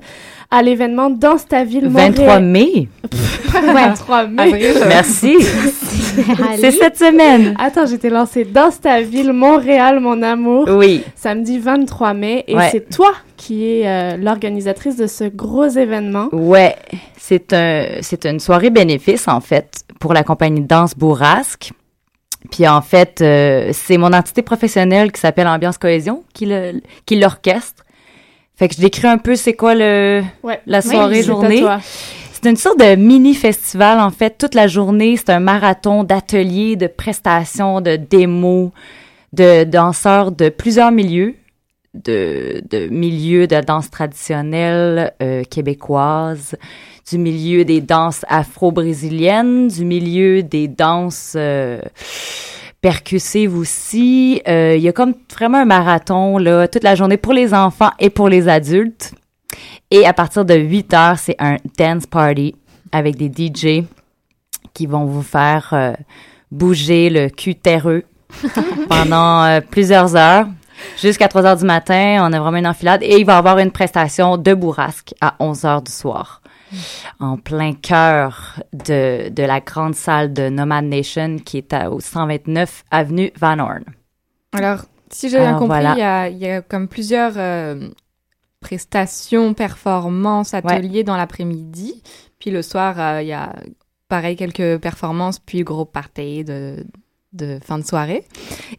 à 0.52 0.62
l'événement 0.64 1.10
Danse 1.10 1.48
ta 1.48 1.64
ville 1.64 1.88
23 1.88 2.40
mai. 2.40 2.88
23 3.52 4.28
mai. 4.28 4.52
Merci. 4.88 5.36
C'est 6.58 6.72
cette 6.72 6.98
semaine. 6.98 7.56
Attends, 7.60 7.86
j'étais 7.86 8.10
lancée 8.10 8.46
Danse 8.46 8.82
ta 8.82 9.02
ville 9.02 9.32
Montréal, 9.34 10.00
mon 10.00 10.22
amour. 10.22 10.68
Oui. 10.70 11.04
Samedi 11.16 11.60
23 11.60 12.14
mai. 12.14 12.44
Et 12.48 12.56
Ouais. 12.56 12.70
c'est 12.72 12.90
toi 12.90 13.12
qui 13.38 13.64
es 13.66 13.88
euh, 13.88 14.18
l'organisatrice 14.18 14.98
de 14.98 15.08
ce 15.08 15.24
gros 15.26 15.68
événement. 15.68 16.30
Ouais, 16.32 16.76
c'est 17.18 17.54
un, 17.54 17.86
c'est 18.02 18.26
une 18.26 18.40
soirée 18.40 18.70
bénéfice 18.70 19.28
en 19.28 19.40
fait 19.42 19.84
pour 20.00 20.14
la 20.14 20.24
compagnie 20.24 20.62
de 20.62 20.68
danse 20.68 20.96
Bourrasque. 20.98 21.72
Puis 22.52 22.68
en 22.68 22.82
fait, 22.82 23.20
euh, 23.22 23.70
c'est 23.74 23.98
mon 23.98 24.14
entité 24.14 24.42
professionnelle 24.42 25.12
qui 25.12 25.20
s'appelle 25.22 25.48
Ambiance 25.48 25.78
Cohésion 25.78 26.24
qui 26.34 26.48
le, 26.48 26.82
qui 27.06 27.20
l'orchestre. 27.20 27.84
Fait 28.60 28.68
que 28.68 28.76
je 28.76 28.82
décris 28.82 29.08
un 29.08 29.18
peu 29.18 29.38
c'est 29.38 29.54
quoi 29.54 29.74
le 29.74 30.22
Ouais. 30.44 30.60
la 30.66 30.82
soirée 30.82 31.24
journée. 31.24 31.64
C'est 32.34 32.50
une 32.50 32.58
sorte 32.58 32.78
de 32.78 32.96
mini 32.96 33.34
festival 33.34 34.02
en 34.02 34.10
fait 34.10 34.38
toute 34.38 34.54
la 34.54 34.68
journée. 34.68 35.16
C'est 35.16 35.30
un 35.30 35.40
marathon 35.40 36.04
d'ateliers, 36.04 36.76
de 36.76 36.88
prestations, 36.88 37.80
de 37.80 37.96
démos, 37.96 38.72
de 39.32 39.64
danseurs 39.64 40.34
de 40.34 40.50
plusieurs 40.50 40.92
milieux, 40.92 41.36
de, 41.94 42.62
de 42.70 42.88
milieux 42.90 43.48
de 43.48 43.62
danse 43.62 43.90
traditionnelle 43.90 45.14
euh, 45.24 45.46
québécoise, 45.46 46.58
du 47.10 47.18
milieu 47.18 47.64
des 47.64 47.80
danses 47.80 48.26
afro-brésiliennes, 48.28 49.70
du 49.70 49.86
milieu 49.86 50.44
des 50.44 50.68
danses 50.68 51.34
euh, 51.38 51.80
percussives 52.82 53.58
aussi. 53.58 54.42
Euh, 54.48 54.76
Il 54.76 54.82
y 54.82 54.88
a 54.88 54.94
comme 54.94 55.14
vraiment 55.34 55.60
un 55.60 55.66
marathon 55.66 56.38
là 56.38 56.68
toute 56.68 56.84
la 56.84 56.96
journée 56.96 57.18
pour 57.18 57.34
les 57.34 57.54
enfants 57.54 57.92
et 58.00 58.10
pour 58.10 58.30
les 58.30 58.48
adultes. 58.48 59.14
Et 59.92 60.06
à 60.06 60.14
partir 60.14 60.46
de 60.46 60.54
8 60.56 60.94
heures, 60.94 61.20
c'est 61.20 61.36
un 61.40 61.58
dance 61.78 62.06
party 62.06 62.56
avec 62.92 63.16
des 63.16 63.28
DJ 63.30 63.84
qui 64.74 64.86
vont 64.86 65.06
vous 65.06 65.24
faire 65.24 65.70
euh, 65.74 65.94
bouger 66.52 67.10
le 67.10 67.30
cul 67.30 67.56
terreux 67.56 68.04
pendant 68.90 69.44
euh, 69.44 69.60
plusieurs 69.62 70.16
heures. 70.16 70.48
Jusqu'à 71.02 71.28
3 71.28 71.46
heures 71.46 71.58
du 71.58 71.66
matin, 71.66 72.20
on 72.22 72.32
a 72.32 72.40
vraiment 72.40 72.58
une 72.58 72.68
enfilade. 72.68 73.02
Et 73.04 73.20
il 73.20 73.26
va 73.26 73.34
y 73.34 73.38
avoir 73.38 73.58
une 73.58 73.72
prestation 73.72 74.38
de 74.38 74.54
bourrasque 74.54 75.14
à 75.20 75.36
11 75.40 75.66
heures 75.66 75.82
du 75.82 75.92
soir. 75.92 76.42
En 77.20 77.38
plein 77.38 77.74
cœur 77.74 78.60
de, 78.74 79.30
de 79.30 79.44
la 79.44 79.60
grande 79.60 79.96
salle 79.96 80.34
de 80.34 80.50
Nomad 80.50 80.86
Nation 80.86 81.38
qui 81.40 81.58
est 81.58 81.74
à- 81.74 81.90
au 81.92 82.00
129 82.00 82.84
avenue 82.92 83.32
Van 83.40 83.60
Horn. 83.60 83.84
Alors, 84.54 84.80
si 85.12 85.30
j'ai 85.30 85.40
bien 85.40 85.54
compris, 85.54 85.68
voilà. 85.68 85.94
il 85.94 86.00
y, 86.00 86.04
a, 86.04 86.30
il 86.30 86.38
y 86.38 86.48
a 86.50 86.62
comme 86.62 86.88
plusieurs 86.88 87.34
euh, 87.38 87.90
prestations, 88.60 89.54
performances, 89.54 90.54
ateliers 90.54 91.04
dans 91.04 91.18
l'après-midi. 91.18 92.02
Puis 92.40 92.52
le 92.52 92.62
soir, 92.62 93.00
euh, 93.00 93.22
il 93.22 93.28
y 93.28 93.34
a 93.34 93.54
pareil 94.08 94.36
quelques 94.36 94.78
performances, 94.80 95.40
puis 95.40 95.64
gros 95.64 95.86
party 95.86 96.44
de, 96.44 96.86
de 97.34 97.60
fin 97.64 97.78
de 97.78 97.84
soirée. 97.86 98.26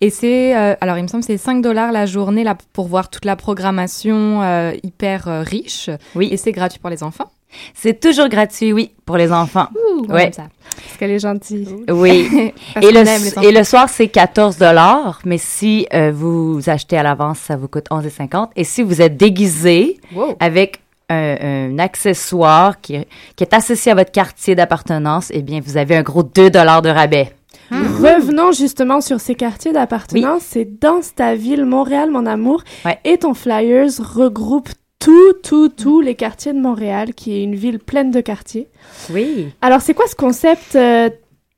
Et 0.00 0.10
c'est, 0.10 0.56
euh, 0.56 0.74
alors 0.80 0.98
il 0.98 1.02
me 1.02 1.08
semble, 1.08 1.22
c'est 1.24 1.36
5 1.38 1.62
dollars 1.62 1.92
la 1.92 2.06
journée 2.06 2.44
là, 2.44 2.56
pour 2.72 2.88
voir 2.88 3.10
toute 3.10 3.24
la 3.24 3.36
programmation 3.36 4.42
hyper 4.82 5.24
riche. 5.46 5.90
Oui. 6.14 6.28
Et 6.32 6.36
c'est 6.36 6.52
gratuit 6.52 6.78
pour 6.80 6.90
les 6.90 7.02
enfants. 7.02 7.30
C'est 7.74 7.98
toujours 8.00 8.28
gratuit, 8.28 8.72
oui, 8.72 8.92
pour 9.04 9.16
les 9.16 9.32
enfants. 9.32 9.68
Ouh, 9.74 10.06
Ouais. 10.12 10.30
ça. 10.32 10.44
Parce 10.74 10.96
qu'elle 10.98 11.10
est 11.10 11.18
gentille. 11.18 11.68
Oui. 11.90 12.28
Et, 12.82 12.90
le, 12.92 12.98
aime 13.00 13.44
et 13.44 13.52
le 13.52 13.64
soir, 13.64 13.88
c'est 13.88 14.08
14 14.08 14.56
dollars, 14.58 15.20
mais 15.24 15.38
si 15.38 15.86
euh, 15.94 16.12
vous 16.14 16.60
achetez 16.68 16.96
à 16.96 17.02
l'avance, 17.02 17.38
ça 17.38 17.56
vous 17.56 17.68
coûte 17.68 17.86
11,50. 17.90 18.48
Et 18.56 18.64
si 18.64 18.82
vous 18.82 19.02
êtes 19.02 19.16
déguisé 19.16 19.98
Wow. 20.14 20.36
avec 20.40 20.80
un, 21.08 21.72
un 21.74 21.78
accessoire 21.80 22.80
qui, 22.80 22.96
qui 23.36 23.44
est 23.44 23.52
associé 23.52 23.92
à 23.92 23.94
votre 23.96 24.12
quartier 24.12 24.54
d'appartenance, 24.54 25.28
eh 25.34 25.42
bien, 25.42 25.60
vous 25.64 25.76
avez 25.76 25.96
un 25.96 26.02
gros 26.02 26.22
2 26.22 26.50
dollars 26.50 26.82
de 26.82 26.88
rabais. 26.88 27.32
Revenons 27.70 28.50
justement 28.52 29.00
sur 29.00 29.20
ces 29.20 29.34
quartiers 29.36 29.72
d'appartenance. 29.72 30.42
C'est 30.44 30.80
dans 30.80 31.00
ta 31.14 31.36
ville, 31.36 31.64
Montréal, 31.64 32.10
mon 32.10 32.26
amour. 32.26 32.62
Et 33.04 33.18
ton 33.18 33.32
Flyers 33.34 33.90
regroupe 34.00 34.70
tout, 35.00 35.32
tout, 35.42 35.68
tous 35.70 36.00
les 36.00 36.14
quartiers 36.14 36.52
de 36.52 36.60
Montréal, 36.60 37.14
qui 37.14 37.36
est 37.36 37.42
une 37.42 37.56
ville 37.56 37.80
pleine 37.80 38.12
de 38.12 38.20
quartiers. 38.20 38.68
Oui. 39.10 39.48
Alors, 39.60 39.80
c'est 39.80 39.94
quoi 39.94 40.06
ce 40.06 40.14
concept? 40.14 40.76
euh, 40.76 41.10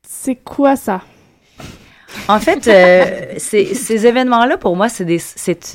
c'est 0.08 0.36
quoi 0.36 0.76
ça? 0.76 1.02
En 2.28 2.38
fait, 2.38 2.68
euh, 2.68 3.34
ces, 3.38 3.74
ces 3.74 4.06
événements-là, 4.06 4.58
pour 4.58 4.76
moi, 4.76 4.88
c'est 4.90 5.04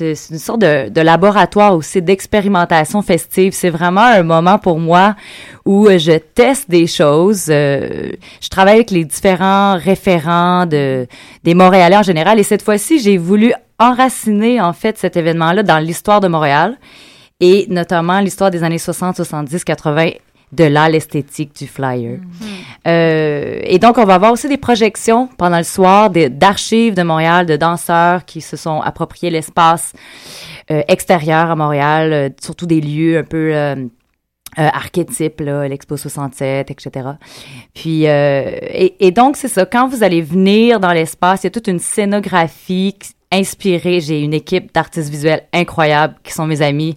une 0.00 0.38
sorte 0.38 0.60
de, 0.60 0.88
de 0.88 1.00
laboratoire 1.00 1.74
aussi 1.74 2.00
d'expérimentation 2.00 3.02
festive. 3.02 3.52
C'est 3.52 3.70
vraiment 3.70 4.02
un 4.02 4.22
moment 4.22 4.58
pour 4.58 4.78
moi 4.78 5.16
où 5.64 5.88
euh, 5.88 5.98
je 5.98 6.12
teste 6.12 6.70
des 6.70 6.86
choses. 6.86 7.46
euh, 7.50 8.12
je 8.40 8.48
travaille 8.48 8.76
avec 8.76 8.92
les 8.92 9.04
différents 9.04 9.76
référents 9.76 10.64
de, 10.64 11.08
des 11.42 11.54
Montréalais 11.54 11.96
en 11.96 12.04
général. 12.04 12.38
Et 12.38 12.44
cette 12.44 12.62
fois-ci, 12.62 13.00
j'ai 13.00 13.18
voulu 13.18 13.52
enraciner, 13.80 14.60
en 14.60 14.72
fait, 14.72 14.96
cet 14.96 15.16
événement-là 15.16 15.64
dans 15.64 15.78
l'histoire 15.78 16.20
de 16.20 16.28
Montréal 16.28 16.78
et 17.40 17.66
notamment 17.68 18.20
l'histoire 18.20 18.50
des 18.50 18.62
années 18.62 18.78
60, 18.78 19.16
70, 19.16 19.64
80 19.64 20.10
de 20.50 20.64
là 20.64 20.88
l'esthétique 20.88 21.54
du 21.54 21.66
flyer. 21.66 22.20
Euh, 22.86 23.60
et 23.64 23.78
donc, 23.78 23.98
on 23.98 24.04
va 24.04 24.14
avoir 24.14 24.32
aussi 24.32 24.48
des 24.48 24.56
projections 24.56 25.28
pendant 25.36 25.58
le 25.58 25.62
soir 25.62 26.08
d'archives 26.10 26.94
de 26.94 27.02
Montréal, 27.02 27.44
de 27.44 27.56
danseurs 27.56 28.24
qui 28.24 28.40
se 28.40 28.56
sont 28.56 28.80
appropriés 28.80 29.28
l'espace 29.30 29.92
euh, 30.70 30.82
extérieur 30.88 31.50
à 31.50 31.54
Montréal, 31.56 32.12
euh, 32.12 32.28
surtout 32.42 32.64
des 32.66 32.80
lieux 32.80 33.18
un 33.18 33.24
peu 33.24 33.54
euh, 33.54 33.74
euh, 34.58 34.68
archétypes, 34.72 35.40
l'Expo 35.40 35.98
67, 35.98 36.70
etc. 36.70 37.10
Puis, 37.74 38.06
euh, 38.08 38.50
et, 38.62 39.06
et 39.06 39.10
donc, 39.10 39.36
c'est 39.36 39.48
ça, 39.48 39.66
quand 39.66 39.86
vous 39.86 40.02
allez 40.02 40.22
venir 40.22 40.80
dans 40.80 40.92
l'espace, 40.92 41.42
il 41.42 41.46
y 41.46 41.48
a 41.48 41.50
toute 41.50 41.68
une 41.68 41.78
scénographie 41.78 42.96
qui- 42.98 43.10
inspirée. 43.32 44.00
J'ai 44.00 44.20
une 44.22 44.34
équipe 44.34 44.72
d'artistes 44.72 45.10
visuels 45.10 45.44
incroyables 45.52 46.14
qui 46.22 46.32
sont 46.32 46.46
mes 46.46 46.62
amis, 46.62 46.96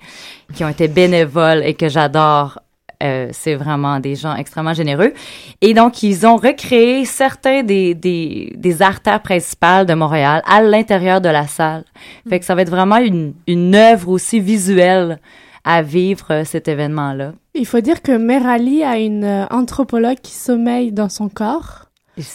qui 0.53 0.63
ont 0.63 0.69
été 0.69 0.88
bénévoles 0.88 1.63
et 1.63 1.73
que 1.73 1.89
j'adore. 1.89 2.59
Euh, 3.03 3.29
c'est 3.32 3.55
vraiment 3.55 3.99
des 3.99 4.15
gens 4.15 4.36
extrêmement 4.36 4.75
généreux. 4.75 5.13
Et 5.61 5.73
donc, 5.73 6.03
ils 6.03 6.27
ont 6.27 6.36
recréé 6.36 7.05
certains 7.05 7.63
des, 7.63 7.95
des, 7.95 8.53
des 8.55 8.82
artères 8.84 9.21
principales 9.21 9.88
de 9.88 9.95
Montréal 9.95 10.43
à 10.45 10.61
l'intérieur 10.61 11.19
de 11.19 11.29
la 11.29 11.47
salle. 11.47 11.84
Fait 12.29 12.39
que 12.39 12.45
ça 12.45 12.53
va 12.53 12.61
être 12.61 12.69
vraiment 12.69 12.97
une, 12.97 13.34
une 13.47 13.73
œuvre 13.73 14.09
aussi 14.09 14.39
visuelle 14.39 15.19
à 15.63 15.82
vivre 15.82 16.27
euh, 16.32 16.43
cet 16.45 16.67
événement-là. 16.67 17.34
Il 17.53 17.65
faut 17.65 17.82
dire 17.82 18.01
que 18.01 18.11
Merali 18.11 18.84
a 18.84 18.97
une 18.97 19.23
euh, 19.23 19.45
anthropologue 19.49 20.19
qui 20.21 20.34
sommeille 20.34 20.91
dans 20.91 21.09
son 21.09 21.29
corps. 21.29 21.86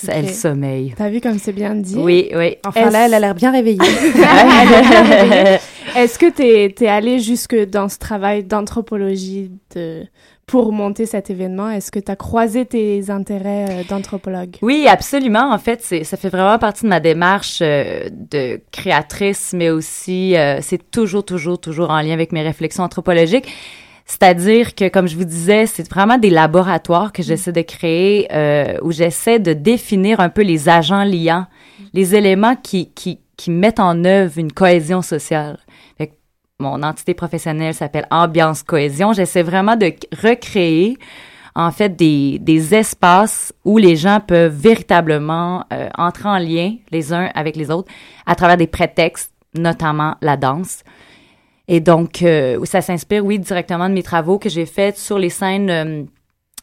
Elle 0.08 0.30
sommeille. 0.30 0.94
T'as 0.96 1.10
vu 1.10 1.20
comme 1.20 1.38
c'est 1.38 1.52
bien 1.52 1.74
dit? 1.74 1.96
Oui, 1.96 2.30
oui. 2.34 2.56
Enfin, 2.66 2.90
là, 2.90 3.06
elle 3.06 3.14
a 3.14 3.20
l'air 3.20 3.34
bien 3.34 3.52
réveillée. 3.52 3.78
Est-ce 5.96 6.18
que 6.18 6.30
t'es 6.30 6.74
es 6.78 6.88
allé 6.88 7.18
jusque 7.20 7.56
dans 7.70 7.88
ce 7.88 7.98
travail 7.98 8.44
d'anthropologie 8.44 9.50
de 9.74 10.04
pour 10.46 10.72
monter 10.72 11.06
cet 11.06 11.30
événement? 11.30 11.70
Est-ce 11.70 11.90
que 11.90 11.98
tu 11.98 12.10
as 12.10 12.16
croisé 12.16 12.64
tes 12.64 13.10
intérêts 13.10 13.66
euh, 13.68 13.82
d'anthropologue? 13.88 14.56
Oui, 14.62 14.86
absolument. 14.88 15.52
En 15.52 15.58
fait, 15.58 15.82
ça 15.82 16.16
fait 16.16 16.28
vraiment 16.28 16.58
partie 16.58 16.84
de 16.84 16.88
ma 16.88 17.00
démarche 17.00 17.58
euh, 17.62 18.08
de 18.10 18.60
créatrice, 18.70 19.52
mais 19.56 19.70
aussi 19.70 20.36
euh, 20.36 20.60
c'est 20.62 20.90
toujours, 20.90 21.24
toujours, 21.24 21.60
toujours 21.60 21.90
en 21.90 22.00
lien 22.00 22.12
avec 22.12 22.32
mes 22.32 22.42
réflexions 22.42 22.84
anthropologiques. 22.84 23.52
C'est-à-dire 24.06 24.76
que, 24.76 24.88
comme 24.88 25.08
je 25.08 25.16
vous 25.16 25.24
disais, 25.24 25.66
c'est 25.66 25.88
vraiment 25.90 26.16
des 26.16 26.30
laboratoires 26.30 27.12
que 27.12 27.24
j'essaie 27.24 27.52
de 27.52 27.62
créer 27.62 28.28
euh, 28.32 28.78
où 28.82 28.92
j'essaie 28.92 29.40
de 29.40 29.52
définir 29.52 30.20
un 30.20 30.28
peu 30.28 30.42
les 30.42 30.68
agents 30.68 31.02
liants, 31.02 31.46
les 31.92 32.14
éléments 32.14 32.54
qui, 32.54 32.92
qui, 32.92 33.18
qui 33.36 33.50
mettent 33.50 33.80
en 33.80 34.04
œuvre 34.04 34.38
une 34.38 34.52
cohésion 34.52 35.02
sociale. 35.02 35.58
Mon 36.58 36.82
entité 36.82 37.12
professionnelle 37.12 37.74
s'appelle 37.74 38.06
Ambiance 38.10 38.62
Cohésion. 38.62 39.12
J'essaie 39.12 39.42
vraiment 39.42 39.76
de 39.76 39.92
recréer 40.22 40.96
en 41.54 41.70
fait 41.70 41.96
des, 41.96 42.38
des 42.38 42.74
espaces 42.74 43.52
où 43.64 43.76
les 43.76 43.94
gens 43.94 44.20
peuvent 44.20 44.54
véritablement 44.54 45.64
euh, 45.70 45.90
entrer 45.98 46.28
en 46.30 46.38
lien 46.38 46.76
les 46.92 47.12
uns 47.12 47.28
avec 47.34 47.56
les 47.56 47.70
autres 47.70 47.92
à 48.24 48.34
travers 48.36 48.56
des 48.56 48.66
prétextes, 48.66 49.32
notamment 49.54 50.14
la 50.22 50.38
danse. 50.38 50.82
Et 51.68 51.80
donc, 51.80 52.22
euh, 52.22 52.64
ça 52.64 52.80
s'inspire, 52.80 53.24
oui, 53.24 53.38
directement 53.38 53.88
de 53.88 53.94
mes 53.94 54.02
travaux 54.02 54.38
que 54.38 54.48
j'ai 54.48 54.66
faits 54.66 54.96
sur 54.96 55.18
les 55.18 55.30
scènes 55.30 55.70
euh, 55.70 56.04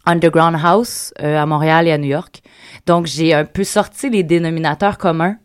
Underground 0.06 0.58
House 0.64 1.14
euh, 1.22 1.38
à 1.38 1.46
Montréal 1.46 1.88
et 1.88 1.92
à 1.92 1.98
New 1.98 2.08
York. 2.08 2.42
Donc, 2.86 3.06
j'ai 3.06 3.34
un 3.34 3.46
peu 3.46 3.64
sorti 3.64 4.10
les 4.10 4.24
dénominateurs 4.24 4.98
communs 4.98 5.38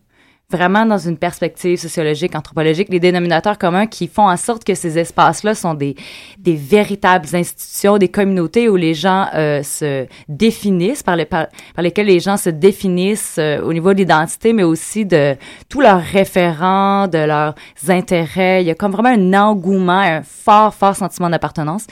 vraiment 0.51 0.87
dans 0.87 0.97
une 0.97 1.19
perspective 1.19 1.79
sociologique, 1.79 2.35
anthropologique, 2.35 2.89
les 2.89 3.01
dénominateurs 3.01 3.59
communs 3.59 3.87
qui 3.87 4.09
font 4.09 4.31
en 4.31 4.37
sorte 4.39 4.65
que 4.65 4.75
ces 4.75 4.99
espaces-là 4.99 5.55
sont 5.55 5.75
des, 5.75 5.95
des 6.39 6.55
véritables 6.55 7.29
institutions, 7.35 7.99
des 7.99 8.09
communautés 8.09 8.67
où 8.71 8.77
les 8.77 8.95
gens 8.95 9.27
euh, 9.35 9.63
se 9.63 10.07
définissent, 10.27 11.03
par, 11.03 11.19
par, 11.27 11.49
par, 11.75 11.83
lesquelles 11.83 12.07
les 12.07 12.21
gens 12.21 12.39
se 12.39 12.49
définissent 12.49 13.37
euh, 13.39 13.61
au 13.61 13.75
niveau 13.75 13.93
de 13.93 13.99
l'identité, 13.99 14.55
mais 14.55 14.63
aussi 14.63 15.05
de 15.05 15.37
tous 15.69 15.83
leurs 15.83 16.01
référents, 16.01 17.09
de 17.09 17.19
leurs 17.19 17.55
intérêts. 17.89 18.63
Il 18.63 18.69
y 18.69 18.71
a 18.71 18.75
comme 18.75 18.93
vraiment 18.93 19.11
un 19.11 19.35
engouement, 19.35 20.01
un 20.01 20.23
fort, 20.23 20.73
fort 20.73 20.97
sentiment 20.97 21.29
d'appartenance. 21.29 21.87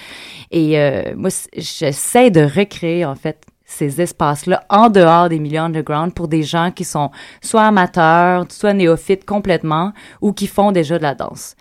Et 0.50 0.80
euh, 0.80 1.12
moi, 1.14 1.28
j'essaie 1.54 2.30
de 2.30 2.40
recréer, 2.40 3.04
en 3.04 3.16
fait, 3.16 3.38
ces 3.66 4.00
espaces-là 4.00 4.64
en 4.70 4.88
dehors 4.88 5.28
des 5.28 5.40
milieux 5.40 5.58
underground 5.58 6.14
pour 6.14 6.28
des 6.28 6.44
gens 6.44 6.70
qui 6.70 6.84
sont 6.84 7.10
soit 7.42 7.64
amateurs, 7.64 8.46
soit 8.48 8.72
néophytes 8.72 9.24
complètement 9.24 9.92
ou 10.22 10.32
qui 10.32 10.46
font 10.46 10.72
déjà 10.72 10.96
de 10.96 11.02
la 11.02 11.14
danse. 11.14 11.56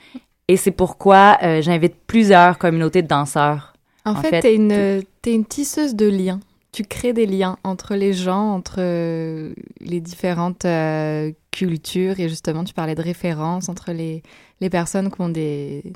Et 0.47 0.57
c'est 0.57 0.71
pourquoi 0.71 1.37
euh, 1.41 1.61
j'invite 1.61 1.95
plusieurs 2.05 2.59
communautés 2.59 3.01
de 3.01 3.07
danseurs. 3.07 3.73
En, 4.05 4.11
en 4.11 4.15
fait, 4.15 4.41
tu 4.41 4.47
es, 4.47 5.03
es, 5.25 5.33
une 5.33 5.45
tisseuse 5.45 5.95
de 5.95 6.07
liens. 6.07 6.39
Tu 6.71 6.83
crées 6.83 7.13
des 7.13 7.25
liens 7.25 7.57
entre 7.63 7.95
les 7.95 8.13
gens, 8.13 8.53
entre 8.53 8.75
euh, 8.77 9.53
les 9.79 9.99
différentes 9.99 10.65
euh, 10.65 11.31
cultures. 11.49 12.19
Et 12.19 12.29
justement, 12.29 12.63
tu 12.63 12.75
parlais 12.75 12.93
de 12.93 13.01
références 13.01 13.69
entre 13.69 13.91
les, 13.91 14.21
les 14.61 14.69
personnes 14.69 15.09
qui 15.09 15.21
ont 15.21 15.29
des, 15.29 15.93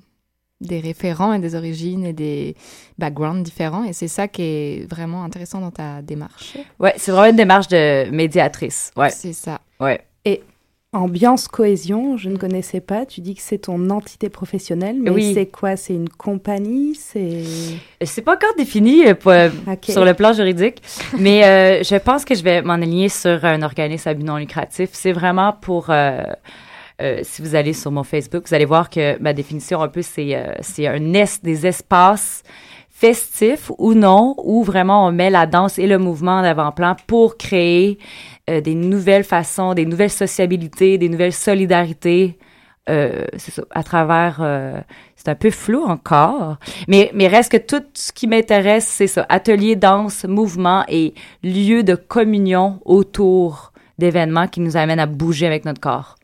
des 0.61 0.79
référents 0.79 1.33
et 1.33 1.39
des 1.39 1.55
origines 1.55 2.05
et 2.05 2.13
des 2.13 2.55
backgrounds 2.97 3.43
différents. 3.43 3.83
Et 3.83 3.93
c'est 3.93 4.07
ça 4.07 4.27
qui 4.27 4.41
est 4.41 4.89
vraiment 4.89 5.23
intéressant 5.23 5.59
dans 5.61 5.71
ta 5.71 6.01
démarche. 6.01 6.57
Ouais, 6.79 6.93
c'est 6.97 7.11
vraiment 7.11 7.29
une 7.29 7.35
démarche 7.35 7.67
de 7.67 8.09
médiatrice. 8.11 8.91
Ouais. 8.97 9.09
C'est 9.09 9.33
ça. 9.33 9.61
Ouais. 9.79 10.01
Et 10.25 10.41
Ambiance 10.91 11.47
Cohésion, 11.47 12.17
je 12.17 12.29
ne 12.29 12.37
connaissais 12.37 12.81
pas. 12.81 13.05
Tu 13.05 13.21
dis 13.21 13.35
que 13.35 13.41
c'est 13.43 13.59
ton 13.59 13.91
entité 13.91 14.27
professionnelle, 14.27 14.97
mais 14.99 15.11
oui. 15.11 15.33
c'est 15.35 15.45
quoi? 15.45 15.75
C'est 15.75 15.93
une 15.93 16.09
compagnie? 16.09 16.95
C'est 16.95 17.43
c'est 18.01 18.23
pas 18.23 18.33
encore 18.33 18.55
défini 18.57 19.05
euh, 19.05 19.13
pour, 19.13 19.31
okay. 19.71 19.91
sur 19.91 20.03
le 20.03 20.15
plan 20.15 20.33
juridique, 20.33 20.81
mais 21.17 21.45
euh, 21.45 21.83
je 21.83 21.95
pense 21.95 22.25
que 22.25 22.33
je 22.33 22.41
vais 22.41 22.63
m'en 22.63 22.73
aligner 22.73 23.07
sur 23.07 23.45
un 23.45 23.61
organisme 23.61 24.09
à 24.09 24.13
but 24.15 24.23
non 24.23 24.37
lucratif. 24.37 24.89
C'est 24.93 25.11
vraiment 25.11 25.53
pour 25.53 25.91
euh, 25.91 26.23
euh, 27.01 27.19
si 27.23 27.41
vous 27.41 27.55
allez 27.55 27.73
sur 27.73 27.91
mon 27.91 28.03
Facebook, 28.03 28.47
vous 28.47 28.53
allez 28.53 28.65
voir 28.65 28.89
que 28.89 29.17
ma 29.19 29.33
définition 29.33 29.81
un 29.81 29.87
peu, 29.87 30.01
c'est 30.01 30.35
euh, 30.35 30.53
c'est 30.61 30.87
un 30.87 31.13
est 31.13 31.43
des 31.43 31.65
espaces 31.65 32.43
festifs 32.89 33.71
ou 33.77 33.93
non, 33.93 34.35
où 34.43 34.63
vraiment 34.63 35.07
on 35.07 35.11
met 35.13 35.29
la 35.29 35.45
danse 35.45 35.79
et 35.79 35.87
le 35.87 35.97
mouvement 35.97 36.33
en 36.33 36.43
avant-plan 36.43 36.97
pour 37.07 37.37
créer 37.37 37.97
euh, 38.49 38.59
des 38.59 38.75
nouvelles 38.75 39.23
façons, 39.23 39.73
des 39.73 39.85
nouvelles 39.85 40.09
sociabilités, 40.09 40.97
des 40.97 41.07
nouvelles 41.07 41.33
solidarités. 41.33 42.37
c'est 42.87 43.51
ça, 43.51 43.61
à 43.69 43.83
travers, 43.83 44.41
c'est 45.15 45.29
un 45.29 45.35
peu 45.35 45.51
flou 45.51 45.83
encore, 45.83 46.57
mais, 46.87 47.11
mais 47.13 47.27
reste 47.27 47.51
que 47.51 47.57
tout 47.57 47.83
ce 47.93 48.11
qui 48.11 48.25
m'intéresse, 48.25 48.87
c'est 48.87 49.05
ça, 49.05 49.27
atelier, 49.29 49.75
danse, 49.75 50.25
mouvement 50.25 50.83
et 50.87 51.13
lieu 51.43 51.83
de 51.83 51.93
communion 51.93 52.79
autour 52.85 53.73
d'événements 53.99 54.47
qui 54.47 54.59
nous 54.59 54.75
amènent 54.75 54.99
à 54.99 55.05
bouger 55.05 55.45
avec 55.45 55.65
notre 55.65 55.79
corps. 55.79 56.18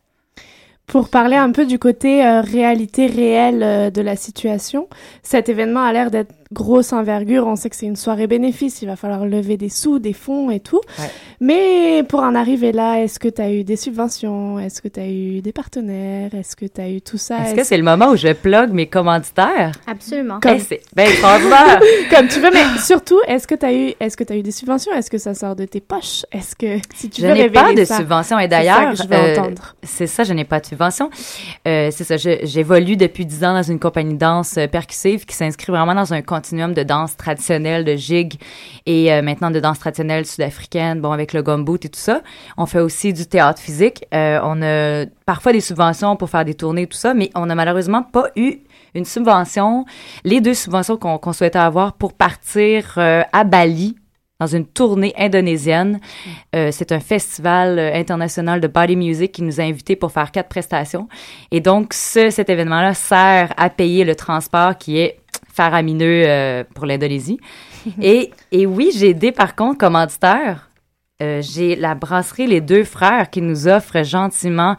Pour 0.86 1.08
parler 1.08 1.34
un 1.34 1.50
peu 1.50 1.66
du 1.66 1.80
côté 1.80 2.24
euh, 2.24 2.40
réalité 2.42 3.06
réelle 3.06 3.62
euh, 3.62 3.90
de 3.90 4.00
la 4.02 4.14
situation, 4.14 4.88
cet 5.24 5.48
événement 5.48 5.82
a 5.82 5.92
l'air 5.92 6.12
d'être 6.12 6.32
grosse 6.52 6.92
envergure. 6.92 7.46
On 7.46 7.56
sait 7.56 7.70
que 7.70 7.76
c'est 7.76 7.86
une 7.86 7.96
soirée 7.96 8.26
bénéfice, 8.26 8.82
il 8.82 8.86
va 8.86 8.96
falloir 8.96 9.26
lever 9.26 9.56
des 9.56 9.68
sous, 9.68 9.98
des 9.98 10.12
fonds 10.12 10.50
et 10.50 10.60
tout. 10.60 10.80
Ouais. 10.98 11.10
Mais 11.40 12.02
pour 12.04 12.20
en 12.20 12.34
arriver 12.34 12.72
là, 12.72 13.02
est-ce 13.02 13.18
que 13.18 13.28
tu 13.28 13.42
as 13.42 13.52
eu 13.52 13.64
des 13.64 13.76
subventions? 13.76 14.58
Est-ce 14.58 14.80
que 14.80 14.88
tu 14.88 15.00
as 15.00 15.08
eu 15.08 15.40
des 15.40 15.52
partenaires? 15.52 16.34
Est-ce 16.34 16.56
que 16.56 16.66
tu 16.66 16.80
as 16.80 16.88
eu 16.88 17.00
tout 17.00 17.18
ça? 17.18 17.38
Est-ce 17.38 17.52
est 17.52 17.56
que 17.56 17.64
c'est 17.64 17.76
le 17.76 17.82
moment 17.82 18.10
où 18.10 18.16
je 18.16 18.32
plug 18.32 18.72
mes 18.72 18.86
commanditaires? 18.86 19.72
Absolument. 19.86 20.40
Comme... 20.40 20.58
c'est 20.58 20.80
ben. 20.94 21.06
Comme 22.10 22.28
tu 22.28 22.40
veux, 22.40 22.50
mais 22.52 22.64
surtout, 22.78 23.20
est-ce 23.26 23.46
que 23.46 23.54
tu 23.54 23.66
as 23.66 23.72
eu 23.72 23.94
est-ce 24.00 24.16
que 24.16 24.24
tu 24.24 24.32
as 24.32 24.36
eu 24.36 24.42
des 24.42 24.50
subventions? 24.50 24.92
Est-ce 24.92 25.10
que 25.10 25.18
ça 25.18 25.34
sort 25.34 25.56
de 25.56 25.64
tes 25.64 25.80
poches? 25.80 26.24
Est-ce 26.32 26.54
que 26.54 26.78
si 26.94 27.10
tu 27.10 27.22
je 27.22 27.26
veux 27.26 27.34
n'ai 27.34 27.50
pas 27.50 27.72
de 27.72 27.84
ça, 27.84 27.96
subventions 27.96 28.38
et 28.38 28.48
d'ailleurs 28.48 28.94
je 28.94 29.02
veux 29.02 29.14
euh, 29.14 29.36
entendre. 29.36 29.74
c'est 29.82 30.06
ça, 30.06 30.24
je 30.24 30.32
n'ai 30.32 30.44
pas 30.44 30.60
de 30.60 30.66
subvention. 30.66 31.10
Euh, 31.66 31.90
c'est 31.90 32.04
ça, 32.04 32.16
j'évolue 32.16 32.96
depuis 32.96 33.26
dix 33.26 33.44
ans 33.44 33.54
dans 33.54 33.62
une 33.62 33.78
compagnie 33.78 34.14
de 34.14 34.18
danse 34.18 34.56
euh, 34.58 34.66
percussive 34.66 35.24
qui 35.24 35.34
s'inscrit 35.34 35.72
vraiment 35.72 35.94
dans 35.94 36.12
un 36.12 36.22
continuum 36.36 36.74
de 36.74 36.82
danse 36.82 37.16
traditionnelle, 37.16 37.84
de 37.84 37.96
jig 37.96 38.38
et 38.84 39.10
euh, 39.10 39.22
maintenant 39.22 39.50
de 39.50 39.58
danse 39.58 39.78
traditionnelle 39.78 40.26
sud-africaine, 40.26 41.00
bon, 41.00 41.12
avec 41.12 41.32
le 41.32 41.42
gumboot 41.42 41.82
et 41.86 41.88
tout 41.88 41.98
ça. 41.98 42.20
On 42.58 42.66
fait 42.66 42.80
aussi 42.80 43.14
du 43.14 43.26
théâtre 43.26 43.60
physique. 43.60 44.04
Euh, 44.12 44.38
on 44.42 44.60
a 44.60 45.06
parfois 45.24 45.52
des 45.52 45.62
subventions 45.62 46.14
pour 46.16 46.28
faire 46.28 46.44
des 46.44 46.54
tournées 46.54 46.82
et 46.82 46.86
tout 46.86 46.98
ça, 46.98 47.14
mais 47.14 47.30
on 47.34 47.46
n'a 47.46 47.54
malheureusement 47.54 48.02
pas 48.02 48.28
eu 48.36 48.58
une 48.94 49.06
subvention, 49.06 49.86
les 50.24 50.40
deux 50.40 50.54
subventions 50.54 50.96
qu'on 50.98 51.18
qu 51.18 51.32
souhaitait 51.32 51.58
avoir 51.58 51.94
pour 51.94 52.12
partir 52.12 52.94
euh, 52.98 53.22
à 53.32 53.44
Bali 53.44 53.96
dans 54.38 54.46
une 54.46 54.66
tournée 54.66 55.14
indonésienne. 55.16 55.98
C'est 56.52 56.92
un 56.92 57.00
festival 57.00 57.78
international 57.78 58.60
de 58.60 58.68
body 58.68 58.94
music 58.94 59.32
qui 59.32 59.42
nous 59.42 59.60
a 59.62 59.64
invités 59.64 59.96
pour 59.96 60.12
faire 60.12 60.30
quatre 60.30 60.50
prestations. 60.50 61.08
Et 61.50 61.60
donc, 61.60 61.94
ce, 61.94 62.28
cet 62.28 62.50
événement-là 62.50 62.92
sert 62.92 63.54
à 63.56 63.70
payer 63.70 64.04
le 64.04 64.14
transport 64.14 64.76
qui 64.76 64.98
est 64.98 65.20
faramineux 65.56 66.24
euh, 66.26 66.64
pour 66.74 66.86
l'Indonésie. 66.86 67.40
et, 68.02 68.30
et 68.52 68.66
oui, 68.66 68.90
j'ai 68.94 69.10
aidé 69.10 69.32
par 69.32 69.56
contre 69.56 69.78
commanditaire. 69.78 70.70
Euh, 71.22 71.40
j'ai 71.40 71.76
la 71.76 71.94
brasserie 71.94 72.46
Les 72.46 72.60
Deux 72.60 72.84
Frères 72.84 73.30
qui 73.30 73.40
nous 73.40 73.68
offre 73.68 74.02
gentiment 74.02 74.76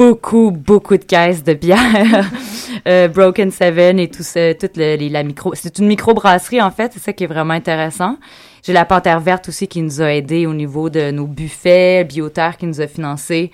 beaucoup, 0.00 0.50
beaucoup 0.50 0.96
de 0.96 1.04
caisses 1.04 1.44
de 1.44 1.52
bière. 1.52 2.24
euh, 2.88 3.06
Broken 3.08 3.50
Seven 3.50 3.98
et 3.98 4.08
tout 4.08 4.22
ça, 4.22 4.54
toute 4.54 4.78
le, 4.78 4.96
les, 4.96 5.10
la 5.10 5.22
micro. 5.22 5.54
C'est 5.54 5.78
une 5.78 5.88
micro-brasserie, 5.88 6.62
en 6.62 6.70
fait. 6.70 6.94
C'est 6.94 7.00
ça 7.00 7.12
qui 7.12 7.24
est 7.24 7.26
vraiment 7.26 7.52
intéressant. 7.52 8.16
J'ai 8.62 8.72
la 8.72 8.86
Panthère 8.86 9.20
Verte 9.20 9.50
aussi 9.50 9.68
qui 9.68 9.82
nous 9.82 10.00
a 10.00 10.14
aidés 10.14 10.46
au 10.46 10.54
niveau 10.54 10.88
de 10.88 11.10
nos 11.10 11.26
buffets, 11.26 12.04
Bioterre 12.04 12.56
qui 12.56 12.66
nous 12.66 12.80
a 12.80 12.86
financé. 12.86 13.50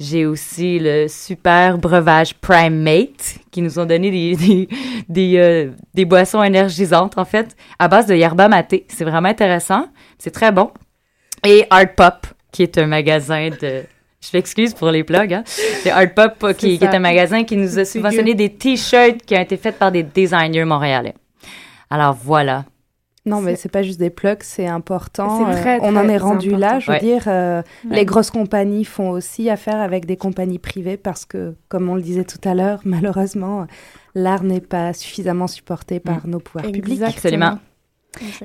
J'ai 0.00 0.24
aussi 0.24 0.78
le 0.78 1.08
super 1.08 1.76
breuvage 1.76 2.36
Prime 2.36 2.80
Mate 2.82 3.36
qui 3.50 3.60
nous 3.60 3.78
ont 3.78 3.84
donné 3.84 4.10
des, 4.10 4.34
des, 4.34 4.68
des, 5.10 5.36
euh, 5.36 5.70
des 5.92 6.06
boissons 6.06 6.42
énergisantes, 6.42 7.18
en 7.18 7.26
fait, 7.26 7.54
à 7.78 7.88
base 7.88 8.06
de 8.06 8.14
yerba 8.14 8.48
maté. 8.48 8.86
C'est 8.88 9.04
vraiment 9.04 9.28
intéressant. 9.28 9.88
C'est 10.18 10.30
très 10.30 10.52
bon. 10.52 10.70
Et 11.46 11.66
Art 11.68 11.94
Pop, 11.94 12.26
qui 12.50 12.62
est 12.62 12.78
un 12.78 12.86
magasin 12.86 13.50
de 13.60 13.82
je 14.22 14.36
m'excuse 14.36 14.72
pour 14.74 14.90
les 14.90 15.04
plugs, 15.04 15.34
hein. 15.34 15.42
C'est 15.46 15.90
Art 15.90 16.14
Pop 16.14 16.52
qui, 16.56 16.78
qui, 16.78 16.84
est 16.84 16.94
un 16.94 16.98
magasin 17.00 17.44
qui 17.44 17.56
nous 17.56 17.78
a 17.78 17.84
subventionné 17.92 18.34
des 18.34 18.50
t-shirts 18.54 19.22
qui 19.26 19.34
ont 19.36 19.40
été 19.40 19.56
faits 19.56 19.78
par 19.78 19.90
des 19.92 20.02
designers 20.02 20.64
montréalais. 20.64 21.14
Alors 21.90 22.14
voilà. 22.14 22.64
Non, 23.24 23.40
mais 23.40 23.54
c'est 23.54 23.68
pas 23.68 23.82
juste 23.82 24.00
des 24.00 24.10
plugs, 24.10 24.42
c'est 24.42 24.66
important. 24.66 25.46
C'est 25.52 25.60
très, 25.60 25.76
euh, 25.76 25.82
on 25.82 25.92
très 25.92 26.00
en 26.04 26.08
est 26.08 26.16
rendu 26.18 26.48
important. 26.54 26.58
là. 26.72 26.78
Je 26.80 26.86
veux 26.86 26.92
Ouais. 26.94 27.00
dire, 27.00 27.22
euh, 27.28 27.62
Ouais. 27.84 27.96
les 27.96 28.04
grosses 28.04 28.30
compagnies 28.32 28.84
font 28.84 29.10
aussi 29.10 29.48
affaire 29.48 29.80
avec 29.80 30.06
des 30.06 30.16
compagnies 30.16 30.58
privées 30.58 30.96
parce 30.96 31.24
que, 31.24 31.54
comme 31.68 31.88
on 31.88 31.94
le 31.94 32.02
disait 32.02 32.24
tout 32.24 32.40
à 32.48 32.54
l'heure, 32.54 32.80
malheureusement, 32.84 33.66
l'art 34.16 34.42
n'est 34.42 34.60
pas 34.60 34.92
suffisamment 34.92 35.46
supporté 35.46 36.00
par 36.00 36.26
nos 36.26 36.40
pouvoirs 36.40 36.72
publics. 36.72 37.00
Absolument. 37.02 37.58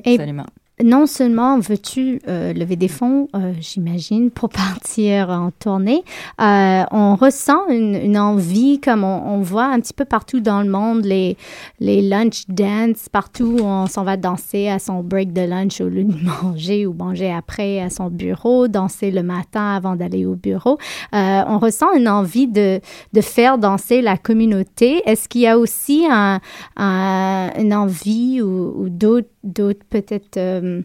Et 0.06 0.14
Absolument. 0.14 0.46
Non 0.84 1.08
seulement 1.08 1.58
veux-tu 1.58 2.22
euh, 2.28 2.54
lever 2.54 2.76
des 2.76 2.88
fonds, 2.88 3.28
euh, 3.36 3.52
j'imagine, 3.60 4.30
pour 4.30 4.50
partir 4.50 5.30
en 5.32 5.50
tournée, 5.50 6.04
euh, 6.40 6.84
on 6.92 7.16
ressent 7.16 7.68
une, 7.70 7.96
une 7.96 8.18
envie, 8.18 8.80
comme 8.80 9.04
on, 9.04 9.24
on 9.26 9.42
voit 9.42 9.66
un 9.66 9.80
petit 9.80 9.94
peu 9.94 10.06
partout 10.06 10.40
dans 10.40 10.62
le 10.62 10.70
monde, 10.70 11.04
les, 11.04 11.36
les 11.80 12.02
lunch 12.08 12.44
dance, 12.48 13.10
partout 13.12 13.58
où 13.60 13.64
on 13.64 13.88
s'en 13.88 14.04
va 14.04 14.18
danser 14.18 14.68
à 14.70 14.78
son 14.78 15.02
break 15.02 15.34
de 15.34 15.42
lunch 15.42 15.82
au 15.82 15.90
lieu 15.90 16.04
de 16.04 16.14
manger 16.44 16.86
ou 16.86 16.94
manger 16.94 17.32
après 17.34 17.80
à 17.82 17.90
son 17.90 18.10
bureau, 18.12 18.68
danser 18.68 19.10
le 19.10 19.24
matin 19.24 19.76
avant 19.76 19.96
d'aller 19.96 20.28
au 20.28 20.36
bureau. 20.36 20.78
Euh, 21.16 21.42
on 21.48 21.58
ressent 21.58 21.92
une 21.98 22.08
envie 22.08 22.48
de, 22.48 22.82
de 23.14 23.22
faire 23.22 23.58
danser 23.58 24.04
la 24.04 24.16
communauté. 24.18 25.02
Est-ce 25.10 25.28
qu'il 25.28 25.42
y 25.42 25.48
a 25.48 25.58
aussi 25.58 26.06
un, 26.08 26.40
un- 26.76 27.50
une 27.58 27.74
envie 27.74 28.42
ou, 28.44 28.74
ou 28.84 28.90
d'autres 28.90 29.28
d'autres 29.48 29.86
peut-être 29.90 30.38
euh, 30.38 30.82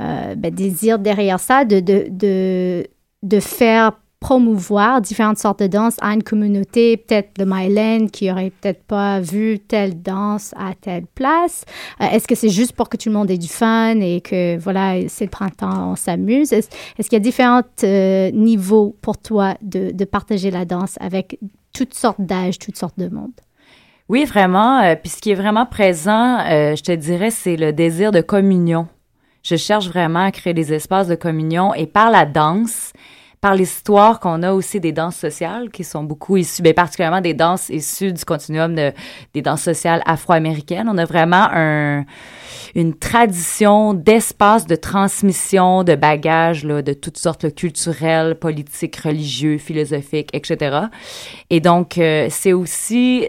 euh, 0.00 0.34
ben, 0.34 0.54
désirs 0.54 0.98
derrière 0.98 1.40
ça 1.40 1.64
de, 1.64 1.80
de, 1.80 2.06
de, 2.10 2.86
de 3.22 3.40
faire 3.40 3.92
promouvoir 4.20 5.02
différentes 5.02 5.36
sortes 5.36 5.60
de 5.60 5.66
danses 5.66 5.96
à 6.00 6.14
une 6.14 6.22
communauté, 6.22 6.96
peut-être 6.96 7.38
de 7.38 7.44
Mylène 7.44 8.10
qui 8.10 8.30
aurait 8.30 8.50
peut-être 8.58 8.82
pas 8.84 9.20
vu 9.20 9.58
telle 9.58 10.00
danse 10.00 10.54
à 10.56 10.72
telle 10.80 11.04
place. 11.14 11.66
Euh, 12.00 12.06
Est-ce 12.06 12.26
que 12.26 12.34
c'est 12.34 12.48
juste 12.48 12.72
pour 12.72 12.88
que 12.88 12.96
tout 12.96 13.10
le 13.10 13.14
monde 13.14 13.30
ait 13.30 13.36
du 13.36 13.48
fun 13.48 14.00
et 14.00 14.22
que 14.22 14.56
voilà, 14.56 14.94
c'est 15.08 15.26
le 15.26 15.30
printemps, 15.30 15.92
on 15.92 15.96
s'amuse? 15.96 16.54
Est-ce 16.54 16.70
qu'il 16.98 17.12
y 17.12 17.16
a 17.16 17.20
différents 17.20 17.60
euh, 17.82 18.30
niveaux 18.30 18.96
pour 19.02 19.18
toi 19.18 19.56
de, 19.60 19.90
de 19.90 20.04
partager 20.06 20.50
la 20.50 20.64
danse 20.64 20.96
avec 21.00 21.38
toutes 21.74 21.92
sortes 21.92 22.22
d'âges, 22.22 22.58
toutes 22.58 22.78
sortes 22.78 22.98
de 22.98 23.10
monde? 23.10 23.32
Oui, 24.08 24.24
vraiment. 24.24 24.80
Euh, 24.82 24.96
puis 24.96 25.08
ce 25.08 25.20
qui 25.20 25.30
est 25.30 25.34
vraiment 25.34 25.64
présent, 25.64 26.38
euh, 26.40 26.76
je 26.76 26.82
te 26.82 26.92
dirais, 26.92 27.30
c'est 27.30 27.56
le 27.56 27.72
désir 27.72 28.12
de 28.12 28.20
communion. 28.20 28.86
Je 29.42 29.56
cherche 29.56 29.88
vraiment 29.88 30.24
à 30.24 30.30
créer 30.30 30.54
des 30.54 30.72
espaces 30.72 31.08
de 31.08 31.14
communion 31.14 31.74
et 31.74 31.86
par 31.86 32.10
la 32.10 32.26
danse, 32.26 32.92
par 33.44 33.54
l'histoire 33.54 34.20
qu'on 34.20 34.42
a 34.42 34.54
aussi 34.54 34.80
des 34.80 34.92
danses 34.92 35.16
sociales 35.16 35.68
qui 35.68 35.84
sont 35.84 36.02
beaucoup 36.02 36.38
issues, 36.38 36.62
bien 36.62 36.72
particulièrement 36.72 37.20
des 37.20 37.34
danses 37.34 37.68
issues 37.68 38.10
du 38.10 38.24
continuum 38.24 38.74
de, 38.74 38.90
des 39.34 39.42
danses 39.42 39.60
sociales 39.60 40.02
afro-américaines. 40.06 40.88
On 40.90 40.96
a 40.96 41.04
vraiment 41.04 41.46
un, 41.52 42.06
une 42.74 42.94
tradition 42.94 43.92
d'espace 43.92 44.66
de 44.66 44.76
transmission 44.76 45.84
de 45.84 45.94
bagages 45.94 46.64
là, 46.64 46.80
de 46.80 46.94
toutes 46.94 47.18
sortes 47.18 47.44
là, 47.44 47.50
culturels, 47.50 48.36
politiques, 48.36 48.96
religieux, 48.96 49.58
philosophiques, 49.58 50.30
etc. 50.32 50.78
Et 51.50 51.60
donc, 51.60 51.98
euh, 51.98 52.28
c'est 52.30 52.54
aussi, 52.54 53.26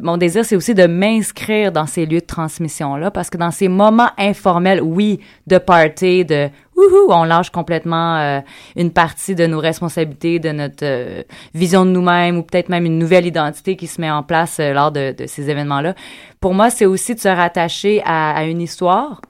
mon 0.00 0.18
désir, 0.18 0.44
c'est 0.44 0.54
aussi 0.54 0.74
de 0.74 0.86
m'inscrire 0.86 1.72
dans 1.72 1.86
ces 1.86 2.06
lieux 2.06 2.20
de 2.20 2.26
transmission-là 2.26 3.10
parce 3.10 3.28
que 3.28 3.36
dans 3.36 3.50
ces 3.50 3.66
moments 3.66 4.10
informels, 4.18 4.80
oui, 4.80 5.18
de 5.48 5.58
party, 5.58 6.24
de 6.24 6.48
wouhou, 6.78 7.12
on 7.12 7.24
lâche 7.24 7.50
complètement 7.50 8.16
euh, 8.16 8.40
une 8.76 8.92
partie 8.92 9.34
de 9.34 9.46
nos 9.46 9.58
responsabilités, 9.58 10.38
de 10.38 10.50
notre 10.50 10.84
euh, 10.84 11.22
vision 11.54 11.84
de 11.84 11.90
nous-mêmes 11.90 12.38
ou 12.38 12.42
peut-être 12.42 12.68
même 12.68 12.86
une 12.86 12.98
nouvelle 12.98 13.26
identité 13.26 13.76
qui 13.76 13.86
se 13.86 14.00
met 14.00 14.10
en 14.10 14.22
place 14.22 14.58
euh, 14.60 14.72
lors 14.72 14.92
de, 14.92 15.14
ces 15.26 15.50
événements-là. 15.50 15.94
Pour 16.40 16.54
moi, 16.54 16.70
c'est 16.70 16.86
aussi 16.86 17.14
de 17.14 17.20
se 17.20 17.28
rattacher 17.28 18.00
à, 18.04 18.44
une 18.44 18.60
histoire, 18.60 19.20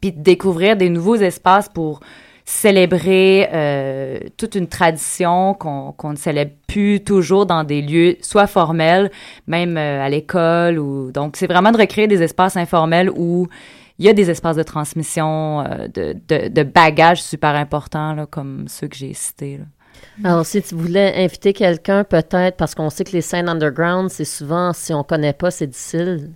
puis 0.00 0.12
de 0.12 0.20
découvrir 0.20 0.76
des 0.76 0.88
nouveaux 0.88 1.16
espaces 1.16 1.68
pour 1.68 2.00
célébrer 2.44 3.48
toute 4.36 4.56
une 4.56 4.66
tradition 4.66 5.54
qu'on 5.54 5.92
qu'on 5.92 6.10
ne 6.10 6.16
célèbre 6.16 6.50
plus 6.66 7.00
toujours 7.04 7.46
dans 7.46 7.62
des 7.62 7.80
lieux 7.80 8.16
soit 8.20 8.48
formels, 8.48 9.12
même 9.46 9.76
à 9.76 10.08
l'école 10.08 10.80
ou 10.80 11.12
donc 11.12 11.36
c'est 11.36 11.46
vraiment 11.46 11.70
de 11.70 11.78
recréer 11.78 12.08
des 12.08 12.20
espaces 12.20 12.56
informels 12.56 13.10
où 13.14 13.46
il 13.98 14.06
y 14.06 14.08
a 14.08 14.12
des 14.12 14.30
espaces 14.30 14.56
de 14.56 14.62
transmission 14.62 15.60
euh, 15.60 15.88
de, 15.88 16.16
de, 16.28 16.48
de, 16.48 16.62
bagages 16.62 17.22
super 17.22 17.54
importants, 17.54 18.14
là, 18.14 18.26
comme 18.26 18.66
ceux 18.68 18.88
que 18.88 18.96
j'ai 18.96 19.12
cités. 19.14 19.58
Là. 19.58 19.64
Alors, 20.24 20.46
si 20.46 20.62
tu 20.62 20.74
voulais 20.74 21.24
inviter 21.24 21.52
quelqu'un, 21.52 22.04
peut-être, 22.04 22.56
parce 22.56 22.74
qu'on 22.74 22.90
sait 22.90 23.04
que 23.04 23.12
les 23.12 23.20
scènes 23.20 23.48
underground, 23.48 24.10
c'est 24.10 24.24
souvent, 24.24 24.72
si 24.72 24.92
on 24.92 25.04
connaît 25.04 25.32
pas, 25.32 25.50
c'est 25.50 25.66
difficile 25.66 26.32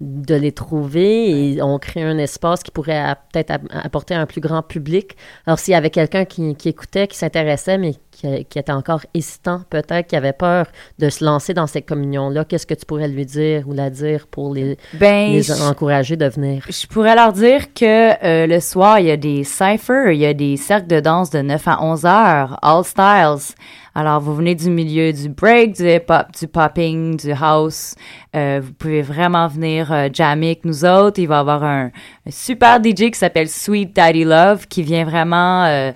de 0.00 0.34
les 0.36 0.52
trouver 0.52 1.54
et 1.54 1.62
on 1.62 1.78
crée 1.78 2.04
un 2.04 2.18
espace 2.18 2.62
qui 2.62 2.70
pourrait 2.70 3.16
peut-être 3.32 3.58
apporter 3.70 4.14
un 4.14 4.26
plus 4.26 4.40
grand 4.40 4.62
public. 4.62 5.16
Alors, 5.46 5.58
s'il 5.58 5.72
y 5.72 5.74
avait 5.74 5.90
quelqu'un 5.90 6.24
qui, 6.24 6.54
qui, 6.54 6.68
écoutait, 6.68 7.08
qui 7.08 7.16
s'intéressait, 7.16 7.78
mais 7.78 7.94
qui, 8.18 8.44
qui, 8.46 8.58
était 8.58 8.72
encore 8.72 9.02
hésitant, 9.14 9.62
peut-être, 9.70 10.08
qui 10.08 10.16
avait 10.16 10.32
peur 10.32 10.66
de 10.98 11.08
se 11.08 11.24
lancer 11.24 11.54
dans 11.54 11.66
cette 11.66 11.86
communion-là, 11.86 12.44
qu'est-ce 12.44 12.66
que 12.66 12.74
tu 12.74 12.84
pourrais 12.84 13.08
lui 13.08 13.24
dire 13.24 13.68
ou 13.68 13.72
la 13.72 13.90
dire 13.90 14.26
pour 14.26 14.54
les, 14.54 14.76
ben, 14.94 15.32
les 15.32 15.42
je, 15.42 15.52
encourager 15.62 16.16
de 16.16 16.26
venir? 16.26 16.64
Je 16.68 16.86
pourrais 16.86 17.14
leur 17.14 17.32
dire 17.32 17.72
que 17.72 18.24
euh, 18.24 18.46
le 18.46 18.60
soir, 18.60 18.98
il 18.98 19.06
y 19.06 19.10
a 19.10 19.16
des 19.16 19.44
cyphers, 19.44 20.10
il 20.10 20.18
y 20.18 20.26
a 20.26 20.34
des 20.34 20.56
cercles 20.56 20.88
de 20.88 21.00
danse 21.00 21.30
de 21.30 21.40
9 21.40 21.68
à 21.68 21.82
11 21.82 22.04
heures, 22.04 22.58
all 22.62 22.84
styles. 22.84 23.54
Alors, 24.00 24.20
vous 24.20 24.32
venez 24.32 24.54
du 24.54 24.70
milieu 24.70 25.12
du 25.12 25.28
break, 25.28 25.74
du 25.74 25.82
hip-hop, 25.82 26.26
du 26.38 26.46
popping, 26.46 27.16
du 27.16 27.32
house. 27.32 27.96
Euh, 28.36 28.60
vous 28.62 28.72
pouvez 28.72 29.02
vraiment 29.02 29.48
venir 29.48 29.90
euh, 29.90 30.08
jammer 30.12 30.50
avec 30.50 30.64
nous 30.64 30.84
autres. 30.84 31.18
Il 31.20 31.26
va 31.26 31.38
y 31.38 31.40
avoir 31.40 31.64
un, 31.64 31.86
un 32.24 32.30
super 32.30 32.78
DJ 32.78 33.10
qui 33.10 33.18
s'appelle 33.18 33.48
Sweet 33.48 33.96
Daddy 33.96 34.22
Love 34.22 34.68
qui 34.68 34.84
vient 34.84 35.04
vraiment 35.04 35.64
euh, 35.64 35.90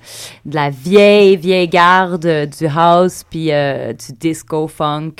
de 0.45 0.53
la 0.57 0.71
vieille, 0.71 1.37
vieille 1.37 1.69
garde 1.69 2.27
du 2.27 2.67
house 2.67 3.23
puis 3.31 3.51
du 3.53 4.13
disco 4.19 4.67
funk 4.67 5.15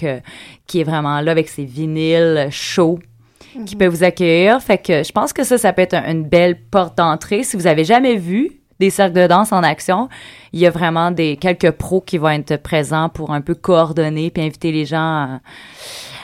qui 0.67 0.81
est 0.81 0.85
vraiment 0.85 1.21
là 1.21 1.31
avec 1.31 1.49
ses 1.51 1.65
vinyles 1.65 2.49
chauds. 2.51 2.99
Mm 2.99 3.61
-hmm. 3.61 3.65
qui 3.67 3.77
peut 3.77 3.87
vous 3.87 4.03
accueillir. 4.03 4.61
Fait 4.61 4.79
que 4.79 5.05
je 5.05 5.13
pense 5.13 5.33
que 5.33 5.45
ça, 5.45 5.57
ça 5.57 5.73
peut 5.73 5.83
être 5.83 5.95
un, 5.95 6.11
une 6.11 6.25
belle 6.25 6.57
porte 6.71 6.97
d'entrée. 6.97 7.45
Si 7.45 7.57
vous 7.57 7.67
avez 7.67 7.85
jamais 7.85 8.17
vu 8.17 8.62
des 8.83 8.91
cercles 8.91 9.15
de 9.15 9.27
danse 9.29 9.53
en 9.53 9.63
action, 9.63 10.09
il 10.53 10.59
y 10.59 10.67
a 10.67 10.71
vraiment 10.71 11.13
des 11.13 11.37
quelques 11.37 11.71
pros 11.71 12.01
qui 12.01 12.19
vont 12.19 12.31
être 12.31 12.57
présents 12.57 13.09
pour 13.09 13.33
un 13.33 13.41
peu 13.41 13.55
coordonner 13.55 14.31
puis 14.31 14.43
inviter 14.43 14.73
les 14.73 14.85
gens 14.85 14.99
à, 14.99 15.41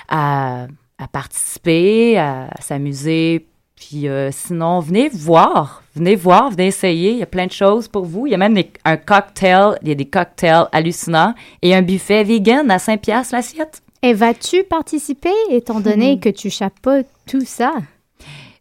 à, 0.09 0.67
à 0.99 1.09
participer, 1.09 2.19
à, 2.19 2.49
à 2.49 2.61
s'amuser. 2.61 3.47
Puis 3.77 4.09
euh, 4.09 4.31
sinon, 4.33 4.81
venez 4.81 5.09
voir, 5.09 5.85
venez 5.95 6.17
voir, 6.17 6.51
venez 6.51 6.67
essayer. 6.67 7.13
Il 7.13 7.19
y 7.19 7.23
a 7.23 7.27
plein 7.27 7.47
de 7.47 7.53
choses 7.53 7.87
pour 7.87 8.05
vous. 8.05 8.27
Il 8.27 8.33
y 8.33 8.35
a 8.35 8.39
même 8.39 8.55
des, 8.55 8.73
un 8.85 8.97
cocktail, 8.97 9.79
il 9.83 9.89
y 9.89 9.93
a 9.93 9.95
des 9.95 10.09
cocktails 10.09 10.67
hallucinants 10.73 11.35
et 11.63 11.77
un 11.77 11.83
buffet 11.83 12.25
vegan 12.25 12.69
à 12.73 12.81
5 12.81 13.01
piastres 13.01 13.35
l'assiette. 13.35 13.83
Et 14.03 14.15
vas-tu 14.15 14.65
participer 14.65 15.35
étant 15.51 15.79
donné 15.79 16.17
mmh. 16.17 16.21
que 16.21 16.29
tu 16.29 16.51
chapeautes 16.51 17.07
tout 17.27 17.45
ça? 17.45 17.73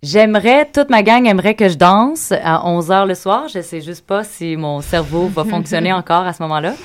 J'aimerais, 0.03 0.69
toute 0.71 0.91
ma 0.91 1.01
gang 1.01 1.25
aimerait 1.25 1.55
que 1.55 1.69
je 1.69 1.75
danse 1.75 2.31
à 2.31 2.67
11 2.67 2.91
heures 2.91 3.05
le 3.07 3.15
soir. 3.15 3.47
Je 3.47 3.61
sais 3.61 3.81
juste 3.81 4.05
pas 4.05 4.23
si 4.23 4.55
mon 4.55 4.81
cerveau 4.81 5.27
va 5.27 5.43
fonctionner 5.49 5.91
encore 5.91 6.25
à 6.27 6.33
ce 6.33 6.43
moment-là. 6.43 6.75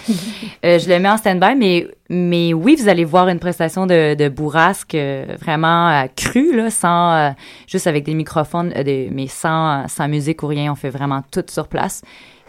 Euh, 0.64 0.78
je 0.78 0.88
le 0.88 0.98
mets 0.98 1.10
en 1.10 1.18
stand-by, 1.18 1.54
mais, 1.54 1.86
mais 2.08 2.54
oui, 2.54 2.74
vous 2.78 2.88
allez 2.88 3.04
voir 3.04 3.28
une 3.28 3.38
prestation 3.38 3.84
de, 3.84 4.14
de 4.14 4.28
bourrasque 4.30 4.94
euh, 4.94 5.36
vraiment 5.38 5.90
euh, 5.90 6.06
crue, 6.16 6.56
là, 6.56 6.70
sans, 6.70 7.12
euh, 7.12 7.30
juste 7.66 7.86
avec 7.86 8.04
des 8.04 8.14
microphones, 8.14 8.72
euh, 8.76 8.82
des, 8.82 9.10
mais 9.12 9.26
sans, 9.26 9.86
sans 9.88 10.08
musique 10.08 10.42
ou 10.42 10.46
rien. 10.46 10.72
On 10.72 10.76
fait 10.76 10.90
vraiment 10.90 11.22
tout 11.30 11.44
sur 11.48 11.68
place. 11.68 12.00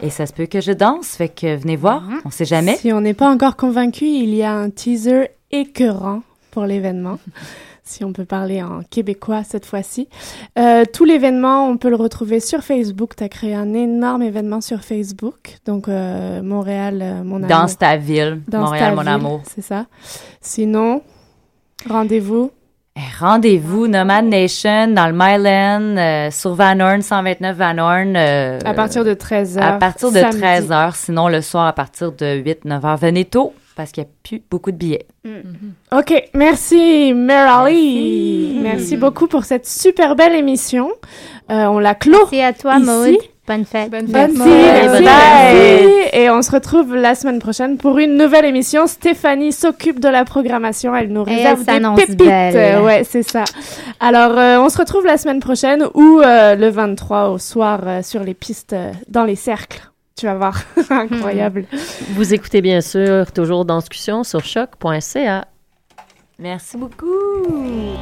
Et 0.01 0.09
ça 0.09 0.25
se 0.25 0.33
peut 0.33 0.45
que 0.45 0.61
je 0.61 0.71
danse, 0.71 1.15
fait 1.17 1.29
que 1.29 1.55
venez 1.55 1.75
voir, 1.75 2.03
on 2.23 2.29
sait 2.29 2.45
jamais. 2.45 2.77
Si 2.77 2.91
on 2.93 3.01
n'est 3.01 3.13
pas 3.13 3.29
encore 3.29 3.57
convaincu, 3.57 4.05
il 4.05 4.33
y 4.33 4.43
a 4.43 4.53
un 4.53 4.69
teaser 4.69 5.27
écœurant 5.51 6.23
pour 6.51 6.65
l'événement 6.65 7.19
si 7.83 8.03
on 8.03 8.13
peut 8.13 8.25
parler 8.25 8.63
en 8.63 8.81
québécois 8.89 9.43
cette 9.43 9.65
fois-ci. 9.65 10.07
Euh, 10.57 10.85
tout 10.91 11.05
l'événement, 11.05 11.67
on 11.67 11.77
peut 11.77 11.89
le 11.89 11.95
retrouver 11.95 12.39
sur 12.39 12.63
Facebook. 12.63 13.15
Tu 13.15 13.23
as 13.23 13.29
créé 13.29 13.53
un 13.53 13.73
énorme 13.73 14.21
événement 14.21 14.61
sur 14.61 14.81
Facebook. 14.81 15.57
Donc, 15.65 15.87
euh, 15.87 16.41
Montréal, 16.41 16.99
euh, 17.01 17.23
mon 17.23 17.37
amour. 17.37 17.49
Dans 17.49 17.67
ta 17.67 17.97
ville. 17.97 18.41
Dans 18.47 18.61
Montréal, 18.61 18.95
mon 18.95 19.01
ville, 19.01 19.09
amour. 19.09 19.41
C'est 19.45 19.61
ça. 19.61 19.85
Sinon, 20.41 21.01
rendez-vous. 21.89 22.51
Eh, 22.95 22.99
rendez-vous 23.19 23.87
Nomad 23.87 24.25
Nation 24.25 24.89
dans 24.89 25.07
le 25.07 25.13
Myland 25.13 25.97
euh, 25.97 26.29
sur 26.29 26.53
Van 26.53 26.79
Horn 26.79 27.01
129 27.01 27.57
Van 27.57 27.77
Horn 27.79 28.15
euh, 28.15 28.59
à 28.63 28.73
partir 28.75 29.03
de 29.03 29.15
13h 29.15 29.59
à 29.59 29.71
partir 29.79 30.11
de 30.11 30.19
13h 30.19 30.93
sinon 30.95 31.27
le 31.27 31.41
soir 31.41 31.65
à 31.65 31.73
partir 31.73 32.11
de 32.11 32.35
8 32.35 32.65
9h 32.65 32.99
venez 32.99 33.25
tôt 33.25 33.55
parce 33.75 33.91
qu'il 33.91 34.03
n'y 34.03 34.09
a 34.09 34.13
plus 34.23 34.41
beaucoup 34.49 34.71
de 34.71 34.77
billets. 34.77 35.07
Mm 35.23 35.29
-hmm. 35.31 35.99
OK, 35.99 36.29
merci 36.33 37.13
Merali. 37.13 38.59
Merci. 38.61 38.77
merci. 38.77 38.97
beaucoup 38.97 39.27
pour 39.27 39.43
cette 39.45 39.67
super 39.67 40.15
belle 40.15 40.35
émission. 40.35 40.89
Euh, 41.51 41.65
on 41.75 41.79
la 41.79 41.95
clôt. 41.95 42.27
Merci 42.31 42.41
à 42.41 42.53
toi 42.53 42.75
ici. 42.77 42.85
Maud. 42.85 43.17
Bonne 43.45 43.65
fête. 43.65 43.91
Bonne 43.91 44.07
fête. 44.07 44.31
Merci, 44.37 45.03
merci. 45.03 46.09
Et 46.13 46.29
on 46.29 46.41
se 46.41 46.49
retrouve 46.49 46.95
la 46.95 47.13
semaine 47.13 47.39
prochaine 47.39 47.77
pour 47.77 47.97
une 47.97 48.15
nouvelle 48.15 48.45
émission. 48.45 48.87
Stéphanie 48.87 49.51
s'occupe 49.51 49.99
de 49.99 50.07
la 50.07 50.23
programmation. 50.23 50.95
Elle 50.95 51.09
nous 51.09 51.25
réserve 51.25 51.61
elle 51.67 51.83
des 51.83 52.05
pépites. 52.05 52.25
Belle. 52.25 52.81
Ouais, 52.81 53.03
c'est 53.03 53.23
ça. 53.23 53.43
Alors, 53.99 54.37
euh, 54.37 54.59
on 54.59 54.69
se 54.69 54.77
retrouve 54.77 55.05
la 55.05 55.17
semaine 55.17 55.41
prochaine 55.41 55.85
ou 55.93 56.21
euh, 56.21 56.55
le 56.55 56.69
23 56.69 57.31
au 57.31 57.37
soir 57.37 57.81
euh, 57.85 58.01
sur 58.01 58.23
les 58.23 58.33
pistes 58.33 58.75
dans 59.09 59.25
les 59.25 59.35
cercles. 59.35 59.89
Tu 60.15 60.25
vas 60.25 60.35
voir. 60.35 60.61
Incroyable. 60.89 61.65
Vous 62.11 62.33
écoutez 62.33 62.61
bien 62.61 62.81
sûr 62.81 63.31
toujours 63.31 63.65
dans 63.65 63.79
discussion 63.79 64.23
sur 64.23 64.43
choc.ca. 64.43 65.47
Merci 66.39 66.77
beaucoup. 66.77 67.97